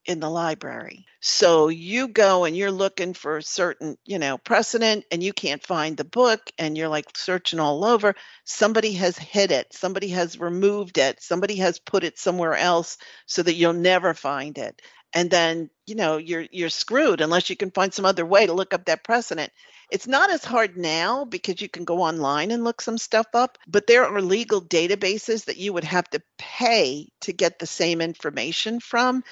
in 0.04 0.18
the 0.18 0.30
library. 0.30 1.06
So 1.20 1.68
you 1.68 2.08
go 2.08 2.44
and 2.44 2.56
you're 2.56 2.72
looking 2.72 3.14
for 3.14 3.36
a 3.36 3.42
certain, 3.42 3.96
you 4.04 4.18
know, 4.18 4.36
precedent 4.38 5.04
and 5.12 5.22
you 5.22 5.32
can't 5.32 5.64
find 5.64 5.96
the 5.96 6.04
book 6.04 6.40
and 6.58 6.76
you're 6.76 6.88
like 6.88 7.06
searching 7.16 7.60
all 7.60 7.84
over. 7.84 8.14
Somebody 8.44 8.92
has 8.94 9.16
hid 9.16 9.52
it, 9.52 9.72
somebody 9.72 10.08
has 10.08 10.40
removed 10.40 10.98
it, 10.98 11.22
somebody 11.22 11.56
has 11.56 11.78
put 11.78 12.02
it 12.02 12.18
somewhere 12.18 12.56
else 12.56 12.98
so 13.26 13.42
that 13.42 13.54
you'll 13.54 13.74
never 13.74 14.14
find 14.14 14.58
it 14.58 14.82
and 15.14 15.30
then 15.30 15.70
you 15.86 15.94
know 15.94 16.16
you're 16.16 16.46
you're 16.50 16.68
screwed 16.68 17.20
unless 17.20 17.50
you 17.50 17.56
can 17.56 17.70
find 17.70 17.92
some 17.92 18.04
other 18.04 18.24
way 18.24 18.46
to 18.46 18.52
look 18.52 18.74
up 18.74 18.86
that 18.86 19.04
precedent 19.04 19.52
it's 19.92 20.06
not 20.08 20.30
as 20.30 20.44
hard 20.44 20.76
now 20.76 21.24
because 21.24 21.60
you 21.60 21.68
can 21.68 21.84
go 21.84 22.00
online 22.00 22.50
and 22.50 22.64
look 22.64 22.80
some 22.80 22.98
stuff 22.98 23.26
up 23.34 23.58
but 23.68 23.86
there 23.86 24.04
are 24.06 24.20
legal 24.22 24.60
databases 24.60 25.44
that 25.44 25.58
you 25.58 25.72
would 25.72 25.84
have 25.84 26.08
to 26.10 26.20
pay 26.38 27.08
to 27.20 27.32
get 27.32 27.58
the 27.58 27.66
same 27.66 28.00
information 28.00 28.80
from 28.80 29.22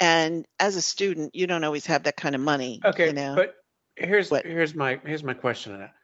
and 0.00 0.44
as 0.58 0.76
a 0.76 0.82
student 0.82 1.34
you 1.34 1.46
don't 1.46 1.64
always 1.64 1.86
have 1.86 2.02
that 2.02 2.16
kind 2.16 2.34
of 2.34 2.40
money 2.40 2.80
Okay, 2.84 3.06
you 3.06 3.12
know 3.12 3.34
but 3.36 3.54
here's 3.96 4.30
What? 4.30 4.44
here's 4.44 4.74
my 4.74 5.00
here's 5.04 5.24
my 5.24 5.34
question 5.34 5.72
on 5.74 5.80
that. 5.80 5.94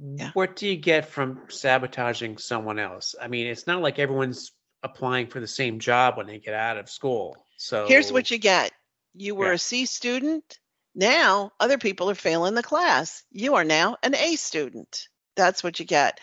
Yeah. 0.00 0.30
What 0.34 0.54
do 0.56 0.68
you 0.68 0.76
get 0.76 1.06
from 1.06 1.40
sabotaging 1.48 2.38
someone 2.38 2.78
else? 2.78 3.14
I 3.20 3.26
mean, 3.28 3.46
it's 3.46 3.66
not 3.66 3.80
like 3.80 3.98
everyone's 3.98 4.52
applying 4.82 5.26
for 5.28 5.40
the 5.40 5.46
same 5.46 5.78
job 5.78 6.16
when 6.16 6.26
they 6.26 6.38
get 6.38 6.54
out 6.54 6.76
of 6.76 6.88
school. 6.90 7.34
So 7.56 7.86
here's 7.88 8.12
what 8.12 8.30
you 8.30 8.38
get 8.38 8.70
you 9.14 9.34
were 9.34 9.48
Yeah. 9.48 9.54
a 9.54 9.58
c 9.58 9.86
student 9.86 10.58
now 10.98 11.52
other 11.60 11.78
people 11.78 12.10
are 12.10 12.14
failing 12.14 12.54
the 12.54 12.62
class. 12.62 13.22
You 13.30 13.54
are 13.54 13.64
now 13.64 13.96
an 14.02 14.14
a 14.14 14.36
student. 14.36 15.08
That's 15.36 15.62
what 15.62 15.78
you 15.78 15.86
get. 15.86 16.20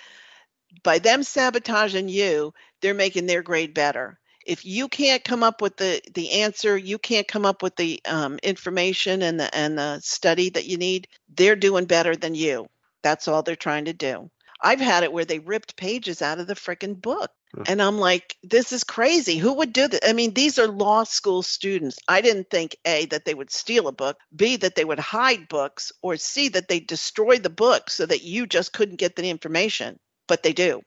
By 0.84 1.00
them 1.00 1.24
sabotaging 1.24 2.10
you 2.10 2.54
they're 2.82 2.94
making 2.94 3.26
their 3.26 3.42
grade 3.42 3.74
better. 3.74 4.20
If 4.46 4.66
you 4.66 4.90
can't 4.90 5.24
come 5.24 5.42
up 5.42 5.62
with 5.62 5.78
the 5.78 6.02
the 6.14 6.42
answer 6.42 6.78
you 6.78 7.00
can't 7.00 7.28
come 7.28 7.46
up 7.46 7.64
with 7.64 7.76
the 7.78 8.02
um, 8.06 8.38
information 8.44 9.22
and 9.22 9.40
the 9.40 9.56
and 9.56 9.78
the 9.78 10.00
study 10.02 10.50
that 10.50 10.66
you 10.66 10.78
need 10.78 11.08
they're 11.34 11.56
doing 11.56 11.86
better 11.86 12.16
than 12.16 12.36
you. 12.36 12.68
That's 13.02 13.28
all 13.28 13.42
they're 13.42 13.56
trying 13.56 13.86
to 13.86 13.94
do 13.94 14.30
i've 14.62 14.80
had 14.80 15.04
it 15.04 15.12
where 15.12 15.26
they 15.26 15.40
ripped 15.40 15.76
pages 15.76 16.22
out 16.22 16.40
of 16.40 16.48
the 16.48 16.56
frickin' 16.56 17.00
book 17.00 17.32
and 17.68 17.82
i'm 17.82 17.98
like 18.00 18.36
this 18.44 18.74
is 18.74 18.84
crazy. 18.84 19.38
Who 19.38 19.54
would 19.54 19.72
do 19.72 19.88
that 19.88 20.08
i 20.08 20.14
mean 20.14 20.34
these 20.34 20.60
are 20.60 20.68
law 20.68 21.04
school 21.04 21.42
students. 21.42 21.98
I 22.08 22.22
didn't 22.22 22.50
think 22.50 22.76
a 22.86 23.06
that 23.08 23.26
they 23.26 23.34
would 23.34 23.52
steal 23.52 23.88
a 23.88 23.92
book 23.94 24.18
b 24.36 24.58
that 24.58 24.76
they 24.76 24.86
would 24.86 25.00
hide 25.00 25.48
books 25.48 25.92
or 26.02 26.18
c 26.18 26.50
that 26.50 26.68
they 26.68 26.80
destroy 26.80 27.38
the 27.38 27.50
book 27.50 27.90
so 27.90 28.06
that 28.06 28.24
you 28.24 28.46
just 28.46 28.74
couldn't 28.74 28.98
get 28.98 29.16
the 29.16 29.30
information 29.30 29.98
but 30.28 30.44
they 30.44 30.54
do 30.54 30.82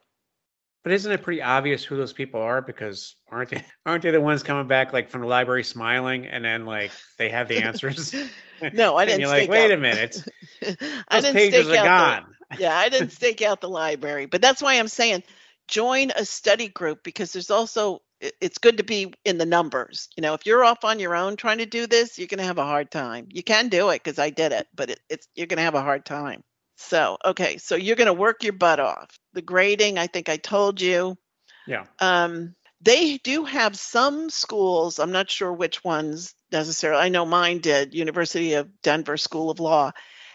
But 0.88 0.94
isn't 0.94 1.12
it 1.12 1.22
pretty 1.22 1.42
obvious 1.42 1.85
who 1.85 1.98
those 1.98 2.14
people 2.14 2.40
are? 2.40 2.62
Because 2.62 3.14
aren't 3.31 3.51
they 3.51 3.62
aren't 3.85 4.03
they 4.03 4.11
the 4.11 4.22
ones 4.22 4.42
coming 4.42 4.68
back 4.68 4.94
like 4.94 5.11
from 5.11 5.20
the 5.20 5.27
library 5.27 5.62
smiling 5.62 6.27
and 6.27 6.42
then 6.42 6.64
like 6.64 6.92
they 7.18 7.29
have 7.29 7.46
the 7.46 7.59
answers? 7.59 8.14
No, 8.72 8.96
I 8.96 9.05
didn't 9.05 9.20
you're 9.20 9.29
like, 9.29 9.51
wait 9.51 9.66
out- 9.66 9.70
a 9.72 9.77
minute, 9.77 10.24
I 10.62 10.74
those 11.11 11.24
didn't 11.24 11.35
pages 11.35 11.66
stake 11.66 11.79
are 11.79 11.87
out 11.87 12.22
gone. 12.22 12.35
The, 12.51 12.62
yeah, 12.62 12.77
I 12.77 12.88
didn't 12.88 13.11
stake 13.11 13.42
out 13.42 13.61
the 13.61 13.68
library, 13.68 14.24
but 14.24 14.40
that's 14.40 14.62
why 14.62 14.79
I'm 14.79 14.88
saying 14.88 15.24
join 15.68 16.11
a 16.16 16.24
study 16.24 16.68
group 16.68 17.05
because 17.05 17.35
there's 17.35 17.51
also 17.51 18.01
it's 18.40 18.57
good 18.57 18.79
to 18.79 18.83
be 18.83 19.12
in 19.27 19.37
the 19.37 19.44
numbers. 19.46 20.09
You 20.16 20.22
know, 20.22 20.33
if 20.33 20.46
you're 20.46 20.64
off 20.64 20.85
on 20.85 21.01
your 21.01 21.14
own 21.14 21.37
trying 21.37 21.59
to 21.59 21.66
do 21.66 21.87
this, 21.87 22.18
you're 22.18 22.29
going 22.29 22.38
to 22.38 22.44
have 22.44 22.59
a 22.59 22.64
hard 22.64 22.90
time. 22.90 23.27
You 23.29 23.42
can 23.42 23.68
do 23.68 23.90
it 23.90 24.03
because 24.03 24.18
I 24.18 24.31
did 24.31 24.53
it, 24.53 24.66
but 24.74 24.90
it, 24.90 25.01
it's 25.11 25.29
you're 25.35 25.46
going 25.46 25.59
to 25.59 25.62
have 25.64 25.74
a 25.74 25.83
hard 25.83 26.07
time. 26.07 26.42
So, 26.81 27.19
okay, 27.25 27.59
so 27.59 27.75
you're 27.75 27.97
going 27.97 28.07
to 28.07 28.12
work 28.12 28.45
your 28.45 28.53
butt 28.53 28.79
off. 28.79 29.19
The 29.33 29.43
grading, 29.43 29.99
I 29.99 30.07
think 30.07 30.29
I 30.29 30.37
told 30.37 30.81
you. 30.81 31.17
Yeah. 31.67 31.85
Um, 31.99 32.55
they 32.81 33.19
do 33.19 33.45
have 33.45 33.77
some 33.77 34.31
schools, 34.31 35.01
I'm 35.01 35.11
not 35.11 35.29
sure 35.29 35.53
which 35.53 35.83
ones 35.83 36.35
necessarily. 36.53 37.03
I 37.03 37.09
know 37.09 37.27
mine 37.27 37.59
did. 37.59 37.95
University 37.95 38.55
of 38.55 38.81
Denver 38.83 39.17
School 39.17 39.51
of 39.51 39.59
Law 39.59 39.91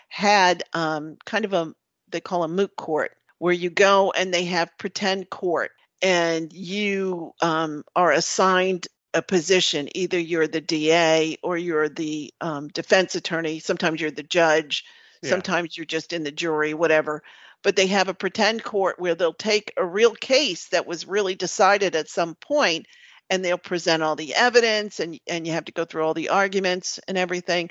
had 0.09 0.63
um, 0.73 1.15
kind 1.25 1.45
of 1.45 1.53
a, 1.53 1.73
they 2.09 2.19
call 2.19 2.43
a 2.43 2.49
moot 2.49 2.75
court, 2.75 3.13
where 3.39 3.53
you 3.53 3.69
go 3.69 4.11
and 4.11 4.33
they 4.33 4.45
have 4.45 4.77
pretend 4.77 5.29
court 5.29 5.71
and 6.01 6.51
you 6.51 7.31
um, 7.41 7.83
are 7.95 8.11
assigned 8.11 8.87
a 9.13 9.21
position. 9.21 9.87
Either 9.95 10.19
you're 10.19 10.47
the 10.47 10.61
DA 10.61 11.37
or 11.41 11.57
you're 11.57 11.89
the 11.89 12.33
um, 12.41 12.67
defense 12.67 13.15
attorney. 13.15 13.59
Sometimes 13.59 14.01
you're 14.01 14.11
the 14.11 14.23
judge. 14.23 14.83
Yeah. 15.23 15.29
Sometimes 15.29 15.75
you're 15.77 15.85
just 15.85 16.13
in 16.13 16.23
the 16.23 16.31
jury, 16.31 16.73
whatever 16.73 17.23
but 17.63 17.75
they 17.77 17.87
have 17.87 18.09
a 18.09 18.13
pretend 18.13 18.63
court 18.63 18.99
where 18.99 19.15
they'll 19.15 19.33
take 19.33 19.73
a 19.77 19.85
real 19.85 20.13
case 20.13 20.67
that 20.69 20.85
was 20.85 21.07
really 21.07 21.35
decided 21.35 21.95
at 21.95 22.09
some 22.09 22.35
point 22.35 22.85
and 23.29 23.43
they'll 23.43 23.57
present 23.57 24.03
all 24.03 24.15
the 24.15 24.35
evidence 24.35 24.99
and 24.99 25.19
and 25.27 25.47
you 25.47 25.53
have 25.53 25.65
to 25.65 25.71
go 25.71 25.85
through 25.85 26.03
all 26.03 26.13
the 26.13 26.29
arguments 26.29 26.99
and 27.07 27.17
everything 27.17 27.69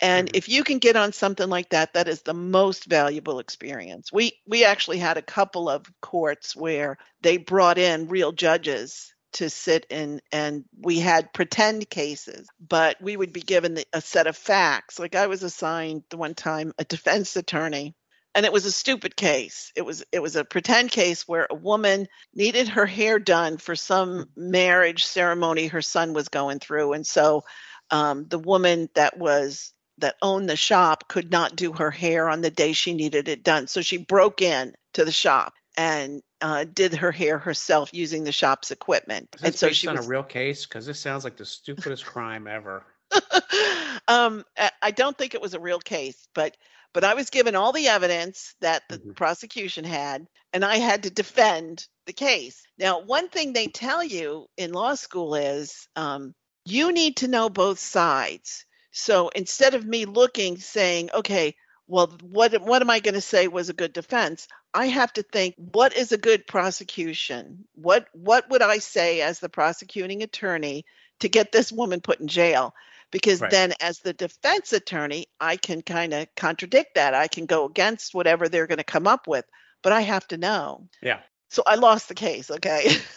and 0.00 0.28
Mhm. 0.28 0.34
if 0.34 0.48
you 0.48 0.64
can 0.64 0.78
get 0.78 0.96
on 0.96 1.12
something 1.12 1.48
like 1.48 1.68
that 1.70 1.94
that 1.94 2.08
is 2.08 2.22
the 2.22 2.34
most 2.34 2.86
valuable 2.86 3.38
experience 3.40 4.12
we 4.12 4.32
we 4.46 4.64
actually 4.64 4.98
had 4.98 5.16
a 5.16 5.22
couple 5.22 5.68
of 5.68 5.86
courts 6.00 6.56
where 6.56 6.96
they 7.22 7.36
brought 7.36 7.78
in 7.78 8.08
real 8.08 8.32
judges 8.32 9.11
to 9.32 9.50
sit 9.50 9.86
in 9.90 10.20
and 10.30 10.64
we 10.80 10.98
had 10.98 11.32
pretend 11.32 11.88
cases 11.88 12.46
but 12.66 13.00
we 13.00 13.16
would 13.16 13.32
be 13.32 13.40
given 13.40 13.74
the, 13.74 13.84
a 13.92 14.00
set 14.00 14.26
of 14.26 14.36
facts 14.36 14.98
like 14.98 15.14
i 15.14 15.26
was 15.26 15.42
assigned 15.42 16.02
the 16.10 16.16
one 16.16 16.34
time 16.34 16.72
a 16.78 16.84
defense 16.84 17.36
attorney 17.36 17.94
and 18.34 18.46
it 18.46 18.52
was 18.52 18.64
a 18.64 18.72
stupid 18.72 19.16
case. 19.16 19.72
It 19.76 19.82
was 19.82 20.04
it 20.12 20.20
was 20.20 20.36
a 20.36 20.44
pretend 20.44 20.90
case 20.90 21.28
where 21.28 21.46
a 21.50 21.54
woman 21.54 22.08
needed 22.34 22.68
her 22.68 22.86
hair 22.86 23.18
done 23.18 23.58
for 23.58 23.76
some 23.76 24.28
marriage 24.36 25.04
ceremony 25.04 25.66
her 25.66 25.82
son 25.82 26.12
was 26.12 26.28
going 26.28 26.58
through, 26.58 26.94
and 26.94 27.06
so 27.06 27.44
um, 27.90 28.26
the 28.28 28.38
woman 28.38 28.88
that 28.94 29.18
was 29.18 29.72
that 29.98 30.16
owned 30.22 30.48
the 30.48 30.56
shop 30.56 31.08
could 31.08 31.30
not 31.30 31.56
do 31.56 31.72
her 31.74 31.90
hair 31.90 32.28
on 32.28 32.40
the 32.40 32.50
day 32.50 32.72
she 32.72 32.94
needed 32.94 33.28
it 33.28 33.42
done, 33.42 33.66
so 33.66 33.82
she 33.82 33.98
broke 33.98 34.40
in 34.40 34.74
to 34.94 35.04
the 35.04 35.12
shop 35.12 35.52
and 35.76 36.22
uh, 36.42 36.64
did 36.64 36.94
her 36.94 37.12
hair 37.12 37.38
herself 37.38 37.90
using 37.92 38.24
the 38.24 38.32
shop's 38.32 38.70
equipment. 38.70 39.28
Is 39.36 39.42
and 39.44 39.54
so 39.54 39.68
based 39.68 39.80
she 39.80 39.88
on 39.88 39.96
was 39.96 40.06
a 40.06 40.10
real 40.10 40.22
case? 40.24 40.66
Because 40.66 40.84
this 40.86 41.00
sounds 41.00 41.24
like 41.24 41.36
the 41.36 41.44
stupidest 41.46 42.04
crime 42.04 42.46
ever. 42.46 42.84
um, 44.08 44.44
I- 44.82 44.90
don't 44.90 45.16
think 45.16 45.34
it 45.34 45.42
was 45.42 45.54
a 45.54 45.60
real 45.60 45.78
case, 45.80 46.28
but 46.34 46.56
but 46.94 47.04
I 47.04 47.14
was 47.14 47.30
given 47.30 47.56
all 47.56 47.72
the 47.72 47.88
evidence 47.88 48.54
that 48.60 48.82
the 48.90 48.98
Mhm. 48.98 49.16
prosecution 49.16 49.84
had, 49.84 50.26
and 50.52 50.62
I 50.62 50.76
had 50.76 51.04
to 51.04 51.10
defend 51.10 51.86
the 52.04 52.12
case. 52.12 52.62
Now, 52.76 53.00
one 53.00 53.30
thing 53.30 53.52
they 53.52 53.68
tell 53.68 54.04
you 54.04 54.46
in 54.58 54.72
law 54.72 54.94
school 54.94 55.34
is 55.34 55.88
um, 55.96 56.34
you 56.66 56.92
need 56.92 57.16
to 57.18 57.28
know 57.28 57.48
both 57.48 57.78
sides. 57.78 58.66
So 58.90 59.28
instead 59.30 59.74
of 59.74 59.86
me 59.86 60.04
looking, 60.04 60.58
saying, 60.58 61.10
"Okay, 61.14 61.54
well, 61.92 62.16
what 62.22 62.60
what 62.62 62.82
am 62.82 62.90
I 62.90 63.00
going 63.00 63.14
to 63.14 63.20
say 63.20 63.48
was 63.48 63.68
a 63.68 63.74
good 63.74 63.92
defense?" 63.92 64.48
I 64.74 64.86
have 64.86 65.12
to 65.14 65.22
think, 65.22 65.54
what 65.56 65.94
is 65.94 66.12
a 66.12 66.18
good 66.18 66.46
prosecution? 66.46 67.64
What 67.74 68.08
what 68.12 68.48
would 68.50 68.62
I 68.62 68.78
say 68.78 69.20
as 69.20 69.38
the 69.40 69.48
prosecuting 69.48 70.22
attorney 70.22 70.84
to 71.20 71.28
get 71.28 71.52
this 71.52 71.70
woman 71.70 72.00
put 72.00 72.20
in 72.20 72.28
jail? 72.28 72.74
because 73.12 73.40
Right. 73.40 73.50
then 73.50 73.74
as 73.80 74.00
the 74.00 74.14
defense 74.14 74.72
attorney 74.72 75.26
i 75.38 75.56
can 75.56 75.82
kind 75.82 76.12
of 76.14 76.26
contradict 76.34 76.94
that 76.96 77.14
i 77.14 77.28
can 77.28 77.46
go 77.46 77.66
against 77.66 78.14
whatever 78.14 78.48
they're 78.48 78.66
going 78.66 78.78
to 78.78 78.84
come 78.84 79.06
up 79.06 79.28
with 79.28 79.44
but 79.82 79.92
i 79.92 80.00
have 80.00 80.26
to 80.28 80.36
know 80.36 80.88
Yeah. 81.02 81.20
So 81.52 81.62
i 81.66 81.74
lost 81.74 82.08
the 82.08 82.14
case 82.14 82.50
okay 82.50 82.88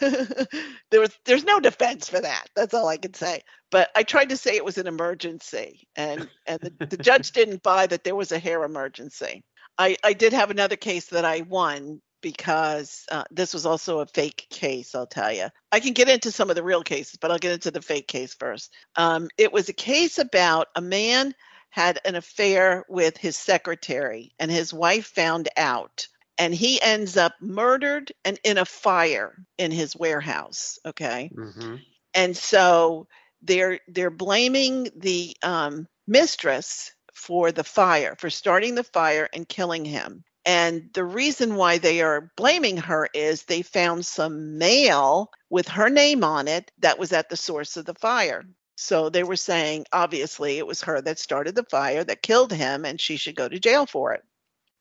there 0.90 1.00
was 1.00 1.16
there's 1.24 1.44
no 1.44 1.58
defense 1.58 2.08
for 2.08 2.20
that 2.20 2.46
that's 2.54 2.74
all 2.74 2.88
i 2.88 2.96
can 2.96 3.14
say 3.14 3.40
but 3.70 3.90
i 3.96 4.02
tried 4.02 4.28
to 4.28 4.36
say 4.36 4.54
it 4.54 4.64
was 4.64 4.78
an 4.78 4.86
emergency 4.86 5.86
and 5.96 6.28
and 6.46 6.60
the, 6.60 6.86
the 6.86 6.96
judge 6.96 7.32
didn't 7.32 7.62
buy 7.62 7.86
that 7.86 8.04
there 8.04 8.16
was 8.16 8.32
a 8.32 8.38
hair 8.38 8.62
emergency 8.62 9.42
i 9.78 9.96
i 10.04 10.12
did 10.12 10.32
have 10.32 10.50
another 10.50 10.76
case 10.76 11.06
that 11.06 11.24
i 11.24 11.40
won 11.48 12.00
because 12.22 13.04
uh, 13.12 13.22
this 13.30 13.54
was 13.54 13.66
also 13.66 14.00
a 14.00 14.06
fake 14.06 14.46
case, 14.50 14.96
I'll 14.96 15.06
tell 15.06 15.30
you. 15.32 15.46
I 15.70 15.78
can 15.78 15.92
get 15.92 16.08
into 16.08 16.32
some 16.32 16.50
of 16.50 16.56
the 16.56 16.64
real 16.64 16.82
cases, 16.82 17.18
but 17.20 17.30
I'll 17.30 17.38
get 17.38 17.52
into 17.52 17.70
the 17.70 17.82
fake 17.82 18.08
case 18.08 18.34
first. 18.34 18.72
Um, 18.96 19.28
it 19.38 19.52
was 19.52 19.68
a 19.68 19.74
case 19.74 20.18
about 20.18 20.66
a 20.74 20.80
man 20.80 21.34
had 21.70 22.00
an 22.04 22.14
affair 22.14 22.84
with 22.88 23.18
his 23.18 23.36
secretary, 23.36 24.32
and 24.38 24.50
his 24.50 24.72
wife 24.72 25.06
found 25.06 25.48
out. 25.56 26.08
And 26.38 26.54
he 26.54 26.80
ends 26.82 27.16
up 27.16 27.34
murdered 27.40 28.12
and 28.24 28.38
in 28.44 28.58
a 28.58 28.64
fire 28.64 29.34
in 29.58 29.70
his 29.70 29.96
warehouse. 29.96 30.78
Okay. 30.84 31.30
hmm 31.34 31.76
and 32.14 32.36
so 32.36 33.06
they're 33.42 33.78
they're 33.86 34.10
blaming 34.10 34.88
the 34.96 35.36
um, 35.42 35.86
mistress 36.08 36.92
for 37.14 37.52
the 37.52 37.64
fire 37.64 38.16
for 38.18 38.30
starting 38.30 38.74
the 38.74 38.84
fire 38.84 39.28
and 39.32 39.48
killing 39.48 39.84
him 39.84 40.24
and 40.44 40.90
the 40.94 41.04
reason 41.04 41.56
why 41.56 41.78
they 41.78 42.00
are 42.02 42.30
blaming 42.36 42.76
her 42.76 43.08
is 43.14 43.42
they 43.44 43.62
found 43.62 44.04
some 44.06 44.58
mail 44.58 45.30
with 45.50 45.68
her 45.68 45.88
name 45.88 46.24
on 46.24 46.48
it 46.48 46.70
that 46.78 46.98
was 46.98 47.12
at 47.12 47.28
the 47.28 47.36
source 47.36 47.76
of 47.76 47.84
the 47.84 47.94
fire 47.94 48.44
so 48.76 49.08
they 49.08 49.22
were 49.24 49.36
saying 49.36 49.84
obviously 49.92 50.58
it 50.58 50.66
was 50.66 50.82
her 50.82 51.00
that 51.00 51.18
started 51.18 51.54
the 51.54 51.64
fire 51.64 52.04
that 52.04 52.22
killed 52.22 52.52
him 52.52 52.84
and 52.84 53.00
she 53.00 53.16
should 53.16 53.36
go 53.36 53.48
to 53.48 53.58
jail 53.58 53.86
for 53.86 54.12
it 54.12 54.22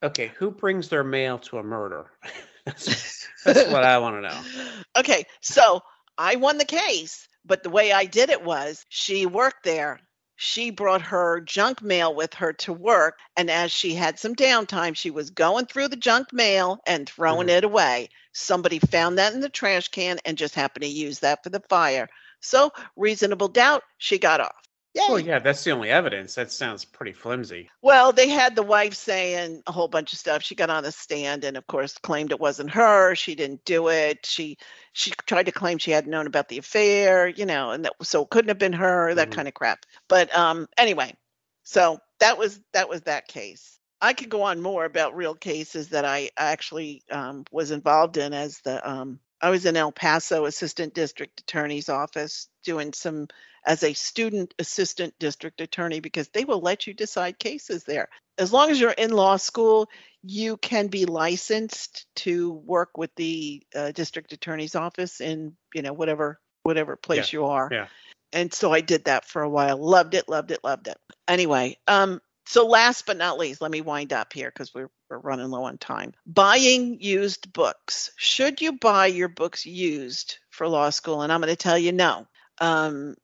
Okay, 0.03 0.31
who 0.37 0.51
brings 0.51 0.89
their 0.89 1.03
mail 1.03 1.39
to 1.39 1.57
a 1.57 1.63
murder? 1.63 2.11
that's, 2.65 3.27
that's 3.43 3.69
what 3.69 3.83
I 3.83 3.97
want 3.99 4.15
to 4.17 4.21
know. 4.21 4.41
okay 4.97 5.25
so 5.41 5.81
i 6.17 6.35
won 6.35 6.57
the 6.57 6.65
case 6.65 7.27
but 7.45 7.63
the 7.63 7.69
way 7.69 7.91
i 7.91 8.05
did 8.05 8.29
it 8.29 8.43
was 8.43 8.85
she 8.89 9.25
worked 9.25 9.63
there 9.63 9.99
she 10.37 10.69
brought 10.71 11.01
her 11.01 11.41
junk 11.41 11.81
mail 11.81 12.13
with 12.15 12.33
her 12.33 12.53
to 12.53 12.73
work 12.73 13.17
and 13.37 13.51
as 13.51 13.71
she 13.71 13.93
had 13.93 14.17
some 14.17 14.35
downtime 14.35 14.95
she 14.95 15.11
was 15.11 15.29
going 15.29 15.65
through 15.65 15.87
the 15.87 15.95
junk 15.95 16.31
mail 16.33 16.79
and 16.87 17.07
throwing 17.09 17.47
Mhm. 17.47 17.57
it 17.57 17.63
away 17.63 18.09
somebody 18.33 18.79
found 18.79 19.17
that 19.17 19.33
in 19.33 19.41
the 19.41 19.49
trash 19.49 19.89
can 19.89 20.19
and 20.25 20.37
just 20.37 20.55
happened 20.55 20.83
to 20.83 20.89
use 20.89 21.19
that 21.19 21.43
for 21.43 21.49
the 21.49 21.61
fire 21.69 22.07
so 22.41 22.71
reasonable 22.95 23.47
doubt 23.49 23.83
she 23.97 24.17
got 24.17 24.39
off 24.41 24.64
Yay. 24.95 25.01
Well, 25.09 25.19
yeah, 25.19 25.39
that's 25.39 25.63
the 25.63 25.71
only 25.71 25.89
evidence. 25.89 26.35
That 26.35 26.51
sounds 26.51 26.85
pretty 26.85 27.11
flimsy. 27.13 27.69
Well, 27.81 28.13
they 28.13 28.29
had 28.29 28.55
the 28.55 28.63
wife 28.63 28.93
saying 28.93 29.61
a 29.67 29.71
whole 29.71 29.87
bunch 29.87 30.13
of 30.13 30.19
stuff. 30.19 30.41
She 30.41 30.55
got 30.55 30.69
on 30.69 30.83
the 30.83 30.91
stand 30.91 31.43
and 31.43 31.57
of 31.57 31.67
course 31.67 31.97
claimed 31.97 32.31
it 32.31 32.39
wasn't 32.39 32.71
her. 32.71 33.13
She 33.13 33.35
didn't 33.35 33.63
do 33.65 33.89
it. 33.89 34.25
She 34.25 34.57
she 34.93 35.11
tried 35.27 35.45
to 35.47 35.51
claim 35.51 35.77
she 35.77 35.91
hadn't 35.91 36.09
known 36.11 36.27
about 36.27 36.47
the 36.47 36.57
affair, 36.57 37.27
you 37.27 37.45
know, 37.45 37.71
and 37.71 37.85
that 37.85 37.93
so 38.01 38.23
it 38.23 38.29
couldn't 38.29 38.49
have 38.49 38.57
been 38.57 38.73
her, 38.73 39.13
that 39.13 39.29
Mhm. 39.29 39.31
kind 39.31 39.47
of 39.47 39.53
crap. 39.53 39.85
But 40.07 40.35
um 40.35 40.67
anyway, 40.77 41.15
so 41.63 41.99
that 42.19 42.37
was 42.37 42.59
that 42.73 42.89
was 42.89 43.01
that 43.01 43.27
case. 43.27 43.79
I 44.01 44.13
could 44.13 44.29
go 44.29 44.43
on 44.43 44.61
more 44.61 44.85
about 44.85 45.15
real 45.15 45.35
cases 45.35 45.89
that 45.89 46.05
I 46.05 46.29
actually 46.37 47.03
um, 47.11 47.45
was 47.51 47.71
involved 47.71 48.17
in 48.17 48.33
as 48.33 48.59
the 48.61 48.87
um, 48.89 49.19
I 49.41 49.49
was 49.49 49.65
in 49.65 49.75
El 49.77 49.91
Paso 49.91 50.45
Assistant 50.45 50.93
District 50.93 51.39
Attorney's 51.39 51.89
Office 51.89 52.47
doing 52.63 52.93
some 52.93 53.27
as 53.65 53.83
a 53.83 53.93
student 53.93 54.53
assistant 54.59 55.13
district 55.19 55.61
attorney 55.61 55.99
because 55.99 56.29
they 56.29 56.45
will 56.45 56.61
let 56.61 56.87
you 56.87 56.93
decide 56.93 57.39
cases 57.39 57.83
there. 57.83 58.09
As 58.37 58.51
long 58.53 58.69
as 58.69 58.79
you're 58.79 58.91
in 58.91 59.11
law 59.11 59.37
school, 59.37 59.89
you 60.23 60.57
can 60.57 60.87
be 60.87 61.05
licensed 61.05 62.05
to 62.17 62.51
work 62.51 62.97
with 62.97 63.13
the 63.15 63.63
uh, 63.73 63.91
district 63.91 64.33
attorney's 64.33 64.75
office 64.75 65.21
in, 65.21 65.55
you 65.73 65.81
know, 65.81 65.93
whatever 65.93 66.39
whatever 66.63 66.95
place 66.95 67.31
you 67.31 67.45
are. 67.45 67.69
yeah. 67.71 67.87
And 68.33 68.53
so 68.53 68.73
I 68.73 68.81
did 68.81 69.05
that 69.05 69.25
for 69.25 69.43
a 69.43 69.49
while. 69.49 69.77
Loved 69.77 70.13
it, 70.13 70.27
loved 70.27 70.51
it, 70.51 70.63
loved 70.63 70.87
it. 70.87 70.97
Anyway, 71.27 71.77
um 71.87 72.21
so 72.47 72.67
last 72.67 73.05
but 73.05 73.17
not 73.17 73.39
least, 73.39 73.61
let 73.61 73.71
me 73.71 73.81
wind 73.81 74.13
up 74.13 74.31
here 74.31 74.49
because 74.49 74.73
we're, 74.73 74.89
we're 75.09 75.17
running 75.17 75.49
low 75.49 75.63
on 75.63 75.77
time. 75.77 76.13
Buying 76.27 76.99
used 77.01 77.51
books. 77.51 78.11
Should 78.17 78.61
you 78.61 78.73
buy 78.73 79.07
your 79.07 79.29
books 79.29 79.65
used 79.65 80.37
for 80.51 80.67
law 80.67 80.91
school? 80.91 81.21
And 81.21 81.31
I'm 81.31 81.41
going 81.41 81.51
to 81.51 81.55
tell 81.55 81.77
you 81.77 81.91
no. 81.91 82.27
Um, 82.59 83.15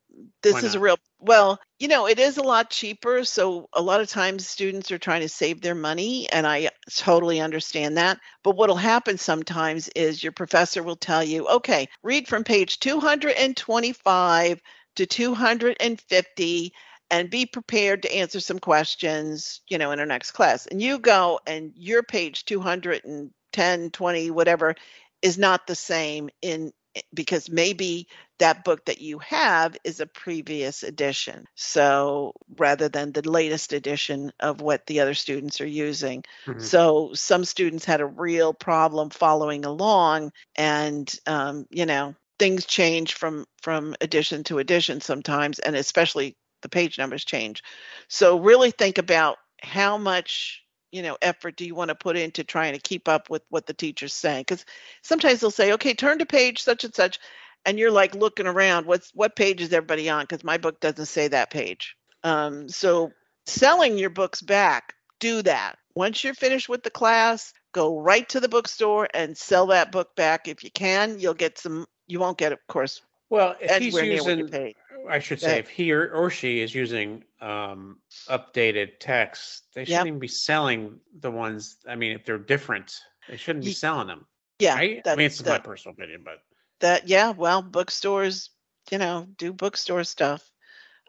this 0.43 0.63
is 0.63 0.75
a 0.75 0.79
real 0.79 0.97
well 1.19 1.59
you 1.79 1.87
know 1.87 2.07
it 2.07 2.19
is 2.19 2.37
a 2.37 2.43
lot 2.43 2.69
cheaper 2.69 3.23
so 3.23 3.67
a 3.73 3.81
lot 3.81 4.01
of 4.01 4.09
times 4.09 4.47
students 4.47 4.91
are 4.91 4.97
trying 4.97 5.21
to 5.21 5.29
save 5.29 5.61
their 5.61 5.75
money 5.75 6.29
and 6.31 6.45
i 6.45 6.69
totally 6.95 7.39
understand 7.39 7.97
that. 7.97 8.19
But 8.43 8.55
what'll 8.55 8.75
happen 8.75 9.17
sometimes 9.17 9.87
is 9.89 10.23
your 10.23 10.31
professor 10.31 10.83
will 10.83 10.95
tell 10.95 11.23
you 11.23 11.47
okay 11.47 11.87
read 12.03 12.27
from 12.27 12.43
page 12.43 12.79
225 12.79 14.61
to 14.95 15.05
250 15.05 16.73
and 17.09 17.29
be 17.29 17.45
prepared 17.45 18.03
to 18.03 18.15
answer 18.15 18.39
some 18.39 18.59
questions 18.59 19.61
you 19.69 19.77
know 19.77 19.91
in 19.91 19.99
our 19.99 20.05
next 20.05 20.31
class. 20.31 20.65
And 20.67 20.81
you 20.81 20.99
go 20.99 21.39
and 21.45 21.71
your 21.75 22.03
page 22.03 22.45
210 22.45 23.91
20 23.91 24.31
whatever 24.31 24.75
is 25.21 25.37
not 25.37 25.67
the 25.67 25.75
same 25.75 26.29
in 26.41 26.71
because 27.13 27.49
maybe 27.49 28.07
that 28.39 28.63
book 28.63 28.85
that 28.85 29.01
you 29.01 29.19
have 29.19 29.77
is 29.83 29.99
a 29.99 30.05
previous 30.05 30.83
edition. 30.83 31.45
So 31.55 32.33
rather 32.57 32.89
than 32.89 33.11
the 33.11 33.29
latest 33.29 33.73
edition 33.73 34.31
of 34.39 34.61
what 34.61 34.85
the 34.87 34.99
other 34.99 35.13
students 35.13 35.61
are 35.61 35.65
using. 35.67 36.23
Mhm. 36.47 36.61
So 36.61 37.11
some 37.13 37.45
students 37.45 37.85
had 37.85 38.01
a 38.01 38.05
real 38.05 38.53
problem 38.53 39.09
following 39.09 39.65
along 39.65 40.31
and 40.55 41.13
um, 41.27 41.65
you 41.69 41.85
know, 41.85 42.15
things 42.39 42.65
change 42.65 43.13
from 43.13 43.45
from 43.61 43.95
edition 44.01 44.43
to 44.45 44.59
edition 44.59 44.99
sometimes 45.01 45.59
and 45.59 45.75
especially 45.75 46.35
the 46.61 46.69
page 46.69 46.97
numbers 46.97 47.23
change. 47.25 47.63
So 48.07 48.39
really 48.39 48.71
think 48.71 48.97
about 48.97 49.37
how 49.61 49.97
much 49.97 50.63
you 50.91 51.01
know 51.01 51.17
effort 51.21 51.55
do 51.55 51.65
you 51.65 51.75
want 51.75 51.89
to 51.89 51.95
put 51.95 52.17
into 52.17 52.43
trying 52.43 52.73
to 52.73 52.79
keep 52.79 53.07
up 53.07 53.29
with 53.29 53.43
what 53.49 53.65
the 53.65 53.73
teacher's 53.73 54.13
saying? 54.13 54.41
Because 54.41 54.65
sometimes 55.01 55.39
they'll 55.39 55.51
say 55.51 55.73
okay 55.73 55.93
turn 55.93 56.19
to 56.19 56.25
page 56.25 56.61
such 56.63 56.83
and 56.83 56.93
such 56.93 57.19
and 57.65 57.77
you're 57.77 57.91
like 57.91 58.15
looking 58.15 58.47
around 58.47 58.85
what's 58.85 59.11
what 59.13 59.35
page 59.35 59.61
is 59.61 59.73
everybody 59.73 60.09
on? 60.09 60.23
Because 60.23 60.43
my 60.43 60.57
book 60.57 60.79
doesn't 60.79 61.05
say 61.05 61.27
that 61.27 61.51
page. 61.51 61.95
Um, 62.23 62.69
so 62.69 63.11
selling 63.45 63.97
your 63.97 64.09
books 64.09 64.41
back 64.41 64.93
do 65.19 65.41
that. 65.43 65.77
Once 65.95 66.23
you're 66.23 66.33
finished 66.33 66.69
with 66.69 66.83
the 66.83 66.89
class 66.89 67.53
go 67.73 67.99
right 67.99 68.27
to 68.29 68.39
the 68.39 68.49
bookstore 68.49 69.07
and 69.13 69.37
sell 69.37 69.67
that 69.67 69.91
book 69.91 70.15
back. 70.15 70.47
If 70.47 70.63
you 70.63 70.71
can 70.71 71.19
you'll 71.19 71.33
get 71.33 71.57
some 71.57 71.85
you 72.07 72.19
won't 72.19 72.37
get 72.37 72.51
of 72.51 72.59
course 72.67 73.01
Well, 73.29 73.55
if 73.59 73.77
he's 73.77 73.95
anywhere 73.95 74.03
near 74.03 74.23
what 74.23 74.37
you 74.37 74.43
using, 74.45 74.51
paid 74.51 74.75
I 75.09 75.19
should 75.19 75.39
say, 75.39 75.47
ahead. 75.47 75.59
if 75.59 75.69
he 75.69 75.91
or, 75.93 76.09
or 76.11 76.29
she 76.29 76.59
is 76.61 76.73
using 76.75 77.23
um, 77.41 77.99
updated 78.29 78.99
text, 78.99 79.63
they 79.73 79.85
shouldn't 79.85 79.99
Yep. 80.05 80.07
even 80.07 80.19
be 80.19 80.27
selling 80.27 80.99
the 81.19 81.31
ones. 81.31 81.77
I 81.87 81.95
mean, 81.95 82.11
if 82.11 82.25
they're 82.25 82.37
different, 82.37 82.99
they 83.29 83.37
shouldn't 83.37 83.65
be 83.65 83.71
selling 83.73 84.07
them. 84.07 84.25
yeah 84.59 84.75
Right? 84.75 84.97
I 84.99 85.01
that- 85.05 85.17
mean, 85.17 85.25
it's 85.27 85.39
that- 85.39 85.49
my 85.49 85.59
personal 85.59 85.93
opinion, 85.93 86.21
but 86.23 86.41
that 86.79 87.07
yeah 87.07 87.29
well 87.31 87.61
bookstores 87.61 88.49
you 88.89 88.97
know 88.97 89.27
do 89.37 89.53
bookstore 89.53 90.03
stuff 90.03 90.41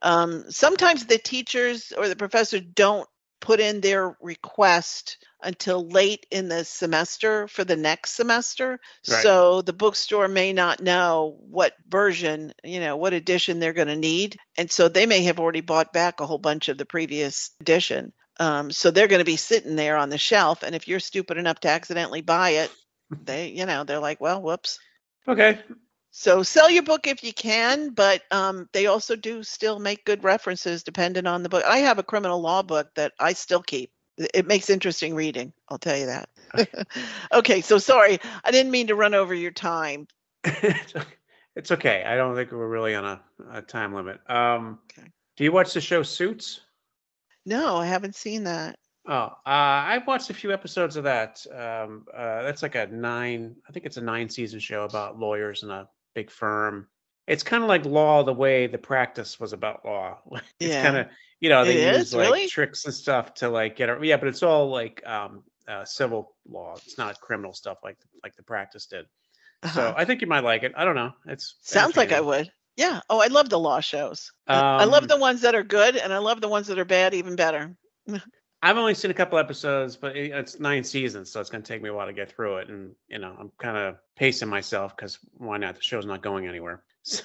um, 0.02 0.44
sometimes 0.50 1.06
the 1.06 1.16
teachers 1.18 1.92
or 1.96 2.08
the 2.08 2.16
professors 2.16 2.60
don't 2.74 3.08
put 3.40 3.58
in 3.60 3.80
their 3.80 4.16
request 4.20 5.16
until 5.44 5.86
late 5.88 6.26
in 6.30 6.48
the 6.48 6.64
semester 6.64 7.48
for 7.48 7.64
the 7.64 7.76
next 7.76 8.12
semester 8.12 8.80
Right. 9.08 9.22
so 9.22 9.62
the 9.62 9.72
bookstore 9.72 10.28
may 10.28 10.52
not 10.52 10.80
know 10.80 11.38
what 11.50 11.74
version 11.88 12.52
you 12.64 12.80
know 12.80 12.96
what 12.96 13.12
edition 13.12 13.58
they're 13.60 13.72
going 13.72 13.88
to 13.88 13.96
need 13.96 14.38
and 14.56 14.70
so 14.70 14.88
they 14.88 15.06
may 15.06 15.22
have 15.24 15.40
already 15.40 15.60
bought 15.60 15.92
back 15.92 16.20
a 16.20 16.26
whole 16.26 16.38
bunch 16.38 16.68
of 16.68 16.78
the 16.78 16.86
previous 16.86 17.50
edition 17.60 18.12
um, 18.40 18.70
so 18.70 18.90
they're 18.90 19.08
going 19.08 19.18
to 19.20 19.24
be 19.24 19.36
sitting 19.36 19.76
there 19.76 19.96
on 19.96 20.08
the 20.08 20.18
shelf 20.18 20.62
and 20.62 20.74
if 20.74 20.88
you're 20.88 21.00
stupid 21.00 21.36
enough 21.36 21.60
to 21.60 21.68
accidentally 21.68 22.22
buy 22.22 22.50
it 22.50 22.70
they 23.24 23.48
you 23.48 23.66
know 23.66 23.84
they're 23.84 23.98
like 23.98 24.20
well 24.20 24.40
whoops 24.40 24.78
okay. 25.28 25.60
so 26.10 26.42
sell 26.42 26.68
your 26.70 26.82
book 26.82 27.06
if 27.06 27.24
you 27.24 27.32
can, 27.32 27.90
but 27.90 28.22
um, 28.30 28.68
they 28.72 28.86
also 28.86 29.16
do 29.16 29.42
still 29.42 29.78
make 29.78 30.04
good 30.04 30.24
references 30.24 30.82
depending 30.82 31.26
on 31.26 31.42
the 31.42 31.48
book. 31.48 31.64
I 31.64 31.78
have 31.78 31.98
a 31.98 32.02
criminal 32.02 32.40
law 32.40 32.62
book 32.62 32.88
that 32.96 33.12
I 33.18 33.32
still 33.32 33.62
keep. 33.62 33.90
It 34.16 34.46
makes 34.46 34.70
interesting 34.70 35.14
reading. 35.14 35.52
I'll 35.68 35.78
tell 35.78 35.96
you 35.96 36.06
that. 36.06 36.28
okay, 37.32 37.60
so 37.60 37.78
sorry, 37.78 38.18
I 38.44 38.50
didn't 38.50 38.70
mean 38.70 38.88
to 38.88 38.94
run 38.94 39.14
over 39.14 39.34
your 39.34 39.50
time. 39.50 40.06
it's 40.44 40.94
okay. 40.96 41.14
It's 41.54 41.70
okay. 41.70 42.02
I 42.04 42.16
don't 42.16 42.34
think 42.34 42.50
we're 42.50 42.66
really 42.66 42.94
on 42.94 43.04
a, 43.04 43.20
a 43.50 43.62
time 43.62 43.94
limit. 43.94 44.18
Um, 44.30 44.78
Okay. 44.98 45.08
Do 45.36 45.44
you 45.44 45.52
watch 45.52 45.74
the 45.74 45.80
show 45.80 46.02
Suits? 46.02 46.60
No, 47.44 47.76
I 47.76 47.86
haven't 47.86 48.14
seen 48.14 48.44
that. 48.44 48.78
Oh, 49.06 49.12
uh, 49.12 49.32
I've 49.46 50.06
watched 50.06 50.30
a 50.30 50.34
few 50.34 50.52
episodes 50.52 50.96
of 50.96 51.04
that. 51.04 51.44
Um, 51.52 52.06
uh, 52.14 52.42
that's 52.42 52.62
like 52.62 52.76
a 52.76 52.86
nine, 52.86 53.56
I 53.68 53.72
think 53.72 53.84
it's 53.84 53.96
a 53.96 54.02
nine 54.02 54.28
season 54.28 54.60
show 54.60 54.84
about 54.84 55.18
lawyers 55.18 55.62
in 55.62 55.70
a 55.70 55.88
big 56.14 56.30
firm. 56.30 56.86
It's 57.26 57.42
kind 57.42 57.62
of 57.62 57.68
like 57.68 57.84
law 57.84 58.22
the 58.24 58.32
way 58.32 58.66
the 58.66 58.78
practice 58.78 59.38
was 59.38 59.52
about 59.52 59.84
law. 59.84 60.18
It's 60.60 60.74
Yeah. 60.74 60.82
kind 60.82 60.96
of, 60.96 61.06
you 61.40 61.48
know, 61.48 61.64
they 61.64 61.76
It 61.76 61.94
use 61.94 62.08
is? 62.08 62.14
like 62.14 62.26
Really? 62.26 62.48
tricks 62.48 62.84
and 62.84 62.94
stuff 62.94 63.34
to 63.34 63.48
like 63.48 63.76
get, 63.76 63.88
a, 63.88 63.98
yeah, 64.02 64.16
but 64.16 64.28
it's 64.28 64.42
all 64.42 64.68
like 64.70 65.02
um, 65.06 65.44
uh, 65.68 65.84
civil 65.84 66.34
law. 66.48 66.74
It's 66.76 66.98
not 66.98 67.20
criminal 67.20 67.52
stuff 67.52 67.78
like 67.84 67.96
like 68.22 68.34
the 68.36 68.42
practice 68.42 68.86
did. 68.86 69.06
So 69.74 69.82
Uh-huh. 69.82 69.94
I 69.96 70.04
think 70.04 70.20
you 70.20 70.26
might 70.26 70.44
like 70.44 70.64
it. 70.64 70.72
I 70.76 70.84
don't 70.84 70.96
know. 70.96 71.12
It's 71.26 71.54
Sounds 71.62 71.96
like 71.96 72.12
I 72.12 72.20
would. 72.20 72.50
Yeah. 72.76 73.00
Oh, 73.08 73.20
I 73.20 73.28
love 73.28 73.48
the 73.48 73.58
law 73.58 73.80
shows. 73.80 74.32
I- 74.48 74.82
I 74.82 74.84
love 74.84 75.04
Um, 75.04 75.08
the 75.08 75.18
ones 75.18 75.42
that 75.42 75.54
are 75.54 75.62
good, 75.62 75.96
and 75.96 76.12
I 76.12 76.18
love 76.18 76.40
the 76.40 76.48
ones 76.48 76.66
that 76.68 76.78
are 76.78 76.84
bad 76.84 77.14
even 77.14 77.36
better. 77.36 77.76
I've 78.64 78.78
only 78.78 78.94
seen 78.94 79.10
a 79.10 79.14
couple 79.14 79.38
episodes, 79.38 79.96
but 79.96 80.16
it's 80.16 80.60
nine 80.60 80.84
seasons, 80.84 81.30
so 81.32 81.40
it's 81.40 81.50
going 81.50 81.62
to 81.64 81.68
take 81.68 81.82
me 81.82 81.88
a 81.88 81.94
while 81.94 82.06
to 82.06 82.12
get 82.12 82.30
through 82.30 82.58
it. 82.58 82.68
And 82.68 82.94
you 83.08 83.18
know, 83.18 83.36
I'm 83.38 83.50
kind 83.58 83.76
of 83.76 83.96
pacing 84.16 84.48
myself 84.48 84.96
because 84.96 85.18
why 85.36 85.58
not? 85.58 85.74
The 85.76 85.82
show's 85.82 86.06
not 86.06 86.22
going 86.22 86.46
anywhere. 86.46 86.82
So, 87.04 87.22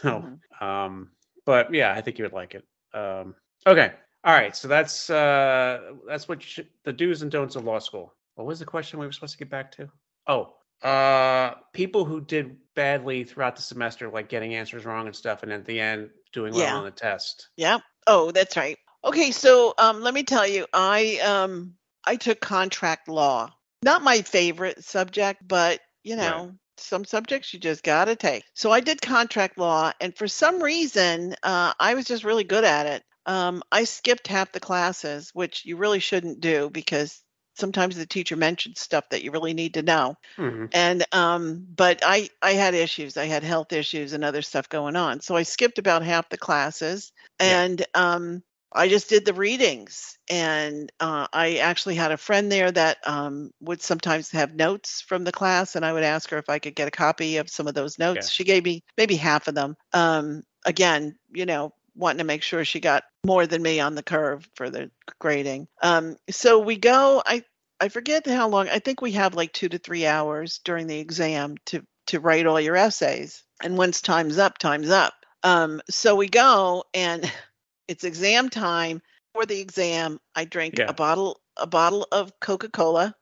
Mhm. 0.60 0.62
um, 0.62 1.12
but 1.46 1.74
yeah, 1.74 1.94
I 1.94 2.02
think 2.02 2.18
you 2.18 2.26
would 2.26 2.34
like 2.34 2.56
it. 2.56 2.66
Um, 2.94 3.36
okay, 3.66 3.94
all 4.24 4.34
right. 4.34 4.56
So 4.56 4.68
that's 4.68 5.10
uh, 5.10 5.94
that's 6.08 6.28
what 6.28 6.42
you 6.42 6.48
should, 6.48 6.68
the 6.84 6.94
do's 6.94 7.22
and 7.22 7.32
don'ts 7.32 7.56
of 7.56 7.64
law 7.64 7.80
school. 7.80 8.14
What 8.36 8.48
was 8.48 8.60
the 8.60 8.66
question 8.66 9.00
we 9.00 9.06
were 9.06 9.12
supposed 9.12 9.34
to 9.34 9.40
get 9.40 9.50
back 9.50 9.72
to? 9.74 9.90
Oh, 10.28 10.54
uh, 10.88 11.56
people 11.74 12.06
who 12.06 12.22
did 12.22 12.58
badly 12.76 13.24
throughout 13.24 13.56
the 13.56 13.62
semester, 13.62 14.10
like 14.10 14.30
getting 14.30 14.56
answers 14.56 14.86
wrong 14.86 15.06
and 15.08 15.16
stuff, 15.16 15.44
and 15.44 15.52
at 15.52 15.66
the 15.66 15.80
end 15.80 16.10
doing 16.34 16.54
well 16.54 16.64
Yeah. 16.64 16.78
on 16.78 16.84
the 16.86 16.92
test. 16.92 17.50
Yeah. 17.56 17.80
Oh, 18.08 18.32
that's 18.32 18.56
right. 18.58 18.78
Okay, 19.04 19.32
so 19.32 19.74
um, 19.78 20.02
let 20.02 20.14
me 20.14 20.24
tell 20.24 20.48
you, 20.48 20.66
I 20.74 21.20
um, 21.20 21.76
I 22.04 22.16
took 22.16 22.40
contract 22.40 23.08
law. 23.08 23.50
Not 23.84 24.02
my 24.02 24.22
favorite 24.22 24.84
subject, 24.84 25.48
but 25.48 25.80
you 26.04 26.16
know, 26.16 26.54
some 26.80 27.06
subjects 27.06 27.54
you 27.54 27.60
just 27.60 27.84
got 27.84 28.06
to 28.06 28.16
take. 28.16 28.44
So 28.54 28.72
I 28.72 28.80
did 28.80 29.02
contract 29.02 29.58
law, 29.58 29.92
and 30.00 30.16
for 30.16 30.28
some 30.28 30.62
reason, 30.62 31.36
uh, 31.44 31.74
I 31.80 31.94
was 31.96 32.06
just 32.06 32.24
really 32.24 32.44
good 32.44 32.64
at 32.64 32.86
it. 32.86 33.04
Um, 33.26 33.62
I 33.72 33.84
skipped 33.84 34.28
half 34.28 34.52
the 34.52 34.60
classes, 34.60 35.32
which 35.34 35.66
you 35.66 35.78
really 35.78 36.00
shouldn't 36.00 36.40
do 36.40 36.70
because 36.70 37.22
sometimes 37.56 37.96
the 37.98 38.06
teacher 38.06 38.36
mentions 38.36 38.80
stuff 38.80 39.10
that 39.10 39.24
you 39.24 39.32
really 39.32 39.54
need 39.54 39.74
to 39.74 39.82
know 39.82 40.16
Mhm. 40.38 40.70
and 40.74 41.04
um 41.12 41.66
but 41.76 42.02
i 42.06 42.30
i 42.42 42.52
had 42.52 42.74
issues 42.76 43.18
i 43.18 43.26
had 43.26 43.44
health 43.44 43.74
issues 43.74 44.14
and 44.14 44.24
other 44.24 44.42
stuff 44.42 44.70
going 44.70 44.96
on 44.96 45.22
so 45.22 45.36
i 45.36 45.44
skipped 45.44 45.80
about 45.80 46.04
half 46.04 46.30
the 46.30 46.38
classes 46.38 47.12
Yeah. 47.40 47.62
and 47.62 47.86
um 47.96 48.44
i 48.78 48.88
just 48.88 49.10
did 49.10 49.26
the 49.26 49.34
readings 49.34 50.18
and 50.30 50.92
uh, 51.00 51.28
i 51.34 51.58
actually 51.58 51.96
had 51.96 52.12
a 52.12 52.18
friend 52.18 52.52
there 52.52 52.72
that 52.72 52.98
um, 53.06 53.52
would 53.60 53.82
sometimes 53.82 54.32
have 54.32 54.54
notes 54.56 55.02
from 55.02 55.24
the 55.24 55.32
class 55.32 55.76
and 55.76 55.86
i 55.86 55.92
would 55.92 56.04
ask 56.04 56.30
her 56.30 56.38
if 56.38 56.50
i 56.50 56.60
could 56.60 56.76
get 56.76 56.88
a 56.88 56.92
copy 56.92 57.38
of 57.38 57.50
some 57.50 57.68
of 57.68 57.74
those 57.74 58.00
notes 58.00 58.28
Yeah. 58.28 58.30
she 58.30 58.44
gave 58.44 58.64
me 58.64 58.84
maybe 58.98 59.16
half 59.16 59.48
of 59.48 59.56
them 59.56 59.76
um, 59.94 60.44
again 60.66 61.18
you 61.34 61.46
know 61.46 61.74
wanting 61.96 62.20
to 62.20 62.24
make 62.24 62.44
sure 62.44 62.64
she 62.64 62.80
got 62.80 63.04
more 63.26 63.48
than 63.48 63.62
me 63.62 63.80
on 63.80 63.96
the 63.96 64.04
curve 64.04 64.48
for 64.56 64.70
the 64.70 64.92
grading 65.20 65.68
um, 65.82 66.16
so 66.30 66.60
we 66.60 66.78
go 66.78 67.22
i 67.26 67.44
I 67.80 67.90
forget 67.90 68.26
how 68.26 68.48
long. 68.50 68.70
I 68.70 68.80
think 68.80 69.02
we 69.02 69.12
have 69.12 69.36
like 69.36 69.54
two 69.54 69.70
to 69.70 69.78
three 69.78 70.06
hours 70.08 70.60
during 70.64 70.88
the 70.88 70.98
exam 71.00 71.58
to 71.68 71.86
to 72.08 72.20
write 72.20 72.48
all 72.48 72.60
your 72.60 72.76
essays. 72.76 73.44
And 73.62 73.78
once 73.78 74.02
time's 74.02 74.40
up, 74.40 74.58
time's 74.58 74.90
up. 74.90 75.14
Um, 75.44 75.82
so 75.90 76.16
we 76.16 76.28
go, 76.28 76.86
and 76.94 77.32
it's 77.88 78.04
exam 78.04 78.50
time. 78.50 79.02
For 79.34 79.46
the 79.46 79.60
exam, 79.60 80.20
I 80.36 80.46
drink 80.46 80.80
Yeah. 80.80 80.88
a 80.88 80.94
bottle 80.94 81.42
a 81.58 81.68
bottle 81.68 82.08
of 82.12 82.40
Coca 82.40 82.70
Cola. 82.70 83.16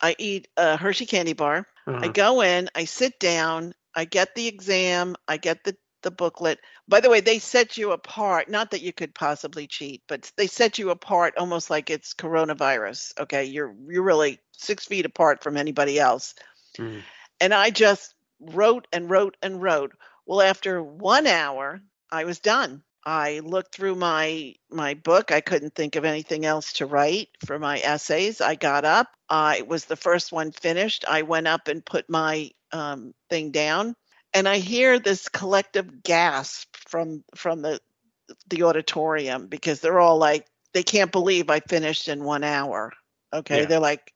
I 0.00 0.16
eat 0.18 0.48
a 0.56 0.76
Hershey 0.76 1.06
candy 1.06 1.32
bar. 1.34 1.66
I 2.00 2.08
Uh-huh. 2.08 2.12
go 2.12 2.42
in, 2.42 2.68
I 2.74 2.84
sit 2.84 3.18
down, 3.20 3.74
I 3.94 4.04
get 4.04 4.34
the 4.34 4.46
exam, 4.48 5.16
I 5.28 5.36
get 5.38 5.64
the 5.64 5.76
the 6.02 6.10
booklet. 6.12 6.60
By 6.88 7.00
the 7.00 7.10
way, 7.10 7.20
they 7.20 7.40
set 7.40 7.76
you 7.76 7.90
apart, 7.92 8.48
not 8.48 8.70
that 8.70 8.82
you 8.82 8.92
could 8.92 9.14
possibly 9.14 9.66
cheat, 9.66 10.02
but 10.08 10.30
they 10.36 10.46
set 10.46 10.78
you 10.78 10.90
apart 10.90 11.34
almost 11.36 11.70
like 11.70 11.90
it's 11.90 12.14
coronavirus. 12.14 13.12
Okay, 13.20 13.44
you're 13.46 13.74
you're 13.88 14.04
really 14.04 14.38
6 14.52 14.86
feet 14.86 15.06
apart 15.06 15.42
from 15.42 15.56
anybody 15.56 15.98
else. 15.98 16.34
Mhm. 16.78 17.04
And 17.40 17.52
I 17.52 17.70
just 17.70 18.14
wrote 18.38 18.86
and 18.92 19.10
wrote 19.10 19.36
and 19.42 19.60
wrote. 19.60 19.92
Well, 20.24 20.40
after 20.40 20.80
1 20.80 21.26
hour, 21.26 21.80
I 22.12 22.24
was 22.26 22.38
done. 22.38 22.84
I 23.08 23.38
looked 23.38 23.74
through 23.74 23.94
my 23.94 24.54
my 24.70 24.92
book. 24.92 25.32
I 25.32 25.40
couldn't 25.40 25.74
think 25.74 25.96
of 25.96 26.04
anything 26.04 26.44
else 26.44 26.74
to 26.74 26.84
write 26.84 27.28
for 27.46 27.58
my 27.58 27.78
essays. 27.78 28.42
I 28.42 28.54
got 28.54 28.84
up. 28.84 29.08
I 29.30 29.62
was 29.62 29.86
the 29.86 29.96
first 29.96 30.30
one 30.30 30.52
finished. 30.52 31.06
I 31.08 31.22
went 31.22 31.48
up 31.48 31.68
and 31.68 31.82
put 31.82 32.10
my 32.10 32.50
um, 32.70 33.14
thing 33.30 33.50
down, 33.50 33.94
and 34.34 34.46
I 34.46 34.58
hear 34.58 34.98
this 34.98 35.30
collective 35.30 36.02
gasp 36.02 36.68
from 36.76 37.24
from 37.34 37.62
the 37.62 37.80
the 38.48 38.64
auditorium 38.64 39.46
because 39.46 39.80
they're 39.80 40.00
all 40.00 40.18
like, 40.18 40.46
they 40.74 40.82
can't 40.82 41.10
believe 41.10 41.48
I 41.48 41.60
finished 41.60 42.08
in 42.08 42.22
one 42.24 42.44
hour. 42.44 42.92
Okay, 43.32 43.60
Yeah. 43.60 43.66
they're 43.66 43.80
like. 43.80 44.12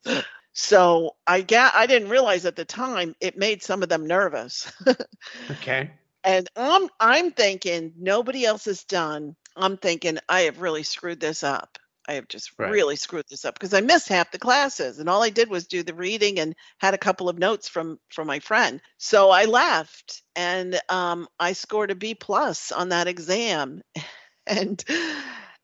So 0.55 1.17
I 1.27 1.41
got 1.41 1.75
I 1.75 1.87
didn't 1.87 2.11
realize 2.11 2.45
at 2.45 2.57
the 2.57 2.67
time 2.67 3.15
it 3.23 3.39
made 3.39 3.63
some 3.63 3.83
of 3.83 3.89
them 3.89 4.07
nervous. 4.07 4.71
Okay. 5.51 5.91
And 6.25 6.49
I'm 6.57 6.89
I'm 7.01 7.31
thinking 7.33 7.95
nobody 7.97 8.45
else 8.45 8.65
has 8.67 8.85
done. 8.85 9.37
I'm 9.57 9.77
thinking 9.77 10.19
I 10.29 10.43
have 10.43 10.61
really 10.61 10.83
screwed 10.83 11.21
this 11.21 11.43
up. 11.43 11.79
I 12.09 12.15
have 12.15 12.27
just 12.29 12.51
Right. 12.59 12.59
really 12.59 12.97
screwed 12.97 13.27
this 13.29 13.45
up 13.45 13.55
because 13.55 13.75
I 13.75 13.81
missed 13.81 14.09
half 14.09 14.33
the 14.33 14.39
classes 14.39 14.99
and 14.99 15.09
all 15.09 15.23
I 15.23 15.31
did 15.31 15.49
was 15.49 15.69
do 15.69 15.83
the 15.85 15.95
reading 15.95 16.41
and 16.41 16.55
had 16.79 16.95
a 16.95 16.99
couple 16.99 17.29
of 17.29 17.39
notes 17.39 17.69
from 17.69 17.99
from 18.13 18.27
my 18.27 18.41
friend. 18.41 18.81
So 18.99 19.31
I 19.31 19.45
left 19.45 20.23
and 20.35 20.81
um, 20.89 21.29
I 21.39 21.53
scored 21.53 21.91
a 21.93 21.95
B 21.95 22.15
plus 22.15 22.73
on 22.73 22.89
that 22.91 23.07
exam, 23.09 23.83
and 24.47 24.83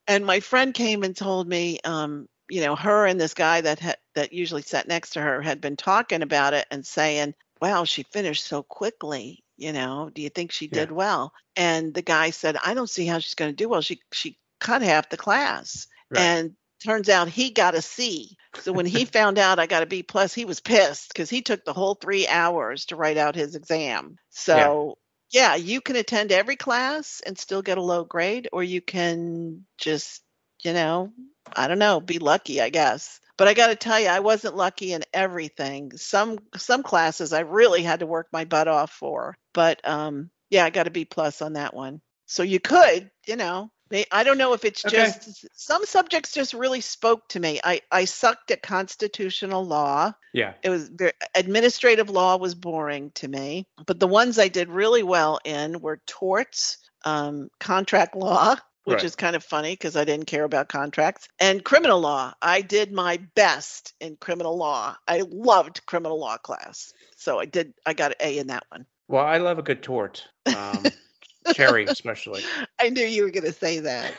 and 0.07 0.25
my 0.27 0.41
friend 0.41 0.73
came 0.75 1.03
and 1.05 1.17
told 1.17 1.49
me, 1.49 1.81
um, 1.85 2.29
you 2.49 2.61
know, 2.63 2.77
her 2.77 3.07
and 3.07 3.21
this 3.21 3.35
guy 3.35 3.61
that 3.61 3.79
had 3.81 3.99
that 4.15 4.33
usually 4.33 4.63
sat 4.63 4.89
next 4.89 5.11
to 5.11 5.21
her 5.21 5.43
had 5.43 5.61
been 5.61 5.77
talking 5.77 6.23
about 6.23 6.55
it 6.55 6.67
and 6.71 6.87
saying, 6.87 7.35
"Wow, 7.61 7.85
she 7.85 8.03
finished 8.05 8.45
so 8.47 8.63
quickly." 8.63 9.43
You 9.59 9.73
know, 9.73 10.11
do 10.15 10.23
you 10.23 10.31
think 10.31 10.53
she 10.53 10.69
Yeah. 10.71 10.87
did 10.87 10.93
well? 10.93 11.33
And 11.57 11.93
the 11.95 12.03
guy 12.03 12.31
said, 12.31 12.57
"I 12.65 12.75
don't 12.75 12.91
see 12.91 13.07
how 13.07 13.19
she's 13.19 13.35
going 13.35 13.51
to 13.53 13.57
do 13.57 13.69
well. 13.69 13.83
She 13.83 14.01
she 14.13 14.39
cut 14.61 14.83
half 14.83 15.11
the 15.11 15.17
class." 15.19 15.89
Right. 16.11 16.35
And 16.35 16.57
turns 16.85 17.09
out 17.09 17.29
he 17.29 17.51
got 17.51 17.75
a 17.75 17.83
C. 17.83 18.37
So 18.57 18.73
when 18.73 18.87
he 18.87 19.05
found 19.05 19.39
out 19.39 19.59
I 19.59 19.67
got 19.67 19.83
a 19.83 19.87
B 19.87 20.03
plus, 20.03 20.35
he 20.35 20.45
was 20.45 20.61
pissed 20.61 21.09
because 21.13 21.31
he 21.31 21.43
took 21.43 21.65
the 21.65 21.73
whole 21.75 21.95
three 21.97 22.27
hours 22.29 22.87
to 22.87 22.97
write 22.97 23.17
out 23.19 23.35
his 23.37 23.57
exam. 23.57 24.17
So 24.31 24.99
yeah, 25.31 25.57
you 25.57 25.81
can 25.81 25.97
attend 25.97 26.33
every 26.33 26.57
class 26.57 27.21
and 27.27 27.39
still 27.39 27.63
get 27.63 27.79
a 27.79 27.83
low 27.83 28.05
grade, 28.05 28.49
or 28.53 28.63
you 28.63 28.81
can 28.81 29.67
just, 29.79 30.23
you 30.63 30.73
know, 30.73 31.13
I 31.55 31.69
don't 31.69 31.79
know, 31.79 32.01
be 32.01 32.19
lucky, 32.19 32.61
I 32.61 32.71
guess. 32.71 33.21
But 33.39 33.49
I 33.49 33.55
got 33.55 33.69
to 33.69 33.77
tell 33.77 33.99
you, 33.99 34.09
I 34.09 34.21
wasn't 34.21 34.57
lucky 34.57 34.93
in 34.93 35.05
everything. 35.15 35.93
Some 35.97 36.39
some 36.57 36.83
classes 36.83 37.33
I 37.33 37.41
really 37.41 37.83
had 37.83 38.01
to 38.01 38.07
work 38.07 38.29
my 38.33 38.45
butt 38.45 38.69
off 38.69 38.91
for. 38.93 39.37
But 39.55 39.81
um, 39.89 40.31
yeah, 40.51 40.65
I 40.67 40.71
got 40.71 40.87
a 40.87 40.91
B 40.91 41.07
plus 41.07 41.41
on 41.41 41.55
that 41.55 41.75
one. 41.75 42.01
So 42.27 42.43
you 42.43 42.61
could, 42.61 43.11
you 43.27 43.37
know, 43.37 43.71
may- 43.91 44.07
I 44.13 44.25
don't 44.25 44.39
know 44.39 44.53
if 44.53 44.65
it's 44.67 44.85
Okay. 44.85 44.97
just 44.97 45.47
some 45.59 45.85
subjects 45.87 46.33
just 46.35 46.53
really 46.53 46.83
spoke 46.83 47.29
to 47.31 47.41
me. 47.41 47.61
I 47.65 47.81
I 47.91 48.05
sucked 48.05 48.51
at 48.51 48.61
constitutional 48.63 49.65
law 49.65 50.13
Yeah. 50.35 50.55
it 50.63 50.71
was 50.71 50.91
administrative 51.35 52.11
law 52.11 52.37
was 52.37 52.55
boring 52.55 53.11
to 53.13 53.29
me 53.29 53.67
but 53.87 54.01
the 54.01 54.09
ones 54.09 54.39
i 54.39 54.49
did 54.49 54.69
really 54.69 55.03
well 55.03 55.39
in 55.45 55.81
were 55.81 56.01
torts 56.07 56.79
um, 57.05 57.49
contract 57.61 58.17
law 58.17 58.57
which 58.89 58.97
Right. 58.97 59.05
is 59.05 59.15
kind 59.17 59.37
of 59.37 59.45
funny 59.45 59.73
because 59.73 59.97
i 59.97 60.05
didn't 60.05 60.27
care 60.27 60.45
about 60.45 60.69
contracts 60.69 61.29
and 61.39 61.65
criminal 61.65 62.01
law 62.01 62.33
i 62.43 62.61
did 62.61 62.93
my 62.93 63.19
best 63.35 63.93
in 64.01 64.17
criminal 64.17 64.57
law 64.57 64.97
i 65.07 65.23
loved 65.29 65.85
criminal 65.87 66.19
law 66.19 66.37
class 66.39 66.93
so 67.17 67.39
i 67.39 67.45
did 67.45 67.73
i 67.87 67.93
got 67.95 68.13
an 68.13 68.17
a 68.21 68.39
in 68.39 68.47
that 68.49 68.65
one 68.71 68.87
Well, 69.09 69.25
I 69.25 69.39
love 69.39 69.59
a 69.59 69.63
good 69.63 69.83
tort. 69.83 70.27
Um, 70.47 70.85
cherry, 71.55 71.85
especially. 71.87 72.43
i 72.81 72.89
knew 72.91 73.07
you 73.07 73.23
were 73.25 73.31
going 73.31 73.45
to 73.45 73.53
say 73.53 73.81
that 73.81 74.15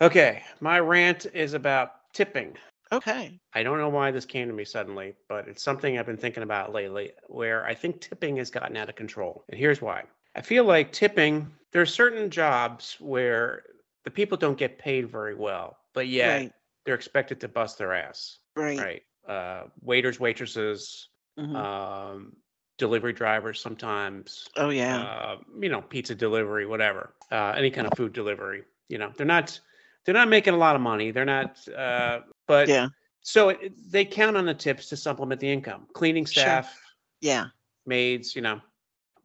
Okay. 0.00 0.42
My 0.60 0.80
rant 0.80 1.26
is 1.34 1.52
about 1.54 1.92
tipping. 2.14 2.56
okay 2.90 3.38
I 3.52 3.62
don't 3.62 3.78
know 3.78 3.88
why 3.88 4.10
this 4.12 4.24
came 4.24 4.48
to 4.48 4.54
me 4.54 4.64
suddenly, 4.64 5.14
but 5.28 5.46
it's 5.48 5.62
something 5.62 5.98
I've 5.98 6.06
been 6.06 6.16
thinking 6.16 6.42
about 6.42 6.72
lately 6.72 7.12
where 7.26 7.66
I 7.66 7.74
think 7.74 8.00
tipping 8.00 8.36
has 8.36 8.50
gotten 8.50 8.76
out 8.76 8.88
of 8.88 8.94
control. 8.94 9.44
And 9.48 9.58
here's 9.58 9.82
why. 9.82 10.04
I 10.36 10.40
feel 10.40 10.64
like 10.64 10.92
tipping, 10.92 11.50
there 11.72 11.82
are 11.82 11.86
certain 11.86 12.30
jobs 12.30 12.96
where 13.00 13.64
the 14.04 14.10
people 14.10 14.36
don't 14.36 14.58
get 14.58 14.78
paid 14.78 15.10
very 15.10 15.34
well, 15.34 15.78
but 15.94 16.08
yet 16.08 16.36
right 16.36 16.52
they're 16.84 16.94
expected 16.94 17.40
to 17.40 17.48
bust 17.48 17.78
their 17.78 17.92
ass. 17.92 18.38
right, 18.56 18.78
Right. 18.78 19.02
Uh, 19.28 19.64
waiters, 19.82 20.18
waitresses, 20.18 21.08
mhm. 21.38 21.54
um, 21.54 22.34
delivery 22.78 23.12
drivers 23.12 23.60
sometimes, 23.60 24.48
oh 24.56 24.70
yeah 24.70 25.02
uh, 25.02 25.36
you 25.60 25.68
know, 25.68 25.82
pizza 25.82 26.14
delivery, 26.14 26.66
whatever, 26.66 27.14
uh, 27.30 27.52
any 27.56 27.70
kind 27.70 27.86
of 27.86 27.92
food 27.96 28.12
delivery. 28.12 28.64
You 28.88 28.98
know, 28.98 29.12
they're 29.16 29.26
not 29.26 29.60
they're 30.04 30.14
not 30.14 30.28
making 30.28 30.54
a 30.54 30.56
lot 30.56 30.74
of 30.74 30.82
money. 30.82 31.10
They're 31.10 31.24
not, 31.24 31.58
uh, 31.68 32.20
but 32.46 32.68
yeah 32.68 32.88
so 33.22 33.50
it, 33.50 33.72
they 33.92 34.04
count 34.04 34.36
on 34.36 34.46
the 34.46 34.54
tips 34.54 34.88
to 34.88 34.96
supplement 34.96 35.40
the 35.40 35.52
income. 35.52 35.86
Cleaning 35.92 36.26
staff. 36.26 36.44
Sure. 36.44 36.62
staff, 36.62 36.80
yeah 37.20 37.46
maids, 37.86 38.34
you 38.34 38.42
know, 38.42 38.60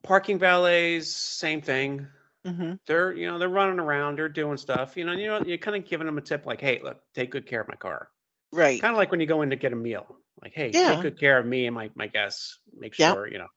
parking 0.03 0.37
valets, 0.37 1.07
same 1.07 1.61
thing. 1.61 2.05
Hmm 2.45 2.75
They're 2.87 3.13
you 3.13 3.27
know 3.27 3.39
they're 3.39 3.49
running 3.49 3.79
around, 3.79 4.17
they're 4.17 4.29
doing 4.29 4.57
stuff. 4.57 4.97
You 4.97 5.05
know, 5.05 5.13
you 5.13 5.27
know, 5.27 5.41
you're 5.43 5.57
kind 5.57 5.77
of 5.77 5.89
giving 5.89 6.05
them 6.07 6.17
a 6.17 6.21
tip 6.21 6.45
like, 6.45 6.61
hey, 6.61 6.81
look, 6.83 7.01
take 7.13 7.31
good 7.31 7.47
care 7.47 7.61
of 7.61 7.67
my 7.67 7.75
car. 7.75 8.09
right 8.51 8.81
Kind 8.81 8.93
of 8.93 8.97
like 8.97 9.11
when 9.11 9.19
you 9.21 9.27
go 9.27 9.41
in 9.43 9.51
to 9.51 9.57
get 9.57 9.73
a 9.73 9.77
meal, 9.77 10.19
like, 10.43 10.53
hey, 10.55 10.73
Yeah. 10.73 10.85
take 10.85 11.01
good 11.01 11.19
care 11.19 11.39
of 11.39 11.45
me 11.47 11.67
and 11.67 11.75
my 11.75 11.91
my 11.95 12.07
guests. 12.07 12.59
Make 12.73 12.93
Yep. 12.97 13.19
sure 13.19 13.27
you 13.27 13.39
know. 13.39 13.49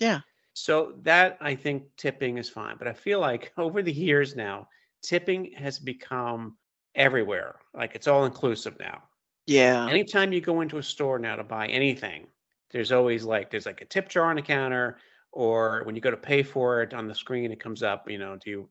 yeah 0.00 0.20
So 0.54 0.92
that 1.02 1.38
I 1.40 1.54
think 1.54 1.96
tipping 1.96 2.36
is 2.38 2.50
fine, 2.50 2.76
but 2.78 2.88
I 2.88 2.92
feel 2.92 3.20
like 3.20 3.52
over 3.58 3.82
the 3.82 3.92
years 3.92 4.36
now, 4.36 4.68
tipping 5.02 5.52
has 5.52 5.78
become 5.78 6.58
everywhere. 6.94 7.60
Like 7.74 7.94
it's 7.94 8.06
all 8.08 8.24
inclusive 8.24 8.78
now. 8.78 9.04
Yeah. 9.46 9.90
Anytime 9.90 10.32
you 10.32 10.40
go 10.42 10.60
into 10.62 10.78
a 10.78 10.84
store 10.84 11.18
now 11.18 11.36
to 11.36 11.44
buy 11.44 11.68
anything, 11.68 12.28
there's 12.70 12.92
always 12.92 13.24
like 13.24 13.50
there's 13.50 13.66
like 13.66 13.82
a 13.82 13.86
tip 13.86 14.08
jar 14.10 14.26
on 14.30 14.36
the 14.36 14.42
counter, 14.42 14.98
or 15.32 15.82
when 15.84 15.94
you 15.94 16.00
go 16.00 16.10
to 16.10 16.16
pay 16.16 16.42
for 16.42 16.82
it 16.82 16.94
on 16.94 17.06
the 17.08 17.14
screen, 17.14 17.52
it 17.52 17.60
comes 17.60 17.82
up. 17.82 18.08
You 18.10 18.18
know, 18.18 18.36
do 18.36 18.50
you 18.50 18.68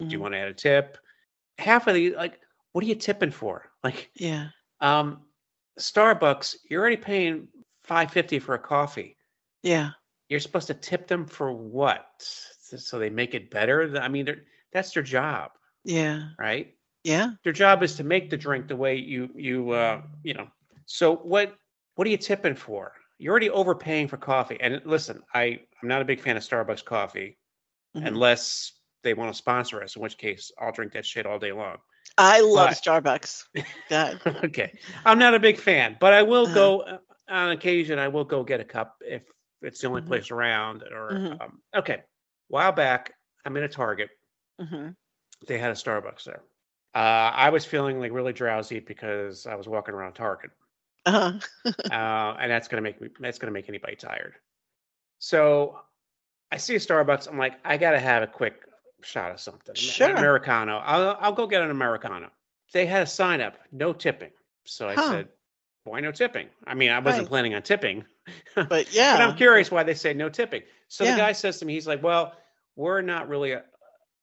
do 0.00 0.06
you 0.10 0.18
Mhm. 0.18 0.22
want 0.22 0.34
to 0.34 0.38
add 0.38 0.48
a 0.48 0.54
tip? 0.54 0.98
Half 1.58 1.86
of 1.86 1.94
the 1.94 2.14
like, 2.14 2.40
what 2.72 2.84
are 2.84 2.88
you 2.88 2.94
tipping 2.94 3.30
for? 3.30 3.70
Like, 3.84 4.10
Yeah. 4.14 4.48
um, 4.80 5.26
Starbucks, 5.78 6.56
you're 6.68 6.80
already 6.80 6.96
paying 6.96 7.48
five 7.84 8.10
fifty 8.10 8.38
for 8.38 8.54
a 8.54 8.58
coffee. 8.58 9.16
Yeah. 9.62 9.90
You're 10.28 10.40
supposed 10.40 10.66
to 10.68 10.74
tip 10.74 11.06
them 11.06 11.26
for 11.26 11.52
what? 11.52 12.06
So 12.20 12.98
they 12.98 13.10
make 13.10 13.34
it 13.34 13.50
better. 13.50 13.96
I 13.98 14.08
mean, 14.08 14.26
that's 14.72 14.92
their 14.92 15.02
job, 15.02 15.52
Yeah. 15.84 16.30
right? 16.38 16.74
Yeah. 17.04 17.30
Their 17.44 17.52
job 17.52 17.82
is 17.84 17.94
to 17.96 18.04
make 18.04 18.28
the 18.30 18.36
drink 18.36 18.66
the 18.68 18.76
way 18.76 18.96
you 18.96 19.30
you 19.36 19.70
uh, 19.70 20.02
you 20.24 20.34
know. 20.34 20.48
So 20.86 21.16
what 21.16 21.56
what 21.94 22.06
are 22.06 22.10
you 22.10 22.16
tipping 22.18 22.56
for? 22.56 22.92
You're 23.18 23.30
already 23.32 23.50
overpaying 23.50 24.08
for 24.08 24.16
coffee. 24.16 24.58
And 24.60 24.80
listen, 24.84 25.22
I 25.34 25.60
I'm 25.82 25.88
not 25.88 26.02
a 26.02 26.04
big 26.04 26.20
fan 26.20 26.36
of 26.36 26.42
Starbucks 26.42 26.84
coffee 26.84 27.38
Mhm. 27.96 28.06
unless 28.06 28.72
they 29.02 29.14
want 29.14 29.32
to 29.32 29.36
sponsor 29.38 29.82
us, 29.82 29.96
in 29.96 30.02
which 30.02 30.18
case 30.18 30.50
I'll 30.60 30.72
drink 30.72 30.92
that 30.92 31.06
shit 31.06 31.26
all 31.26 31.38
day 31.38 31.52
long. 31.52 31.76
I 32.18 32.40
love 32.40 32.70
But- 32.70 32.76
Starbucks. 32.82 33.44
God. 33.88 34.20
okay. 34.44 34.78
I'm 35.04 35.18
not 35.18 35.34
a 35.34 35.38
big 35.40 35.58
fan, 35.58 35.96
but 36.00 36.12
I 36.12 36.22
will 36.22 36.44
Uh-huh. 36.44 36.54
go 36.54 36.80
uh, 36.80 36.98
on 37.28 37.50
occasion. 37.52 37.98
I 37.98 38.08
will 38.08 38.24
go 38.24 38.42
get 38.42 38.60
a 38.60 38.64
cup 38.64 38.96
if 39.00 39.22
it's 39.62 39.80
the 39.80 39.88
only 39.88 40.02
Mhm. 40.02 40.06
place 40.08 40.30
around. 40.30 40.82
Or 40.82 41.10
Mhm. 41.12 41.40
um, 41.40 41.62
okay, 41.74 42.02
while 42.48 42.72
back, 42.72 43.12
I'm 43.44 43.56
in 43.56 43.64
a 43.64 43.68
Target. 43.68 44.10
hmm 44.58 44.90
They 45.46 45.58
had 45.58 45.70
a 45.70 45.74
Starbucks 45.74 46.24
there. 46.24 46.42
Uh, 46.94 47.30
I 47.34 47.50
was 47.50 47.64
feeling 47.66 48.00
like 48.00 48.10
really 48.12 48.32
drowsy 48.32 48.80
because 48.80 49.46
I 49.46 49.54
was 49.54 49.68
walking 49.68 49.94
around 49.94 50.14
Target, 50.14 50.50
Uh-huh. 51.06 51.32
uh, 51.90 52.36
and 52.40 52.50
that's 52.50 52.68
gonna 52.68 52.82
make 52.82 53.00
me. 53.00 53.08
That's 53.20 53.38
gonna 53.38 53.52
make 53.52 53.68
anybody 53.68 53.96
tired. 53.96 54.34
So 55.18 55.80
I 56.52 56.56
see 56.58 56.74
a 56.74 56.78
Starbucks. 56.78 57.28
I'm 57.28 57.38
like, 57.38 57.54
I 57.64 57.76
gotta 57.76 57.98
have 58.00 58.22
a 58.22 58.26
quick 58.26 58.62
shot 59.02 59.30
of 59.30 59.40
something. 59.40 59.70
An 59.70 59.74
Sure. 59.76 60.16
Americano. 60.16 60.78
I'll 60.78 61.16
I'll 61.20 61.32
go 61.32 61.46
get 61.46 61.62
an 61.62 61.70
Americano. 61.70 62.30
They 62.72 62.86
had 62.86 63.02
a 63.02 63.06
sign 63.06 63.40
up, 63.40 63.58
no 63.72 63.92
tipping. 63.92 64.32
So 64.64 64.88
I 64.88 64.94
Huh. 64.94 65.10
said, 65.10 65.28
why 65.84 66.00
no 66.00 66.10
tipping? 66.12 66.48
I 66.66 66.74
mean, 66.74 66.90
I 66.90 66.98
wasn't 66.98 67.22
Right. 67.24 67.28
planning 67.28 67.54
on 67.54 67.62
tipping. 67.62 68.04
But 68.56 68.92
yeah. 68.92 69.16
But 69.16 69.22
I'm 69.22 69.36
curious 69.36 69.70
why 69.70 69.84
they 69.84 69.94
say 69.94 70.12
no 70.12 70.28
tipping. 70.28 70.62
So 70.88 71.04
Yeah. 71.04 71.12
the 71.12 71.18
guy 71.18 71.32
says 71.32 71.58
to 71.60 71.64
me, 71.64 71.74
he's 71.74 71.86
like, 71.86 72.02
well, 72.02 72.32
we're 72.74 73.00
not 73.00 73.28
really 73.28 73.52
a, 73.52 73.62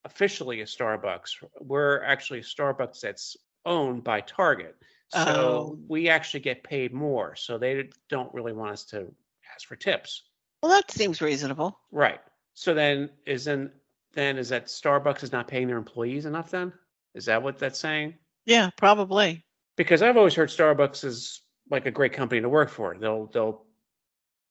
officially 0.03 0.59
a 0.59 0.65
Starbucks. 0.65 1.41
We're 1.61 2.03
actually 2.03 2.39
a 2.39 2.43
Starbucks 2.43 2.99
that's 2.99 3.37
owned 3.65 4.03
by 4.03 4.19
Target. 4.21 4.75
So 5.13 5.19
Oh. 5.19 5.79
we 5.87 6.09
actually 6.09 6.39
get 6.41 6.63
paid 6.63 6.93
more. 6.93 7.35
So 7.35 7.57
they 7.57 7.89
don't 8.09 8.33
really 8.33 8.53
want 8.53 8.71
us 8.71 8.83
to 8.85 9.13
ask 9.53 9.67
for 9.67 9.75
tips. 9.75 10.23
Well, 10.61 10.71
that 10.71 10.89
seems 10.91 11.21
reasonable. 11.21 11.79
Right. 11.91 12.19
So 12.53 12.73
then 12.73 13.09
isn't 13.25 13.71
then 14.13 14.37
is 14.37 14.49
that 14.49 14.67
Starbucks 14.67 15.23
is 15.23 15.31
not 15.31 15.47
paying 15.47 15.67
their 15.67 15.77
employees 15.77 16.25
enough 16.25 16.51
then? 16.51 16.71
Is 17.15 17.25
that 17.25 17.41
what 17.41 17.57
that's 17.57 17.79
saying? 17.79 18.15
Yeah, 18.45 18.69
probably. 18.75 19.43
Because 19.75 20.01
I've 20.01 20.17
always 20.17 20.35
heard 20.35 20.49
Starbucks 20.49 21.03
is 21.03 21.41
like 21.69 21.85
a 21.85 21.91
great 21.91 22.13
company 22.13 22.41
to 22.41 22.49
work 22.49 22.69
for. 22.69 22.95
They'll 22.97 23.27
they'll 23.27 23.65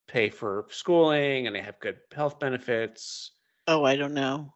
pay 0.08 0.30
for 0.30 0.66
schooling 0.70 1.46
and 1.46 1.54
they 1.54 1.60
have 1.60 1.78
good 1.80 1.98
health 2.12 2.38
benefits. 2.40 3.32
Oh, 3.68 3.84
I 3.84 3.96
don't 3.96 4.14
know. 4.14 4.52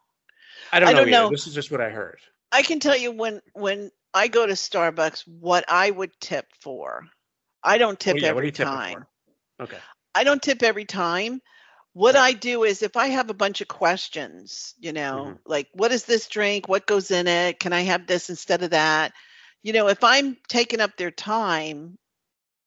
I 0.73 0.81
don't 0.81 0.89
I 0.89 0.93
know. 0.93 0.99
don't 1.01 1.11
know. 1.11 1.31
This 1.31 1.47
is 1.47 1.55
just 1.55 1.71
what 1.71 1.81
I 1.81 1.91
heard. 1.91 2.19
I 2.53 2.63
can 2.63 2.81
tell 2.81 2.97
you 2.97 3.13
when 3.13 3.41
when 3.55 3.91
I 4.17 4.29
go 4.29 4.47
to 4.47 4.55
Starbucks 4.55 5.25
what 5.27 5.67
I 5.69 5.91
would 5.91 6.11
tip 6.21 6.47
for. 6.63 7.07
I 7.63 7.77
don't 7.77 8.01
tip 8.01 8.15
Well, 8.15 8.23
yeah, 8.23 8.31
every 8.31 8.51
time. 8.51 9.05
Okay. 9.61 9.77
I 10.15 10.25
don't 10.25 10.43
tip 10.43 10.63
every 10.63 10.87
time. 10.87 11.43
What. 11.93 12.17
I 12.17 12.33
do 12.33 12.65
is 12.65 12.83
if 12.83 12.97
I 12.97 13.09
have 13.09 13.29
a 13.29 13.35
bunch 13.35 13.61
of 13.61 13.69
questions, 13.69 14.75
you 14.79 14.93
know, 14.93 15.35
Mhm. 15.35 15.39
like 15.45 15.69
what 15.73 15.93
is 15.93 16.05
this 16.05 16.29
drink? 16.29 16.67
What 16.67 16.87
goes 16.87 17.11
in 17.11 17.27
it? 17.27 17.61
Can 17.61 17.75
I 17.75 17.83
have 17.83 18.07
this 18.07 18.31
instead 18.31 18.63
of 18.63 18.71
that? 18.71 19.13
You 19.63 19.75
know, 19.75 19.89
if 19.89 20.03
I'm 20.03 20.37
taking 20.49 20.81
up 20.81 20.97
their 20.97 21.11
time 21.11 21.99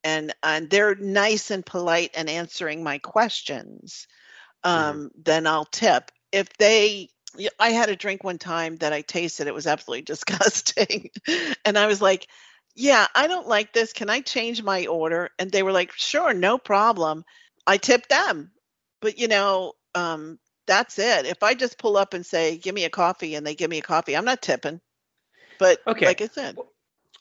and 0.04 0.34
and 0.44 0.70
they're 0.70 0.96
nice 0.96 1.50
and 1.50 1.66
polite 1.66 2.12
and 2.16 2.30
answering 2.30 2.84
my 2.84 3.00
questions, 3.00 4.08
um, 4.64 5.10
then 5.16 5.48
I'll 5.48 5.66
tip. 5.66 6.12
If 6.32 6.50
they 6.58 7.10
y- 7.38 7.50
I 7.60 7.72
had 7.72 7.90
a 7.90 7.96
drink 7.96 8.24
one 8.24 8.38
time 8.38 8.78
that 8.78 8.94
I 8.94 9.02
tasted, 9.02 9.48
it 9.48 9.54
was 9.54 9.68
absolutely 9.68 10.02
disgusting. 10.04 11.10
and 11.66 11.78
I 11.78 11.88
was 11.88 12.02
like, 12.02 12.28
yeah, 12.76 13.08
I 13.16 13.28
don't 13.28 13.48
like 13.48 13.74
this. 13.74 13.94
Can 13.94 14.10
I 14.10 14.22
change 14.22 14.64
my 14.64 14.86
order? 14.88 15.30
And 15.40 15.52
they 15.52 15.64
were 15.64 15.72
like, 15.72 15.92
sure, 15.94 16.34
no 16.34 16.58
problem. 16.58 17.26
I 17.68 17.78
tipped 17.78 18.10
them. 18.10 18.52
But 19.02 19.18
you 19.18 19.28
know, 19.28 19.74
um, 19.96 20.40
that's 20.68 21.00
it. 21.00 21.26
If 21.26 21.44
I 21.44 21.54
just 21.56 21.78
pull 21.80 21.98
up 21.98 22.14
and 22.14 22.26
say, 22.26 22.58
give 22.58 22.76
me 22.76 22.86
a 22.86 22.90
coffee 22.90 23.36
and 23.36 23.46
they 23.46 23.56
give 23.56 23.70
me 23.70 23.80
a 23.80 23.82
coffee, 23.84 24.16
I'm 24.16 24.26
not 24.26 24.42
tipping. 24.42 24.82
But 25.60 25.80
Okay. 25.88 26.00
like 26.02 26.22
I 26.22 26.28
said, 26.28 26.60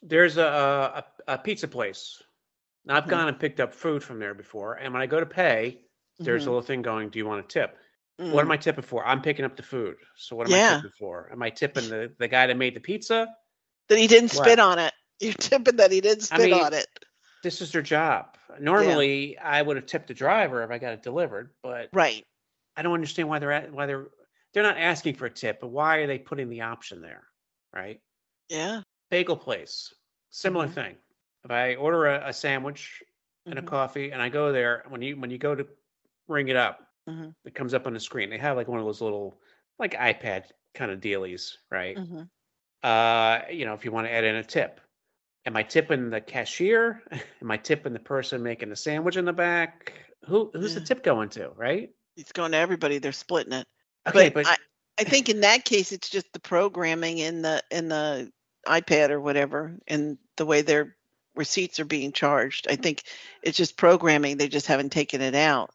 There's 0.02 0.38
a, 0.38 0.42
a 1.28 1.32
a 1.34 1.38
pizza 1.38 1.68
place. 1.68 2.20
Now 2.84 2.96
I've 2.96 3.06
Mhm. 3.06 3.08
gone 3.08 3.28
and 3.28 3.40
picked 3.40 3.60
up 3.60 3.74
food 3.74 4.02
from 4.02 4.18
there 4.20 4.34
before, 4.34 4.74
and 4.74 4.92
when 4.94 5.02
I 5.02 5.06
go 5.06 5.20
to 5.20 5.26
pay, 5.26 5.82
there's 6.24 6.46
a 6.46 6.50
Mhm. 6.50 6.50
little 6.50 6.62
thing 6.62 6.82
going, 6.82 7.10
"Do 7.10 7.18
you 7.20 7.26
want 7.26 7.44
a 7.44 7.48
tip?" 7.48 7.78
What 8.26 8.42
am 8.42 8.50
mm, 8.50 8.52
I 8.52 8.56
tipping 8.56 8.84
for? 8.84 9.06
I'm 9.06 9.22
picking 9.22 9.44
up 9.44 9.56
the 9.56 9.62
food. 9.62 9.96
So 10.16 10.36
what 10.36 10.46
am 10.46 10.54
I 10.54 10.58
tipping 10.58 10.90
for? 10.98 11.30
Am 11.32 11.42
I 11.42 11.50
tipping 11.50 11.88
the, 11.88 12.12
the 12.18 12.28
guy 12.28 12.46
that 12.46 12.56
made 12.56 12.74
the 12.74 12.80
pizza? 12.80 13.28
that 13.88 13.98
he 13.98 14.06
didn't 14.06 14.30
What? 14.30 14.44
spit 14.46 14.58
on 14.58 14.78
it. 14.78 14.92
You're 15.20 15.32
tipping 15.34 15.76
that 15.76 15.90
he 15.92 16.00
didn't 16.00 16.24
I 16.30 16.38
spit 16.38 16.52
mean, 16.52 16.64
on 16.64 16.72
it. 16.74 16.86
This 17.42 17.60
is 17.60 17.72
their 17.72 17.82
job. 17.82 18.36
Normally, 18.60 19.38
I 19.38 19.62
would 19.62 19.76
have 19.76 19.86
tipped 19.86 20.08
the 20.08 20.14
driver 20.14 20.62
if 20.62 20.70
I 20.70 20.78
got 20.78 20.92
it 20.94 21.02
delivered, 21.02 21.54
but 21.62 21.90
Right. 21.92 22.24
I 22.76 22.82
don't 22.82 22.94
understand 22.94 23.28
why 23.28 23.38
they're 23.38 23.52
at, 23.52 23.72
why 23.72 23.86
they're 23.86 24.08
they're 24.52 24.62
not 24.62 24.78
asking 24.78 25.14
for 25.14 25.26
a 25.26 25.30
tip, 25.30 25.60
but 25.60 25.68
why 25.68 25.98
are 25.98 26.06
they 26.06 26.18
putting 26.18 26.48
the 26.48 26.62
option 26.62 27.00
there? 27.00 27.24
Right? 27.74 28.00
Yeah. 28.48 28.82
Bagel 29.10 29.36
place, 29.36 29.94
similar 30.30 30.66
Mhm. 30.66 30.74
thing. 30.74 30.96
If 31.44 31.50
I 31.50 31.76
order 31.76 32.06
a, 32.06 32.28
a 32.28 32.32
sandwich 32.32 33.02
and 33.50 33.58
a 33.58 33.62
Mhm. 33.62 33.66
coffee, 33.66 34.10
and 34.10 34.20
I 34.20 34.28
go 34.30 34.52
there, 34.52 34.84
when 34.88 35.02
you 35.02 35.16
when 35.16 35.30
you 35.30 35.38
go 35.38 35.54
to 35.54 35.66
ring 36.26 36.48
it 36.48 36.56
up, 36.56 36.87
Mhm. 37.08 37.34
it 37.44 37.54
comes 37.54 37.74
up 37.74 37.86
on 37.86 37.94
the 37.94 38.00
screen. 38.00 38.30
They 38.30 38.38
have 38.38 38.56
like 38.56 38.68
one 38.68 38.78
of 38.78 38.86
those 38.86 39.00
little 39.00 39.40
like 39.78 39.94
iPad 39.94 40.44
kind 40.74 40.90
of 40.90 41.00
dealies, 41.00 41.56
right? 41.70 41.96
Mhm. 41.96 42.28
uh, 42.82 43.40
you 43.50 43.64
know, 43.64 43.74
if 43.74 43.84
you 43.84 43.90
want 43.90 44.06
to 44.06 44.12
add 44.12 44.24
in 44.24 44.36
a 44.36 44.44
tip. 44.44 44.80
Am 45.46 45.56
I 45.56 45.62
tipping 45.62 46.10
the 46.10 46.20
cashier? 46.20 47.02
Am 47.42 47.50
I 47.50 47.56
tipping 47.56 47.92
the 47.92 47.98
person 47.98 48.42
making 48.42 48.68
the 48.68 48.76
sandwich 48.76 49.16
in 49.16 49.24
the 49.24 49.32
back? 49.32 49.94
Who 50.26 50.50
who's 50.52 50.74
the 50.74 50.80
tip 50.80 51.02
going 51.02 51.30
to, 51.30 51.50
right? 51.56 51.90
It's 52.16 52.32
going 52.32 52.52
to 52.52 52.58
everybody. 52.58 52.98
They're 52.98 53.12
splitting 53.12 53.52
it. 53.52 53.66
Okay, 54.06 54.28
but, 54.28 54.44
but, 54.44 54.46
I, 54.46 54.56
I 55.00 55.04
think 55.04 55.28
in 55.28 55.40
that 55.40 55.64
case 55.64 55.92
it's 55.92 56.10
just 56.10 56.26
the 56.32 56.40
programming 56.40 57.18
in 57.18 57.42
the 57.42 57.62
in 57.70 57.88
the 57.88 58.30
iPad 58.66 59.10
or 59.10 59.20
whatever 59.20 59.78
and 59.86 60.18
the 60.36 60.44
way 60.44 60.60
their 60.62 60.96
receipts 61.34 61.80
are 61.80 61.84
being 61.84 62.12
charged. 62.12 62.66
I 62.68 62.76
think 62.76 63.02
it's 63.42 63.56
just 63.56 63.76
programming. 63.76 64.36
They 64.36 64.48
just 64.48 64.66
haven't 64.66 64.90
taken 64.90 65.20
it 65.20 65.34
out. 65.34 65.70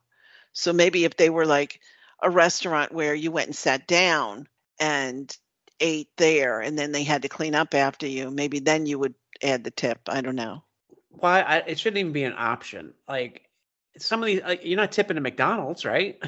So 0.54 0.74
maybe 0.74 1.06
if 1.06 1.18
they 1.18 1.30
were 1.30 1.46
like 1.46 1.82
a 2.22 2.30
restaurant 2.30 2.92
where 2.94 3.14
you 3.14 3.32
went 3.32 3.48
and 3.48 3.56
sat 3.56 3.88
down 3.88 4.48
and 4.80 5.36
ate 5.80 6.10
there 6.18 6.62
and 6.62 6.78
then 6.80 6.92
they 6.92 7.04
had 7.04 7.24
to 7.24 7.30
clean 7.30 7.56
up 7.56 7.74
after 7.74 8.08
you, 8.08 8.32
maybe 8.32 8.60
then 8.60 8.86
you 8.86 8.98
would 9.00 9.16
add 9.44 9.64
the 9.64 9.72
tip. 9.72 10.00
I 10.08 10.22
don't 10.22 10.36
know. 10.36 10.64
why 11.10 11.42
I, 11.42 11.58
it 11.58 11.80
shouldn't 11.80 12.00
even 12.00 12.14
be 12.14 12.24
an 12.24 12.36
option. 12.38 12.94
Like 13.08 13.50
some 13.98 14.22
of 14.22 14.28
these, 14.28 14.42
like, 14.42 14.66
you're 14.66 14.78
not 14.78 14.92
tipping 14.92 15.18
at 15.18 15.24
McDonald's, 15.24 15.86
right? 15.86 16.22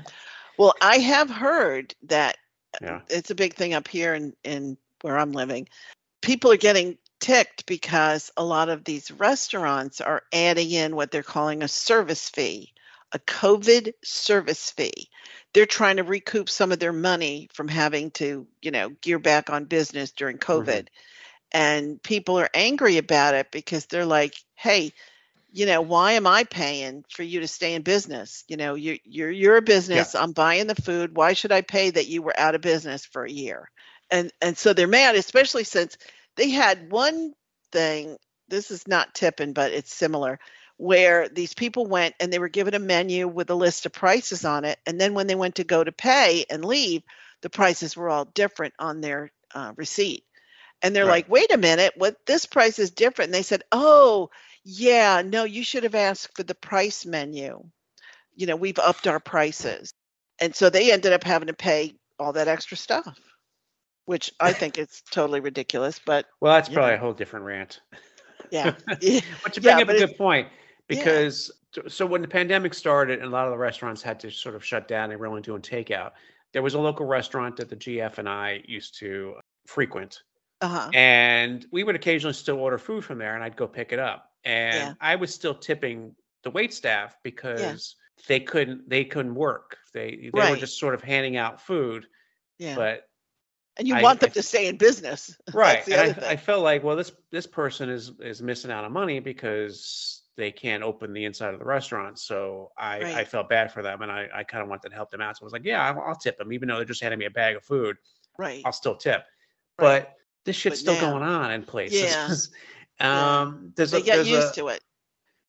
Well, 0.57 0.73
I 0.81 0.97
have 0.99 1.29
heard 1.29 1.95
that 2.03 2.37
Yeah. 2.81 3.01
it's 3.09 3.31
a 3.31 3.35
big 3.35 3.55
thing 3.55 3.73
up 3.73 3.87
here 3.87 4.13
in, 4.13 4.35
in 4.43 4.77
where 5.01 5.17
I'm 5.17 5.31
living. 5.31 5.69
People 6.21 6.51
are 6.51 6.57
getting 6.57 6.97
ticked 7.19 7.65
because 7.65 8.31
a 8.37 8.43
lot 8.43 8.69
of 8.69 8.83
these 8.83 9.11
restaurants 9.11 10.01
are 10.01 10.23
adding 10.33 10.71
in 10.71 10.95
what 10.95 11.11
they're 11.11 11.23
calling 11.23 11.63
a 11.63 11.67
service 11.67 12.29
fee, 12.29 12.73
a 13.15 13.19
COVID 13.19 13.93
service 14.03 14.71
fee. 14.71 15.09
They're 15.53 15.65
trying 15.65 15.97
to 15.97 16.03
recoup 16.03 16.49
some 16.49 16.73
of 16.73 16.79
their 16.79 16.91
money 16.91 17.47
from 17.53 17.69
having 17.69 18.11
to, 18.11 18.45
you 18.61 18.71
know, 18.71 18.89
gear 18.89 19.19
back 19.19 19.49
on 19.49 19.65
business 19.65 20.11
during 20.11 20.37
COVID. 20.37 20.65
Mm-hmm. 20.67 21.57
And 21.57 22.03
people 22.03 22.37
are 22.37 22.49
angry 22.53 22.97
about 22.97 23.35
it 23.35 23.51
because 23.51 23.85
they're 23.85 24.05
like, 24.05 24.35
hey, 24.55 24.91
you 25.53 25.65
know, 25.65 25.79
why 25.79 26.13
am 26.13 26.27
I 26.27 26.43
paying 26.43 27.05
for 27.09 27.23
you 27.23 27.39
to 27.39 27.47
stay 27.47 27.75
in 27.75 27.83
business? 27.83 28.43
You 28.49 28.57
know, 28.57 28.75
you're 28.75 28.97
you're 29.05 29.31
you're 29.31 29.55
a 29.55 29.61
business. 29.61 30.13
I'm 30.13 30.33
buying 30.33 30.67
the 30.67 30.75
food. 30.75 31.15
Why 31.15 31.31
should 31.31 31.53
I 31.53 31.61
pay 31.61 31.91
that 31.91 32.07
you 32.07 32.21
were 32.21 32.37
out 32.37 32.55
of 32.55 32.61
business 32.61 33.05
for 33.05 33.23
a 33.23 33.31
year? 33.31 33.71
And 34.11 34.33
and 34.41 34.57
so 34.57 34.73
they're 34.73 34.87
mad, 34.87 35.15
especially 35.15 35.63
since 35.63 35.97
they 36.35 36.49
had 36.49 36.91
one 36.91 37.33
thing. 37.71 38.17
This 38.49 38.69
is 38.69 38.85
not 38.85 39.15
tipping, 39.15 39.53
but 39.53 39.71
it's 39.71 39.93
similar, 39.93 40.39
where 40.77 41.29
these 41.29 41.53
people 41.53 41.85
went 41.85 42.15
and 42.19 42.31
they 42.31 42.39
were 42.39 42.49
given 42.49 42.73
a 42.73 42.79
menu 42.79 43.27
with 43.27 43.49
a 43.49 43.55
list 43.55 43.85
of 43.85 43.93
prices 43.93 44.45
on 44.45 44.65
it, 44.65 44.79
and 44.85 44.99
then 44.99 45.13
when 45.13 45.27
they 45.27 45.35
went 45.35 45.55
to 45.55 45.63
go 45.63 45.83
to 45.83 45.91
pay 45.91 46.45
and 46.49 46.65
leave, 46.65 47.03
the 47.41 47.49
prices 47.49 47.95
were 47.95 48.09
all 48.09 48.25
different 48.25 48.73
on 48.79 49.01
their 49.01 49.31
uh, 49.53 49.73
receipt. 49.77 50.25
And 50.81 50.95
they're 50.95 51.05
Right. 51.05 51.25
like, 51.25 51.29
"Wait 51.29 51.51
a 51.53 51.57
minute, 51.57 51.93
what? 51.97 52.17
This 52.25 52.45
price 52.45 52.79
is 52.79 52.91
different." 52.91 53.27
And 53.29 53.33
they 53.35 53.43
said, 53.43 53.63
"Oh." 53.71 54.29
Yeah, 54.67 55.21
no, 55.23 55.43
you 55.43 55.63
should 55.63 55.83
have 55.83 55.93
asked 55.93 56.35
for 56.35 56.41
the 56.43 56.55
price 56.55 57.05
menu. 57.05 57.63
You 58.35 58.47
know, 58.47 58.55
we've 58.55 58.79
upped 58.79 59.07
our 59.07 59.19
prices. 59.19 59.93
And 60.39 60.55
so 60.55 60.69
they 60.69 60.91
ended 60.91 61.13
up 61.13 61.23
having 61.23 61.47
to 61.47 61.53
pay 61.53 61.93
all 62.19 62.33
that 62.33 62.47
extra 62.47 62.75
stuff, 62.75 63.19
which 64.05 64.31
I 64.39 64.53
think 64.53 64.79
is 64.79 65.03
totally 65.11 65.39
ridiculous. 65.39 65.99
But 66.03 66.25
Well, 66.41 66.53
that's 66.53 66.69
probably 66.69 66.91
know, 66.91 66.95
a 66.95 66.99
whole 66.99 67.13
different 67.13 67.45
rant. 67.45 67.79
yeah. 68.51 68.73
But 69.43 69.55
you 69.55 69.61
bring 69.61 69.77
yeah, 69.77 69.81
up 69.81 69.89
a 69.89 69.93
good 69.93 70.17
point 70.17 70.47
because 70.87 71.51
t- 71.73 71.81
so 71.87 72.05
when 72.05 72.21
the 72.21 72.27
pandemic 72.27 72.73
started 72.73 73.19
and 73.19 73.27
a 73.27 73.31
lot 73.31 73.45
of 73.45 73.51
the 73.51 73.57
restaurants 73.57 74.01
had 74.01 74.19
to 74.21 74.31
sort 74.31 74.55
of 74.55 74.63
shut 74.63 74.87
down, 74.87 75.09
they 75.09 75.15
were 75.15 75.27
only 75.27 75.41
doing 75.41 75.61
takeout. 75.61 76.11
There 76.53 76.61
was 76.61 76.73
a 76.73 76.79
local 76.79 77.05
restaurant 77.05 77.57
that 77.57 77.69
the 77.69 77.75
GF 77.75 78.17
and 78.17 78.29
I 78.29 78.61
used 78.65 78.97
to 78.99 79.35
frequent, 79.65 80.21
uh-huh. 80.61 80.89
and 80.93 81.65
we 81.71 81.83
would 81.83 81.95
occasionally 81.95 82.33
still 82.33 82.59
order 82.59 82.77
food 82.77 83.03
from 83.03 83.17
there, 83.17 83.35
and 83.35 83.43
I'd 83.43 83.57
go 83.57 83.67
pick 83.67 83.91
it 83.91 83.99
up, 83.99 84.31
Yeah, 84.45 84.51
and 84.51 84.97
I 85.01 85.15
was 85.15 85.33
still 85.33 85.55
tipping 85.55 86.15
the 86.43 86.51
wait 86.51 86.73
staff 86.73 87.11
yeah, 87.13 87.19
because 87.23 87.95
they 88.27 88.39
couldn't 88.39 88.89
they 88.89 89.03
couldn't 89.03 89.35
work. 89.35 89.77
They 89.93 90.29
they 90.33 90.49
were 90.49 90.55
just 90.55 90.79
sort 90.79 90.93
of 90.93 91.01
handing 91.01 91.35
out 91.37 91.61
food, 91.61 92.07
Yeah. 92.57 92.75
but 92.75 93.07
And 93.77 93.87
you 93.87 93.95
I, 93.95 94.01
want 94.01 94.23
I 94.23 94.27
them 94.27 94.33
to 94.33 94.43
stay 94.43 94.67
in 94.67 94.77
business. 94.77 95.35
Right, 95.53 95.85
and 95.87 96.15
I, 96.23 96.31
I 96.31 96.35
felt 96.37 96.63
like, 96.63 96.83
well, 96.83 96.95
this 96.95 97.11
this 97.31 97.47
person 97.47 97.89
is 97.89 98.13
is 98.21 98.41
missing 98.41 98.71
out 98.71 98.85
on 98.85 98.93
money 98.93 99.19
because 99.19 100.21
they 100.37 100.51
can't 100.51 100.83
open 100.83 101.13
the 101.13 101.25
inside 101.25 101.53
of 101.53 101.59
the 101.59 101.65
restaurant. 101.65 102.19
So 102.19 102.71
I 102.77 102.97
I 103.21 103.23
felt 103.25 103.49
bad 103.49 103.71
for 103.71 103.81
them, 103.81 104.01
and 104.01 104.11
I 104.11 104.27
I 104.33 104.43
kind 104.43 104.61
of 104.63 104.69
wanted 104.69 104.89
to 104.89 104.95
help 104.95 105.11
them 105.11 105.21
out. 105.21 105.37
So 105.37 105.43
I 105.43 105.45
was 105.45 105.53
like, 105.53 105.65
yeah, 105.65 105.89
I'll, 105.89 105.99
I'll 106.01 106.15
tip 106.15 106.37
them, 106.37 106.51
even 106.53 106.67
though 106.67 106.75
they're 106.77 106.85
just 106.85 107.01
handing 107.01 107.19
me 107.19 107.25
a 107.25 107.29
bag 107.31 107.55
of 107.55 107.63
food. 107.63 107.97
Right. 108.37 108.61
I'll 108.65 108.73
still 108.73 108.95
tip. 108.95 109.23
Right. 109.79 110.03
But 110.03 110.15
this 110.45 110.55
shit's 110.55 110.81
But 110.83 110.93
still 110.95 111.07
now, 111.07 111.11
going 111.19 111.23
on 111.23 111.51
in 111.51 111.63
places. 111.63 112.49
yeah, 112.99 113.41
um, 113.41 113.73
there's 113.75 113.93
a 113.93 113.97
They 113.97 114.01
get 114.03 114.15
there's 114.15 114.29
used 114.29 114.51
a 114.51 114.61
to 114.61 114.67
it. 114.69 114.81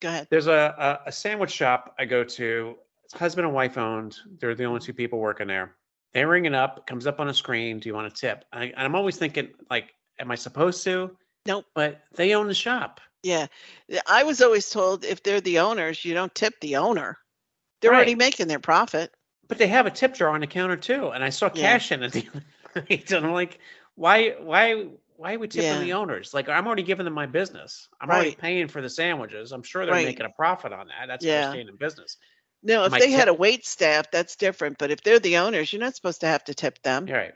Go 0.00 0.08
ahead. 0.08 0.28
there's 0.30 0.46
a, 0.46 1.00
a 1.06 1.08
a 1.08 1.12
sandwich 1.12 1.50
shop 1.50 1.94
I 1.98 2.04
go 2.04 2.24
to. 2.24 2.76
It's 3.04 3.14
husband 3.14 3.46
and 3.46 3.54
wife 3.54 3.78
owned. 3.78 4.16
They're 4.40 4.54
the 4.54 4.64
only 4.64 4.80
two 4.80 4.92
people 4.92 5.18
working 5.20 5.46
there. 5.46 5.76
They 6.12 6.24
ring 6.24 6.44
it 6.44 6.54
up. 6.54 6.86
Comes 6.86 7.06
up 7.06 7.20
on 7.20 7.28
a 7.28 7.34
screen. 7.34 7.78
Do 7.78 7.88
you 7.88 7.94
want 7.94 8.06
a 8.06 8.10
tip? 8.10 8.44
I, 8.52 8.64
and 8.64 8.74
I'm 8.78 8.94
always 8.94 9.16
thinking, 9.16 9.50
like, 9.70 9.92
am 10.18 10.30
I 10.30 10.34
supposed 10.34 10.82
to? 10.84 11.16
Nope. 11.46 11.66
But 11.74 12.02
they 12.14 12.34
own 12.34 12.48
the 12.48 12.54
shop, 12.54 13.00
Yeah. 13.22 13.46
Yeah, 13.88 14.00
I 14.08 14.22
was 14.22 14.40
always 14.42 14.70
told 14.70 15.04
if 15.04 15.22
they're 15.22 15.40
the 15.40 15.60
owners, 15.60 16.04
you 16.04 16.14
don't 16.14 16.34
tip 16.34 16.54
the 16.60 16.76
owner. 16.76 17.18
They're 17.80 17.94
already 17.94 18.14
making 18.14 18.48
their 18.48 18.58
profit. 18.58 19.12
But 19.48 19.58
they 19.58 19.66
have 19.68 19.86
a 19.86 19.90
tip 19.90 20.14
jar 20.14 20.30
on 20.30 20.40
the 20.40 20.46
counter 20.46 20.76
too. 20.76 21.10
And 21.10 21.22
I 21.22 21.30
saw 21.30 21.50
Yeah. 21.54 21.72
cash 21.72 21.92
in 21.92 22.02
it. 22.02 22.12
the 22.12 22.26
other 22.74 22.86
night, 22.90 23.12
and 23.12 23.26
I'm 23.26 23.32
like, 23.32 23.58
why, 23.94 24.30
why, 24.40 24.86
why 25.16 25.34
are 25.34 25.38
we 25.38 25.48
tipping 25.48 25.70
Yeah. 25.70 25.80
the 25.80 25.92
owners? 25.92 26.34
Like, 26.34 26.48
I'm 26.48 26.66
already 26.66 26.82
giving 26.82 27.04
them 27.04 27.14
my 27.14 27.26
business. 27.26 27.88
I'm 28.00 28.10
already 28.10 28.34
paying 28.34 28.68
for 28.68 28.82
the 28.82 28.90
sandwiches. 28.90 29.52
I'm 29.52 29.62
sure 29.62 29.86
they're 29.86 29.94
Right. 29.94 30.04
making 30.04 30.26
a 30.26 30.30
profit 30.30 30.72
on 30.72 30.88
that. 30.88 31.06
That's 31.06 31.24
Yeah. 31.24 31.50
staying 31.50 31.68
in 31.68 31.76
business. 31.76 32.16
No, 32.62 32.84
if 32.84 32.90
My 32.90 32.98
they 32.98 33.10
had 33.10 33.28
a 33.28 33.34
wait 33.34 33.64
staff, 33.64 34.10
that's 34.10 34.34
different. 34.36 34.78
But 34.78 34.90
if 34.90 35.02
they're 35.02 35.20
the 35.20 35.38
owners, 35.38 35.72
you're 35.72 35.80
not 35.80 35.94
supposed 35.94 36.20
to 36.22 36.26
have 36.26 36.44
to 36.44 36.54
tip 36.54 36.82
them. 36.82 37.06
You're 37.06 37.18
right. 37.18 37.34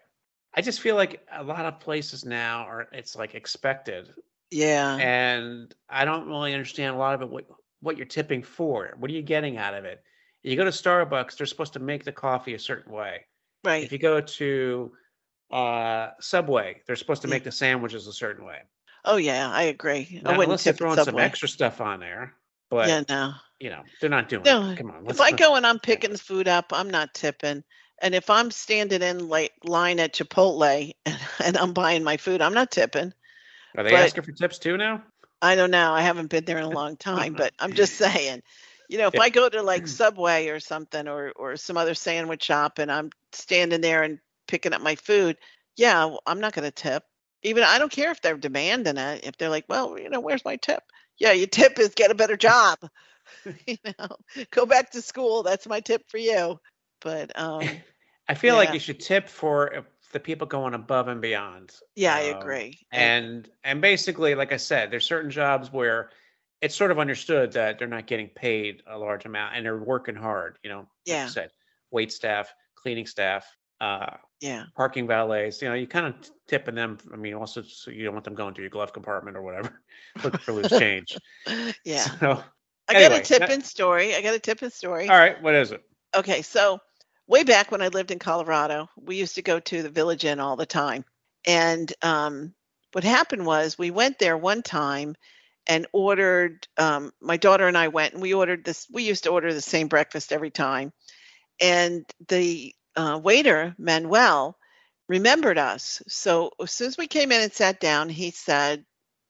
I 0.54 0.62
just 0.62 0.80
feel 0.80 0.96
like 0.96 1.24
a 1.30 1.44
lot 1.44 1.64
of 1.64 1.78
places 1.78 2.24
now 2.24 2.64
are 2.64 2.88
it's 2.92 3.14
like 3.14 3.34
expected, 3.36 4.12
Yeah. 4.50 4.96
and 4.96 5.74
I 5.88 6.04
don't 6.04 6.26
really 6.28 6.52
understand 6.52 6.94
a 6.94 6.98
lot 6.98 7.14
of 7.14 7.22
it. 7.22 7.28
What 7.28 7.46
what 7.80 7.96
you're 7.96 8.06
tipping 8.06 8.42
for? 8.42 8.94
What 8.98 9.10
are 9.10 9.14
you 9.14 9.22
getting 9.22 9.56
out 9.56 9.74
of 9.74 9.84
it? 9.84 10.02
You 10.42 10.56
go 10.56 10.64
to 10.64 10.70
Starbucks, 10.70 11.36
they're 11.36 11.46
supposed 11.46 11.74
to 11.74 11.78
make 11.80 12.04
the 12.04 12.12
coffee 12.12 12.54
a 12.54 12.58
certain 12.58 12.92
way. 12.92 13.26
Right. 13.64 13.84
If 13.84 13.92
you 13.92 13.98
go 13.98 14.20
to 14.20 14.92
uh, 15.50 16.08
Subway, 16.20 16.82
they're 16.86 16.96
supposed 16.96 17.22
to 17.22 17.28
make 17.28 17.44
the 17.44 17.52
sandwiches 17.52 18.06
a 18.06 18.12
certain 18.12 18.44
way. 18.44 18.58
Oh 19.04 19.16
yeah, 19.16 19.50
I 19.50 19.62
agree. 19.62 20.20
I 20.20 20.22
Now, 20.22 20.30
wouldn't 20.30 20.44
unless 20.44 20.64
they're 20.64 20.74
throwing 20.74 20.98
some 21.02 21.18
extra 21.18 21.48
stuff 21.48 21.80
on 21.80 22.00
there, 22.00 22.34
but 22.70 22.88
Yeah, 22.88 23.02
no. 23.08 23.32
you 23.58 23.70
know 23.70 23.82
they're 24.00 24.10
not 24.10 24.28
doing 24.28 24.44
No. 24.44 24.70
it. 24.70 24.78
Come 24.78 24.90
on, 24.90 25.06
If 25.08 25.20
I 25.20 25.32
go 25.32 25.54
and 25.56 25.66
I'm 25.66 25.78
picking 25.78 26.12
the 26.12 26.18
food 26.18 26.48
up, 26.48 26.72
I'm 26.72 26.90
not 26.90 27.14
tipping. 27.14 27.64
And 28.02 28.14
if 28.14 28.30
I'm 28.30 28.50
standing 28.50 29.02
in 29.02 29.28
like 29.28 29.52
line 29.64 30.00
at 30.00 30.14
Chipotle 30.14 30.92
and, 31.06 31.18
and 31.44 31.56
I'm 31.56 31.72
buying 31.72 32.04
my 32.04 32.16
food, 32.16 32.40
I'm 32.42 32.54
not 32.54 32.70
tipping. 32.70 33.12
Are 33.76 33.84
they 33.84 33.96
But 33.96 33.98
asking 33.98 34.24
for 34.24 34.32
tips 34.32 34.58
too 34.58 34.76
now? 34.76 35.02
I 35.42 35.54
don't 35.54 35.70
know. 35.70 35.92
I 35.92 36.02
haven't 36.02 36.28
been 36.30 36.44
there 36.44 36.58
in 36.58 36.64
a 36.64 36.70
long 36.70 36.96
time, 36.98 37.34
but 37.34 37.52
I'm 37.58 37.72
just 37.72 37.94
saying, 37.94 38.42
you 38.88 38.98
know, 38.98 39.08
if 39.08 39.14
Yeah. 39.14 39.20
I 39.20 39.30
go 39.30 39.48
to 39.48 39.62
like 39.62 39.86
Subway 39.88 40.48
or 40.48 40.60
something 40.60 41.08
or 41.08 41.32
or 41.36 41.56
some 41.56 41.76
other 41.76 41.94
sandwich 41.94 42.44
shop 42.44 42.78
and 42.78 42.90
I'm 42.90 43.10
standing 43.32 43.80
there 43.80 44.02
and 44.02 44.18
picking 44.48 44.72
up 44.72 44.82
my 44.82 44.96
food, 44.96 45.36
yeah, 45.76 46.16
I'm 46.26 46.40
not 46.40 46.52
going 46.54 46.64
to 46.64 46.70
tip. 46.72 47.04
Even 47.42 47.64
I 47.64 47.78
don't 47.78 47.92
care 47.92 48.10
if 48.10 48.20
they're 48.20 48.36
demanding 48.36 48.98
it. 48.98 49.24
If 49.24 49.36
they're 49.38 49.48
like, 49.48 49.64
well, 49.68 49.98
you 49.98 50.10
know, 50.10 50.20
where's 50.20 50.44
my 50.44 50.56
tip? 50.56 50.82
Yeah, 51.18 51.32
your 51.32 51.46
tip 51.46 51.78
is 51.78 51.94
get 51.94 52.10
a 52.10 52.14
better 52.14 52.36
job. 52.36 52.78
you 53.66 53.76
know, 53.98 54.08
go 54.50 54.66
back 54.66 54.90
to 54.92 55.02
school. 55.02 55.42
That's 55.42 55.66
my 55.66 55.80
tip 55.80 56.02
for 56.08 56.18
you. 56.18 56.58
But 57.00 57.38
um, 57.38 57.82
I 58.28 58.34
feel 58.34 58.56
like 58.56 58.72
yeah, 58.72 58.74
you 58.74 58.78
should 58.78 59.00
tip 59.00 59.28
for 59.28 59.76
uh, 59.76 59.82
the 60.12 60.20
people 60.20 60.46
going 60.46 60.74
above 60.74 61.08
and 61.08 61.20
beyond. 61.20 61.72
yeah, 61.96 62.14
I 62.14 62.20
Um, 62.20 62.32
agree. 62.32 62.78
I 62.92 63.02
agree. 63.02 63.36
and 63.36 63.48
and 63.64 63.80
basically, 63.80 64.34
like 64.34 64.52
I 64.52 64.56
said, 64.56 64.90
there's 64.90 65.04
certain 65.06 65.30
jobs 65.30 65.72
where 65.72 66.10
it's 66.60 66.74
sort 66.74 66.90
of 66.90 66.98
understood 66.98 67.52
that 67.52 67.78
they're 67.78 67.88
not 67.88 68.06
getting 68.06 68.28
paid 68.28 68.82
a 68.86 68.98
large 68.98 69.24
amount 69.26 69.56
and 69.56 69.64
they're 69.64 69.78
working 69.82 70.14
hard. 70.16 70.58
You 70.62 70.70
know, 70.70 70.88
like 71.08 71.18
Yeah, 71.18 71.28
said, 71.28 71.50
wait 71.90 72.12
staff, 72.12 72.52
cleaning 72.74 73.06
staff, 73.06 73.46
uh, 73.80 74.16
yeah, 74.40 74.64
parking 74.76 75.06
valets. 75.06 75.62
You 75.62 75.68
know, 75.68 75.74
you 75.74 75.86
kind 75.86 76.06
of 76.06 76.14
tipping 76.48 76.74
them. 76.74 76.98
I 77.12 77.16
mean, 77.16 77.34
also 77.34 77.62
so 77.62 77.90
you 77.90 78.04
don't 78.04 78.14
want 78.14 78.24
them 78.24 78.34
going 78.34 78.54
to 78.54 78.60
your 78.62 78.70
glove 78.70 78.92
compartment 78.92 79.36
or 79.36 79.42
whatever, 79.42 79.82
looking 80.24 80.40
for 80.40 80.52
loose 80.52 80.72
change. 80.72 81.20
yeah. 81.84 82.10
So 82.20 82.42
I 82.88 82.94
got 82.94 83.12
a 83.12 83.20
that, 83.20 83.20
tipping 83.20 83.62
story. 83.62 84.14
I 84.14 84.22
got 84.22 84.34
a 84.34 84.38
tipping 84.40 84.70
story. 84.70 85.08
all 85.08 85.16
right. 85.18 85.40
What 85.42 85.54
is 85.54 85.72
it? 85.72 85.82
Okay, 86.14 86.42
so 86.42 86.80
way 87.30 87.44
back 87.44 87.70
when 87.70 87.80
I 87.80 87.88
lived 87.88 88.10
in 88.10 88.18
Colorado, 88.18 88.90
we 88.96 89.14
used 89.14 89.36
to 89.36 89.42
go 89.42 89.60
to 89.60 89.82
the 89.82 89.88
Village 89.88 90.24
Inn 90.24 90.40
all 90.40 90.56
the 90.56 90.66
time. 90.66 91.04
And 91.46 91.90
um, 92.02 92.52
what 92.90 93.04
happened 93.04 93.46
was 93.46 93.78
we 93.78 93.92
went 93.92 94.18
there 94.18 94.36
one 94.36 94.62
time 94.62 95.14
and 95.68 95.86
ordered, 95.92 96.66
um, 96.76 97.12
my 97.20 97.36
daughter 97.36 97.68
and 97.68 97.78
I 97.78 97.86
went 97.86 98.14
and 98.14 98.22
we 98.22 98.34
ordered 98.34 98.64
this, 98.64 98.88
we 98.92 99.04
used 99.04 99.24
to 99.24 99.30
order 99.30 99.54
the 99.54 99.60
same 99.60 99.86
breakfast 99.86 100.32
every 100.32 100.50
time. 100.50 100.92
And 101.60 102.04
the 102.28 102.74
uh, 102.96 103.20
waiter, 103.22 103.76
Manuel, 103.78 104.56
remembered 105.08 105.56
us. 105.56 106.02
So 106.08 106.50
as 106.60 106.72
soon 106.72 106.88
as 106.88 106.98
we 106.98 107.06
came 107.06 107.30
in 107.30 107.42
and 107.42 107.52
sat 107.52 107.78
down, 107.78 108.08
he 108.08 108.32
said, 108.32 108.84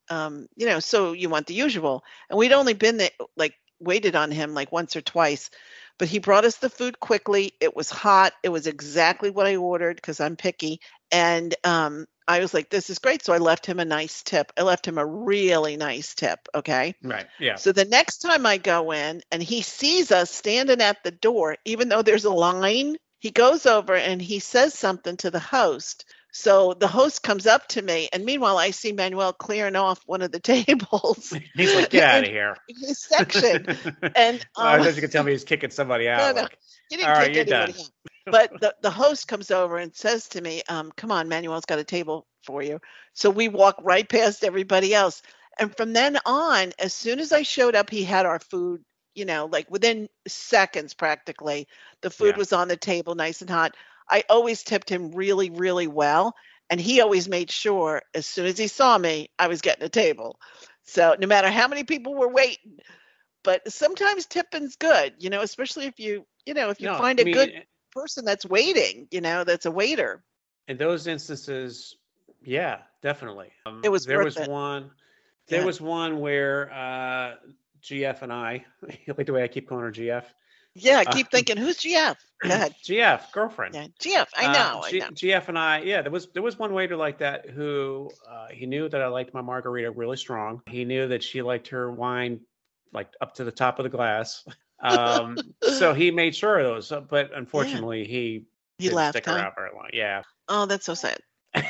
um, 0.09 0.49
you 0.57 0.65
know, 0.65 0.81
so 0.81 1.13
you 1.13 1.29
want 1.29 1.47
the 1.47 1.55
usual. 1.55 2.03
And 2.31 2.39
we'd 2.39 2.53
only 2.53 2.73
been 2.73 2.97
there, 2.97 3.11
like, 3.37 3.55
waited 3.79 4.15
on 4.17 4.31
him 4.31 4.55
like 4.55 4.73
once 4.73 4.97
or 4.97 5.01
twice 5.01 5.51
but 6.01 6.09
he 6.09 6.19
brought 6.19 6.47
us 6.47 6.57
the 6.57 6.71
food 6.71 6.99
quickly. 6.99 7.53
It 7.61 7.77
was 7.77 7.91
hot. 7.91 8.33
It 8.43 8.49
was 8.49 8.67
exactly 8.67 9.29
what 9.29 9.47
I 9.47 9.57
ordered 9.57 9.97
because 9.97 10.19
I'm 10.19 10.35
picky. 10.35 10.81
And 11.13 11.55
um, 11.63 12.07
I 12.27 12.41
was 12.41 12.55
like, 12.55 12.71
this 12.71 12.89
is 12.89 12.99
great. 12.99 13.23
So 13.23 13.35
I 13.35 13.39
left 13.39 13.67
him 13.67 13.79
a 13.81 13.85
nice 13.85 14.23
tip. 14.23 14.51
I 14.57 14.63
left 14.63 14.89
him 14.89 14.97
a 14.97 15.05
really 15.05 15.77
nice 15.77 16.15
tip. 16.15 16.39
Okay. 16.55 16.95
Right. 17.03 17.27
Yeah. 17.39 17.57
So 17.57 17.73
the 17.73 17.85
next 17.85 18.19
time 18.19 18.47
I 18.47 18.57
go 18.57 18.93
in 18.93 19.21
and 19.31 19.43
he 19.43 19.61
sees 19.61 20.11
us 20.11 20.31
standing 20.31 20.81
at 20.81 21.05
the 21.05 21.11
door, 21.11 21.59
even 21.67 21.91
though 21.91 22.03
there's 22.03 22.25
a 22.25 22.33
line, 22.33 22.97
he 23.19 23.31
goes 23.31 23.67
over 23.67 23.95
and 23.95 24.23
he 24.23 24.39
says 24.39 24.73
something 24.73 25.19
to 25.19 25.31
the 25.31 25.39
host. 25.39 26.07
So 26.33 26.75
the 26.75 26.89
host 26.89 27.23
comes 27.23 27.47
up 27.47 27.67
to 27.69 27.83
me, 27.83 28.09
and 28.13 28.25
meanwhile, 28.25 28.57
I 28.59 28.71
see 28.71 28.93
Manuel 28.93 29.33
clearing 29.33 29.77
off 29.77 30.01
one 30.07 30.23
of 30.23 30.33
the 30.33 30.41
tables 30.41 31.35
He's 31.55 31.75
like, 31.75 31.91
get 31.91 32.05
out 32.05 32.25
of 32.25 32.31
here. 32.31 32.57
his 32.69 33.01
section. 33.01 33.67
And 34.15 34.45
Oh, 34.57 34.63
I 34.67 34.79
um, 34.79 34.85
thought 34.85 34.95
you 34.95 35.01
could 35.01 35.13
tell 35.13 35.25
me 35.25 35.33
he's 35.33 35.45
kicking 35.45 35.71
somebody 35.71 36.09
out. 36.09 36.37
no, 36.37 36.47
he 36.89 36.97
didn't 36.97 37.09
right, 37.15 37.35
kick 37.35 37.37
you're 37.37 37.45
done. 37.45 37.71
out. 37.71 37.91
But 38.27 38.61
the, 38.61 38.75
the 38.83 38.91
host 38.91 39.27
comes 39.27 39.51
over 39.51 39.79
and 39.79 39.95
says 39.95 40.29
to 40.29 40.41
me, 40.41 40.63
um, 40.69 40.93
come 40.97 41.11
on, 41.11 41.29
Manuel's 41.29 41.65
got 41.65 41.79
a 41.79 41.85
table 41.85 42.27
for 42.45 42.63
you. 42.63 42.81
So 43.15 43.31
we 43.31 43.49
walk 43.49 43.77
right 43.83 44.09
past 44.09 44.45
everybody 44.45 44.95
else. 44.95 45.23
And 45.59 45.77
from 45.77 45.93
then 45.93 46.19
on, 46.25 46.73
as 46.79 46.95
soon 46.95 47.19
as 47.19 47.33
I 47.33 47.43
showed 47.43 47.75
up, 47.75 47.91
he 47.91 48.05
had 48.05 48.27
our 48.27 48.39
food, 48.39 48.83
you 49.15 49.25
know, 49.25 49.47
like 49.47 49.71
within 49.71 50.09
seconds 50.29 50.95
practically. 50.95 51.67
The 52.03 52.11
food 52.11 52.33
Yeah. 52.33 52.37
was 52.37 52.53
on 52.53 52.69
the 52.69 52.77
table, 52.77 53.15
nice 53.15 53.41
and 53.41 53.51
hot. 53.51 53.77
I 54.11 54.25
always 54.29 54.63
tipped 54.63 54.89
him 54.91 55.13
really, 55.13 55.51
really 55.51 55.87
well. 55.87 56.35
And 56.69 56.81
he 56.81 57.01
always 57.01 57.29
made 57.29 57.51
sure 57.51 58.03
as 58.15 58.27
soon 58.27 58.47
as 58.47 58.59
he 58.59 58.69
saw 58.69 58.97
me, 58.97 59.31
I 59.39 59.49
was 59.49 59.61
getting 59.61 59.85
a 59.85 59.89
table. 59.89 60.39
So 60.85 61.17
no 61.19 61.27
matter 61.27 61.51
how 61.51 61.69
many 61.69 61.85
people 61.85 62.15
were 62.15 62.29
waiting, 62.29 62.79
but 63.43 63.71
sometimes 63.73 64.27
tipping's 64.27 64.77
good, 64.77 65.15
you 65.19 65.31
know, 65.31 65.41
especially 65.41 65.87
if 65.87 65.99
you, 65.99 66.27
you 66.47 66.55
know, 66.55 66.71
if 66.71 66.81
you 66.81 66.87
No, 66.87 66.95
find 66.95 67.19
I 67.19 67.23
a 67.23 67.25
mean, 67.25 67.35
good 67.35 67.65
person 67.93 68.25
that's 68.25 68.47
waiting, 68.47 69.09
you 69.11 69.21
know, 69.21 69.45
that's 69.45 69.67
a 69.67 69.71
waiter. 69.71 70.23
in 70.69 70.77
those 70.77 71.07
instances, 71.07 71.97
yeah, 72.43 72.79
definitely. 73.03 73.51
Um, 73.67 73.83
It 73.83 73.89
was 73.91 74.07
there 74.07 74.21
was 74.21 74.37
it. 74.37 74.49
one. 74.49 74.91
There 75.49 75.61
Yeah. 75.61 75.67
was 75.67 75.81
one 75.81 76.21
where 76.21 76.73
uh, 76.73 77.35
GF 77.83 78.23
and 78.23 78.33
I, 78.33 78.65
like 79.09 79.27
the 79.27 79.33
way 79.33 79.43
I 79.43 79.49
keep 79.49 79.69
calling 79.69 79.85
her 79.85 79.91
GF, 79.91 80.25
Yeah, 80.75 81.03
Uh, 81.07 81.13
keep 81.13 81.31
thinking, 81.31 81.57
who's 81.57 81.79
GF? 81.79 82.17
Go 82.43 82.49
ahead. 82.55 82.75
GF 82.85 83.33
girlfriend. 83.33 83.75
Yeah, 83.75 83.87
GF. 84.01 84.29
I 84.37 84.47
Uh, 84.47 84.53
know. 84.53 84.85
G- 84.89 85.03
I 85.03 85.05
know. 85.05 85.15
GF 85.15 85.49
and 85.49 85.59
I, 85.59 85.81
yeah, 85.83 86.03
there 86.03 86.11
was 86.13 86.29
there 86.33 86.43
was 86.43 86.59
one 86.59 86.73
waiter 86.73 86.97
like 86.97 87.19
that 87.19 87.49
who 87.51 88.11
uh, 88.29 88.49
he 88.49 88.67
knew 88.67 88.89
that 88.89 89.03
I 89.03 89.09
liked 89.09 89.35
my 89.35 89.43
margarita 89.43 89.91
really 89.91 90.17
strong. 90.17 90.63
He 90.67 90.85
knew 90.85 91.09
that 91.09 91.23
she 91.23 91.43
liked 91.43 91.69
her 91.69 91.91
wine 91.91 92.41
like 92.93 93.09
up 93.21 93.35
to 93.35 93.45
the 93.45 93.53
top 93.53 93.79
of 93.79 93.85
the 93.85 93.91
glass. 93.91 94.45
Um, 94.83 95.37
so 95.61 95.93
he 95.93 96.11
made 96.11 96.35
sure 96.35 96.59
of 96.59 96.65
those. 96.65 96.91
uh, 96.91 97.01
But 97.03 97.33
unfortunately, 97.37 98.07
he 98.07 98.47
He 98.79 98.85
didn't 98.85 98.97
left. 98.97 99.19
stick 99.19 99.27
Huh? 99.27 99.35
around 99.35 99.53
very 99.55 99.69
long. 99.75 99.91
Yeah. 99.93 100.23
Oh, 100.49 100.65
that's 100.65 100.87
so 100.87 100.95
sad. 100.95 101.19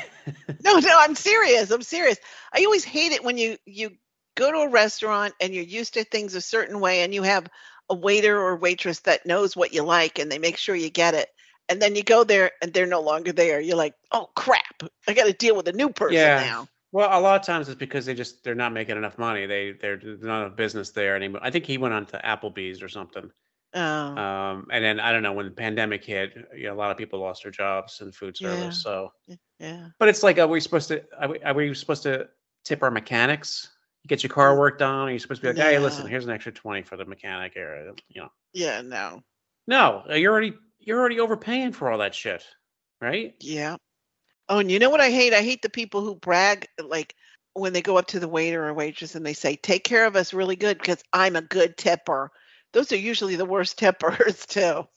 No, 0.63 0.79
no, 0.79 0.95
I'm 0.97 1.15
serious. 1.15 1.71
I'm 1.71 1.81
serious. 1.81 2.17
I 2.53 2.63
always 2.63 2.85
hate 2.85 3.11
it 3.11 3.21
when 3.23 3.37
you 3.37 3.57
you 3.65 3.91
go 4.35 4.49
to 4.49 4.59
a 4.59 4.69
restaurant 4.69 5.33
and 5.41 5.53
you're 5.53 5.63
used 5.65 5.95
to 5.95 6.05
things 6.05 6.35
a 6.35 6.41
certain 6.41 6.79
way 6.79 7.01
and 7.03 7.13
you 7.13 7.23
have 7.23 7.47
a 7.91 7.93
waiter 7.93 8.39
or 8.39 8.55
waitress 8.55 9.01
that 9.01 9.25
knows 9.25 9.55
what 9.55 9.73
you 9.73 9.83
like 9.83 10.17
and 10.17 10.31
they 10.31 10.39
make 10.39 10.57
sure 10.57 10.75
you 10.75 10.89
get 10.89 11.13
it. 11.13 11.29
And 11.69 11.81
then 11.81 11.95
you 11.95 12.03
go 12.03 12.23
there 12.23 12.51
and 12.61 12.73
they're 12.73 12.87
no 12.87 13.01
longer 13.01 13.31
there. 13.31 13.61
You're 13.61 13.77
like, 13.77 13.93
"Oh 14.11 14.29
crap. 14.35 14.81
I 15.07 15.13
got 15.13 15.25
to 15.25 15.33
deal 15.33 15.55
with 15.55 15.67
a 15.67 15.73
new 15.73 15.89
person 15.89 16.15
Yeah. 16.15 16.43
now." 16.43 16.67
Well, 16.91 17.07
a 17.17 17.21
lot 17.21 17.39
of 17.39 17.45
times 17.45 17.69
it's 17.69 17.79
because 17.79 18.05
they 18.05 18.13
just 18.13 18.43
they're 18.43 18.55
not 18.55 18.73
making 18.73 18.97
enough 18.97 19.17
money. 19.17 19.45
They 19.45 19.73
they're 19.79 19.99
not 20.21 20.47
a 20.47 20.49
business 20.49 20.89
there 20.91 21.15
anymore. 21.15 21.41
I 21.43 21.51
think 21.51 21.65
he 21.65 21.77
went 21.77 21.93
on 21.93 22.05
to 22.07 22.17
Applebee's 22.23 22.81
or 22.81 22.89
something. 22.89 23.29
Oh. 23.73 23.79
Um, 23.79 24.67
and 24.71 24.83
then 24.83 24.99
I 24.99 25.11
don't 25.11 25.23
know 25.23 25.31
when 25.33 25.45
the 25.45 25.51
pandemic 25.51 26.03
hit, 26.03 26.33
you 26.55 26.67
know, 26.67 26.73
a 26.73 26.75
lot 26.75 26.91
of 26.91 26.97
people 26.97 27.19
lost 27.19 27.43
their 27.43 27.51
jobs 27.53 28.01
in 28.01 28.11
food 28.11 28.35
service. 28.35 28.61
Yeah. 28.61 28.69
So, 28.71 29.13
yeah. 29.59 29.87
but 29.97 30.09
it's 30.09 30.23
like, 30.23 30.39
are 30.39 30.47
we 30.47 30.59
supposed 30.59 30.89
to? 30.89 31.03
Are 31.19 31.29
we, 31.29 31.39
are 31.39 31.53
we 31.53 31.73
supposed 31.73 32.03
to 32.03 32.27
tip 32.65 32.83
our 32.83 32.91
mechanics? 32.91 33.69
You 34.03 34.07
get 34.07 34.23
your 34.23 34.31
car 34.31 34.57
worked 34.57 34.81
on. 34.81 35.09
Are 35.09 35.11
you 35.11 35.19
supposed 35.19 35.41
to 35.41 35.53
be 35.53 35.59
like, 35.59 35.71
hey, 35.71 35.77
listen, 35.79 36.07
here's 36.07 36.25
an 36.25 36.31
extra 36.31 36.51
twenty 36.51 36.81
for 36.81 36.97
the 36.97 37.05
mechanic 37.05 37.53
area? 37.55 37.93
You 38.09 38.21
know, 38.21 38.29
Yeah, 38.53 38.81
no. 38.81 39.21
no, 39.67 40.03
uh, 40.09 40.15
you're 40.15 40.31
already 40.31 40.53
you're 40.79 40.99
already 40.99 41.19
overpaying 41.19 41.73
for 41.73 41.91
all 41.91 41.99
that 41.99 42.15
shit, 42.15 42.43
right? 42.99 43.35
Yeah. 43.41 43.77
Oh, 44.49 44.57
and 44.59 44.71
you 44.71 44.79
know 44.79 44.89
what 44.89 45.01
I 45.01 45.11
hate? 45.11 45.33
I 45.33 45.41
hate 45.43 45.61
the 45.61 45.69
people 45.69 46.01
who 46.01 46.15
brag 46.15 46.67
like 46.83 47.15
when 47.53 47.73
they 47.73 47.81
go 47.81 47.97
up 47.97 48.07
to 48.07 48.19
the 48.19 48.27
waiter 48.27 48.67
or 48.67 48.73
waitress 48.73 49.15
and 49.15 49.25
they 49.25 49.33
say, 49.33 49.55
"Take 49.55 49.83
care 49.83 50.05
of 50.05 50.15
us 50.15 50.33
really 50.33 50.55
good 50.55 50.77
because 50.79 51.03
I'm 51.13 51.35
a 51.35 51.41
good 51.41 51.77
tipper." 51.77 52.31
Those 52.73 52.91
are 52.91 52.97
usually 52.97 53.35
the 53.35 53.45
worst 53.45 53.77
tippers 53.77 54.45
too. 54.47 54.87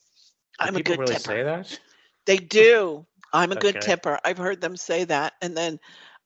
I'm 0.58 0.76
a 0.76 0.82
good 0.82 0.98
really 0.98 1.14
tipper. 1.14 1.30
say 1.30 1.42
that? 1.42 1.78
They 2.26 2.38
do. 2.38 3.06
I'm 3.32 3.52
a 3.52 3.56
good 3.56 3.76
Okay. 3.76 3.86
tipper. 3.86 4.18
I've 4.24 4.38
heard 4.38 4.60
them 4.60 4.76
say 4.76 5.04
that, 5.04 5.34
and 5.42 5.56
then, 5.56 5.78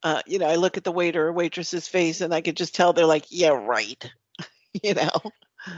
uh, 0.03 0.23
you 0.27 0.39
know, 0.39 0.47
I 0.47 0.57
look 0.57 0.77
at 0.77 0.85
the 0.85 0.93
waiter 0.93 1.27
or 1.29 1.33
waitress's 1.33 1.89
face, 1.89 2.21
and 2.21 2.33
I 2.35 2.41
could 2.41 2.57
just 2.57 2.75
tell 2.75 2.93
they're 2.93 3.07
like, 3.07 3.27
"Yeah, 3.31 3.51
right." 3.51 4.03
you 4.83 4.95
know. 4.95 5.33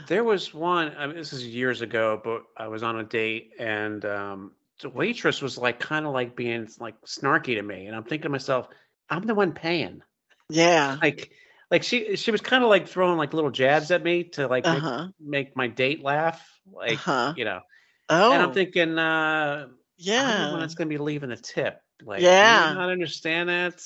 There 0.06 0.22
was 0.24 0.52
one. 0.54 0.94
I 0.96 1.06
mean, 1.06 1.16
this 1.16 1.32
is 1.32 1.46
years 1.46 1.80
ago, 1.80 2.20
but 2.22 2.42
I 2.56 2.68
was 2.68 2.82
on 2.82 2.98
a 3.00 3.04
date, 3.04 3.52
and 3.58 4.04
um, 4.04 4.52
the 4.82 4.88
waitress 4.90 5.40
was 5.42 5.58
like, 5.58 5.80
kind 5.80 6.06
of 6.06 6.12
like 6.12 6.36
being 6.36 6.68
like 6.78 7.00
snarky 7.02 7.56
to 7.56 7.62
me, 7.62 7.86
and 7.86 7.96
I'm 7.96 8.04
thinking 8.04 8.24
to 8.24 8.28
myself, 8.28 8.68
I'm 9.08 9.22
the 9.22 9.34
one 9.34 9.52
paying. 9.52 10.02
Yeah. 10.48 10.98
Like, 11.02 11.30
like 11.70 11.82
she 11.82 12.16
she 12.16 12.30
was 12.30 12.40
kind 12.40 12.62
of 12.62 12.70
like 12.70 12.88
throwing 12.88 13.16
like 13.16 13.32
little 13.32 13.50
jabs 13.50 13.90
at 13.90 14.02
me 14.02 14.24
to 14.30 14.46
like 14.48 14.66
Uh 14.66 15.08
make, 15.18 15.20
make 15.20 15.56
my 15.56 15.68
date 15.68 16.02
laugh, 16.02 16.44
like 16.70 16.98
Uh-huh. 16.98 17.34
you 17.36 17.44
know. 17.44 17.60
Oh. 18.08 18.32
And 18.32 18.42
I'm 18.42 18.52
thinking, 18.52 18.98
uh, 18.98 19.66
I'm 19.66 19.70
the 19.70 19.76
yeah. 19.96 20.50
one 20.50 20.60
that's 20.60 20.74
gonna 20.74 20.88
be 20.90 20.98
leaving 20.98 21.30
a 21.30 21.36
tip. 21.36 21.80
Like, 22.04 22.20
Yeah. 22.22 22.74
don't 22.74 22.90
understand 22.90 23.48
that? 23.48 23.80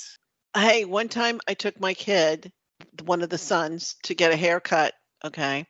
Hey, 0.56 0.84
one 0.84 1.08
time 1.08 1.40
I 1.48 1.54
took 1.54 1.80
my 1.80 1.94
kid, 1.94 2.52
one 3.04 3.22
of 3.22 3.28
the 3.28 3.38
sons, 3.38 3.96
to 4.04 4.14
get 4.14 4.32
a 4.32 4.36
haircut. 4.36 4.94
Okay. 5.24 5.66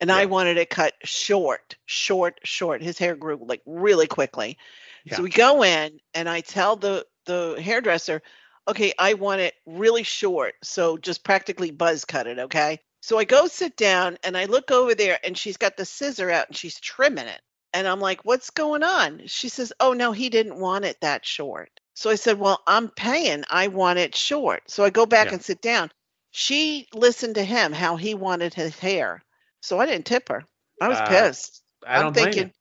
And 0.00 0.10
I 0.10 0.26
wanted 0.26 0.56
it 0.56 0.70
cut 0.70 0.92
short, 1.04 1.76
short, 1.86 2.40
short. 2.42 2.82
His 2.82 2.98
hair 2.98 3.14
grew 3.14 3.38
like 3.40 3.62
really 3.64 4.06
quickly. 4.06 4.58
Yeah. 5.04 5.16
So 5.16 5.22
we 5.22 5.30
go 5.30 5.62
in 5.62 5.98
and 6.14 6.28
I 6.28 6.40
tell 6.40 6.76
the 6.76 7.06
the 7.26 7.60
hairdresser, 7.62 8.22
okay, 8.68 8.92
I 8.98 9.14
want 9.14 9.40
it 9.40 9.54
really 9.66 10.02
short. 10.02 10.54
So 10.62 10.96
just 10.98 11.24
practically 11.24 11.70
buzz 11.70 12.04
cut 12.04 12.26
it. 12.26 12.38
Okay. 12.38 12.80
So 13.00 13.18
I 13.18 13.24
go 13.24 13.46
sit 13.46 13.76
down 13.76 14.18
and 14.24 14.36
I 14.36 14.46
look 14.46 14.70
over 14.70 14.94
there 14.94 15.18
and 15.22 15.36
she's 15.36 15.58
got 15.58 15.76
the 15.76 15.84
scissor 15.84 16.30
out 16.30 16.48
and 16.48 16.56
she's 16.56 16.80
trimming 16.80 17.26
it. 17.26 17.40
And 17.74 17.86
I'm 17.86 18.00
like, 18.00 18.24
what's 18.24 18.50
going 18.50 18.82
on? 18.82 19.22
She 19.26 19.48
says, 19.48 19.72
oh, 19.80 19.92
no, 19.92 20.12
he 20.12 20.30
didn't 20.30 20.58
want 20.58 20.84
it 20.84 20.96
that 21.00 21.26
short. 21.26 21.70
So 21.94 22.10
I 22.10 22.16
said, 22.16 22.38
well, 22.38 22.62
I'm 22.66 22.88
paying. 22.90 23.44
I 23.50 23.68
want 23.68 23.98
it 23.98 24.14
short. 24.14 24.70
So 24.70 24.84
I 24.84 24.90
go 24.90 25.06
back 25.06 25.30
Yeah. 25.30 25.32
and 25.32 25.42
sit 25.42 25.60
down. 25.62 25.90
She 26.30 26.88
listened 26.94 27.36
to 27.36 27.44
him, 27.44 27.72
how 27.72 27.96
he 27.96 28.14
wanted 28.14 28.54
his 28.54 28.78
hair. 28.78 29.22
So 29.60 29.80
I 29.80 29.86
didn't 29.86 30.06
tip 30.06 30.28
her. 30.28 30.44
I 30.80 30.88
was 30.88 31.00
Uh, 31.00 31.00
pissed. 31.00 31.62
I 31.86 32.04
blame 32.04 32.12
thinking. 32.12 32.52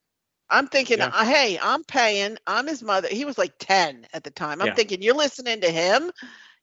I'm 0.49 0.67
thinking, 0.67 1.01
Yeah. 1.01 1.11
uh, 1.11 1.25
hey, 1.25 1.59
I'm 1.61 1.83
paying. 1.83 2.37
I'm 2.47 2.67
his 2.67 2.83
mother. 2.83 3.07
He 3.09 3.25
was 3.25 3.37
like 3.37 3.53
10 3.59 4.07
at 4.13 4.23
the 4.23 4.31
time. 4.31 4.61
I'm 4.61 4.71
Yeah. 4.71 4.73
thinking, 4.73 5.01
you're 5.01 5.15
listening 5.15 5.61
to 5.61 5.71
him. 5.71 6.11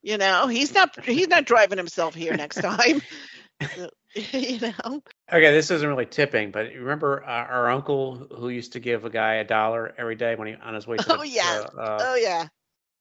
You 0.03 0.19
know, 0.19 0.47
he's 0.49 0.75
not 0.75 1.05
he's 1.05 1.29
not 1.29 1.47
driving 1.47 1.79
himself 1.79 2.15
here 2.15 2.35
next 2.35 2.61
time. 2.61 3.03
You 4.33 4.61
know. 4.61 5.03
Okay, 5.33 5.53
this 5.53 5.71
isn't 5.71 5.89
really 5.89 6.07
tipping, 6.07 6.51
but 6.51 6.73
you 6.73 6.81
remember 6.81 7.23
uh, 7.25 7.29
our 7.29 7.71
uncle 7.71 8.17
who 8.17 8.49
used 8.49 8.73
to 8.73 8.81
give 8.81 9.05
a 9.05 9.11
guy 9.11 9.35
a 9.35 9.45
dollar 9.45 9.95
every 9.97 10.17
day 10.17 10.35
when 10.35 10.49
he 10.49 10.55
on 10.55 10.75
his 10.75 10.87
way 10.87 10.99
to 10.99 11.11
the, 11.11 11.19
Oh, 11.19 11.23
yeah. 11.23 11.63
uh, 11.79 12.05
Oh 12.05 12.15
yeah. 12.17 12.49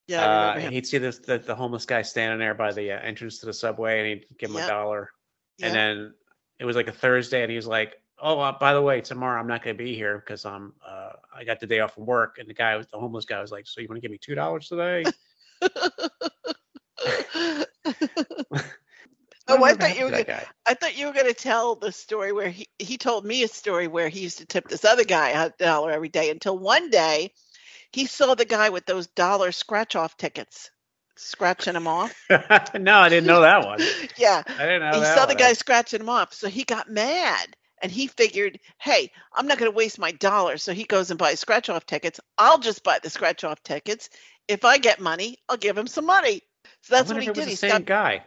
Yeah, 0.09 0.23
uh, 0.23 0.59
him. 0.59 0.71
he'd 0.71 0.87
see 0.87 0.97
this 0.97 1.19
the, 1.19 1.37
the 1.37 1.53
homeless 1.55 1.85
guy 1.85 2.01
standing 2.01 2.39
there 2.39 2.55
by 2.55 2.73
the 2.73 2.91
uh, 2.93 2.99
entrance 2.99 3.37
to 3.39 3.45
the 3.45 3.53
subway, 3.53 3.99
and 3.99 4.07
he'd 4.07 4.37
give 4.39 4.49
him 4.49 4.55
Yep. 4.55 4.65
a 4.65 4.67
dollar. 4.67 5.11
And 5.61 5.75
then 5.75 6.13
it 6.57 6.65
was 6.65 6.75
like 6.75 6.87
a 6.87 6.91
Thursday, 6.91 7.43
and 7.43 7.51
he 7.51 7.55
was 7.55 7.67
like, 7.67 8.01
"Oh, 8.17 8.39
uh, 8.39 8.57
by 8.57 8.73
the 8.73 8.81
way, 8.81 9.01
tomorrow 9.01 9.39
I'm 9.39 9.45
not 9.47 9.61
going 9.61 9.77
to 9.77 9.83
be 9.83 9.93
here 9.93 10.17
because 10.17 10.45
I'm 10.45 10.73
uh, 10.83 11.11
I 11.31 11.43
got 11.43 11.59
the 11.59 11.67
day 11.67 11.79
off 11.79 11.93
from 11.93 12.07
work." 12.07 12.37
And 12.39 12.49
the 12.49 12.55
guy, 12.55 12.75
was 12.75 12.87
the 12.87 12.97
homeless 12.97 13.25
guy, 13.25 13.39
was 13.39 13.51
like, 13.51 13.67
"So 13.67 13.81
you 13.81 13.87
want 13.87 13.97
to 13.97 14.01
give 14.01 14.11
me 14.11 14.17
two 14.19 14.33
dollars 14.33 14.67
today?" 14.67 15.05
Oh, 19.49 19.63
I 19.63 19.73
thought 19.73 19.97
you 19.97 20.05
were 20.05 20.11
gonna, 20.11 20.23
guy. 20.23 20.45
I 20.67 20.75
thought 20.75 20.95
you 20.95 21.07
were 21.07 21.13
going 21.13 21.25
to 21.25 21.33
tell 21.33 21.75
the 21.75 21.91
story 21.91 22.31
where 22.31 22.49
he, 22.49 22.67
he 22.77 22.97
told 22.97 23.25
me 23.25 23.41
a 23.43 23.47
story 23.47 23.87
where 23.87 24.07
he 24.07 24.19
used 24.19 24.37
to 24.37 24.45
tip 24.45 24.67
this 24.67 24.85
other 24.85 25.03
guy 25.03 25.29
a 25.29 25.49
dollar 25.57 25.91
every 25.91 26.09
day 26.09 26.29
until 26.29 26.57
one 26.57 26.91
day 26.91 27.33
he 27.91 28.05
saw 28.05 28.35
the 28.35 28.45
guy 28.45 28.69
with 28.69 28.85
those 28.85 29.07
dollar 29.07 29.51
scratch 29.51 29.95
off 29.95 30.17
tickets 30.17 30.69
scratching 31.19 31.73
them 31.73 31.87
off. 31.87 32.15
no, 32.29 32.37
I 32.95 33.09
didn't 33.09 33.27
know 33.27 33.41
that 33.41 33.65
one. 33.65 33.79
yeah. 34.17 34.41
I 34.47 34.65
didn't 34.65 34.91
know 34.91 34.99
he 34.99 35.05
saw 35.05 35.25
the 35.25 35.35
guy 35.35 35.53
scratching 35.53 35.99
them 35.99 36.09
off. 36.09 36.33
So 36.33 36.47
he 36.47 36.63
got 36.63 36.89
mad 36.89 37.55
and 37.81 37.91
he 37.91 38.07
figured, 38.07 38.59
hey, 38.79 39.11
I'm 39.33 39.47
not 39.47 39.57
going 39.57 39.71
to 39.71 39.75
waste 39.75 39.99
my 39.99 40.11
dollars. 40.11 40.63
So 40.63 40.73
he 40.73 40.85
goes 40.85 41.11
and 41.11 41.19
buys 41.19 41.39
scratch 41.39 41.69
off 41.69 41.85
tickets. 41.85 42.19
I'll 42.37 42.59
just 42.59 42.83
buy 42.83 42.99
the 43.01 43.09
scratch 43.09 43.43
off 43.43 43.61
tickets. 43.63 44.09
If 44.47 44.65
I 44.65 44.77
get 44.77 44.99
money, 44.99 45.37
I'll 45.47 45.57
give 45.57 45.77
him 45.77 45.87
some 45.87 46.05
money. 46.05 46.41
So 46.81 46.95
that's 46.95 47.09
what 47.09 47.21
he 47.21 47.29
if 47.29 47.37
it 47.37 47.39
was 47.39 47.45
did. 47.45 47.49
He 47.49 47.55
same 47.55 47.69
stopped, 47.69 47.85
guy. 47.85 48.23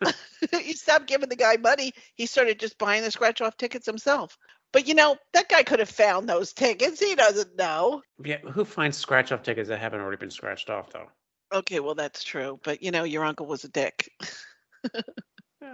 he 0.62 0.72
stopped 0.74 1.06
giving 1.06 1.28
the 1.28 1.36
guy 1.36 1.56
money. 1.56 1.92
He 2.14 2.26
started 2.26 2.60
just 2.60 2.78
buying 2.78 3.02
the 3.02 3.10
scratch 3.10 3.40
off 3.40 3.56
tickets 3.56 3.86
himself. 3.86 4.38
But 4.72 4.86
you 4.86 4.94
know, 4.94 5.16
that 5.32 5.48
guy 5.48 5.62
could 5.62 5.78
have 5.78 5.88
found 5.88 6.28
those 6.28 6.52
tickets. 6.52 7.00
He 7.00 7.14
doesn't 7.14 7.56
know. 7.56 8.02
Yeah, 8.22 8.38
who 8.38 8.64
finds 8.64 8.96
scratch 8.96 9.32
off 9.32 9.42
tickets 9.42 9.68
that 9.68 9.78
haven't 9.78 10.00
already 10.00 10.18
been 10.18 10.30
scratched 10.30 10.70
off 10.70 10.92
though? 10.92 11.06
Okay, 11.52 11.80
well, 11.80 11.94
that's 11.94 12.22
true. 12.22 12.60
But 12.62 12.82
you 12.82 12.90
know, 12.90 13.04
your 13.04 13.24
uncle 13.24 13.46
was 13.46 13.64
a 13.64 13.68
dick. 13.68 14.10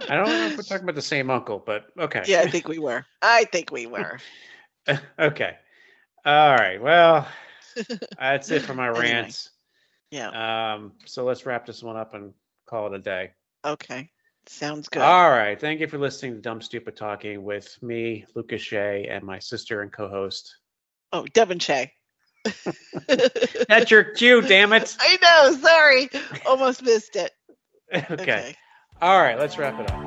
I 0.09 0.15
don't 0.15 0.25
know 0.25 0.47
if 0.47 0.57
we're 0.57 0.63
talking 0.63 0.83
about 0.83 0.95
the 0.95 1.01
same 1.01 1.29
uncle, 1.29 1.61
but 1.65 1.87
okay. 1.99 2.23
Yeah, 2.27 2.41
I 2.41 2.47
think 2.47 2.67
we 2.67 2.79
were. 2.79 3.05
I 3.21 3.45
think 3.45 3.71
we 3.71 3.85
were. 3.85 4.19
okay. 5.19 5.57
All 6.25 6.55
right. 6.55 6.81
Well, 6.81 7.27
that's 8.19 8.51
it 8.51 8.61
for 8.61 8.73
my 8.73 8.87
Anyway. 8.87 9.01
rants. 9.01 9.51
Yeah. 10.11 10.73
Um, 10.73 10.93
so 11.05 11.23
let's 11.23 11.45
wrap 11.45 11.65
this 11.65 11.83
one 11.83 11.97
up 11.97 12.13
and 12.13 12.33
call 12.67 12.87
it 12.87 12.93
a 12.93 12.99
day. 12.99 13.31
Okay. 13.63 14.09
Sounds 14.47 14.89
good. 14.89 15.01
All 15.01 15.29
right. 15.29 15.59
Thank 15.59 15.79
you 15.79 15.87
for 15.87 15.97
listening 15.97 16.35
to 16.35 16.41
Dumb 16.41 16.61
Stupid 16.61 16.95
Talking 16.95 17.43
with 17.43 17.77
me, 17.81 18.25
Lucas 18.35 18.61
Shea, 18.61 19.07
and 19.07 19.23
my 19.23 19.39
sister 19.39 19.81
and 19.81 19.91
co-host. 19.91 20.55
oh, 21.11 21.25
Devon 21.33 21.59
Shea. 21.59 21.91
That's 23.67 23.89
your 23.89 24.03
cue, 24.03 24.41
damn 24.41 24.73
it. 24.73 24.95
I 24.99 25.17
know. 25.21 25.57
Sorry. 25.57 26.09
Almost 26.45 26.83
missed 26.83 27.15
it. 27.15 27.31
okay. 28.11 28.55
All 29.01 29.19
right. 29.19 29.37
Let's 29.39 29.57
wrap 29.57 29.79
it 29.79 29.89
up. 29.91 30.04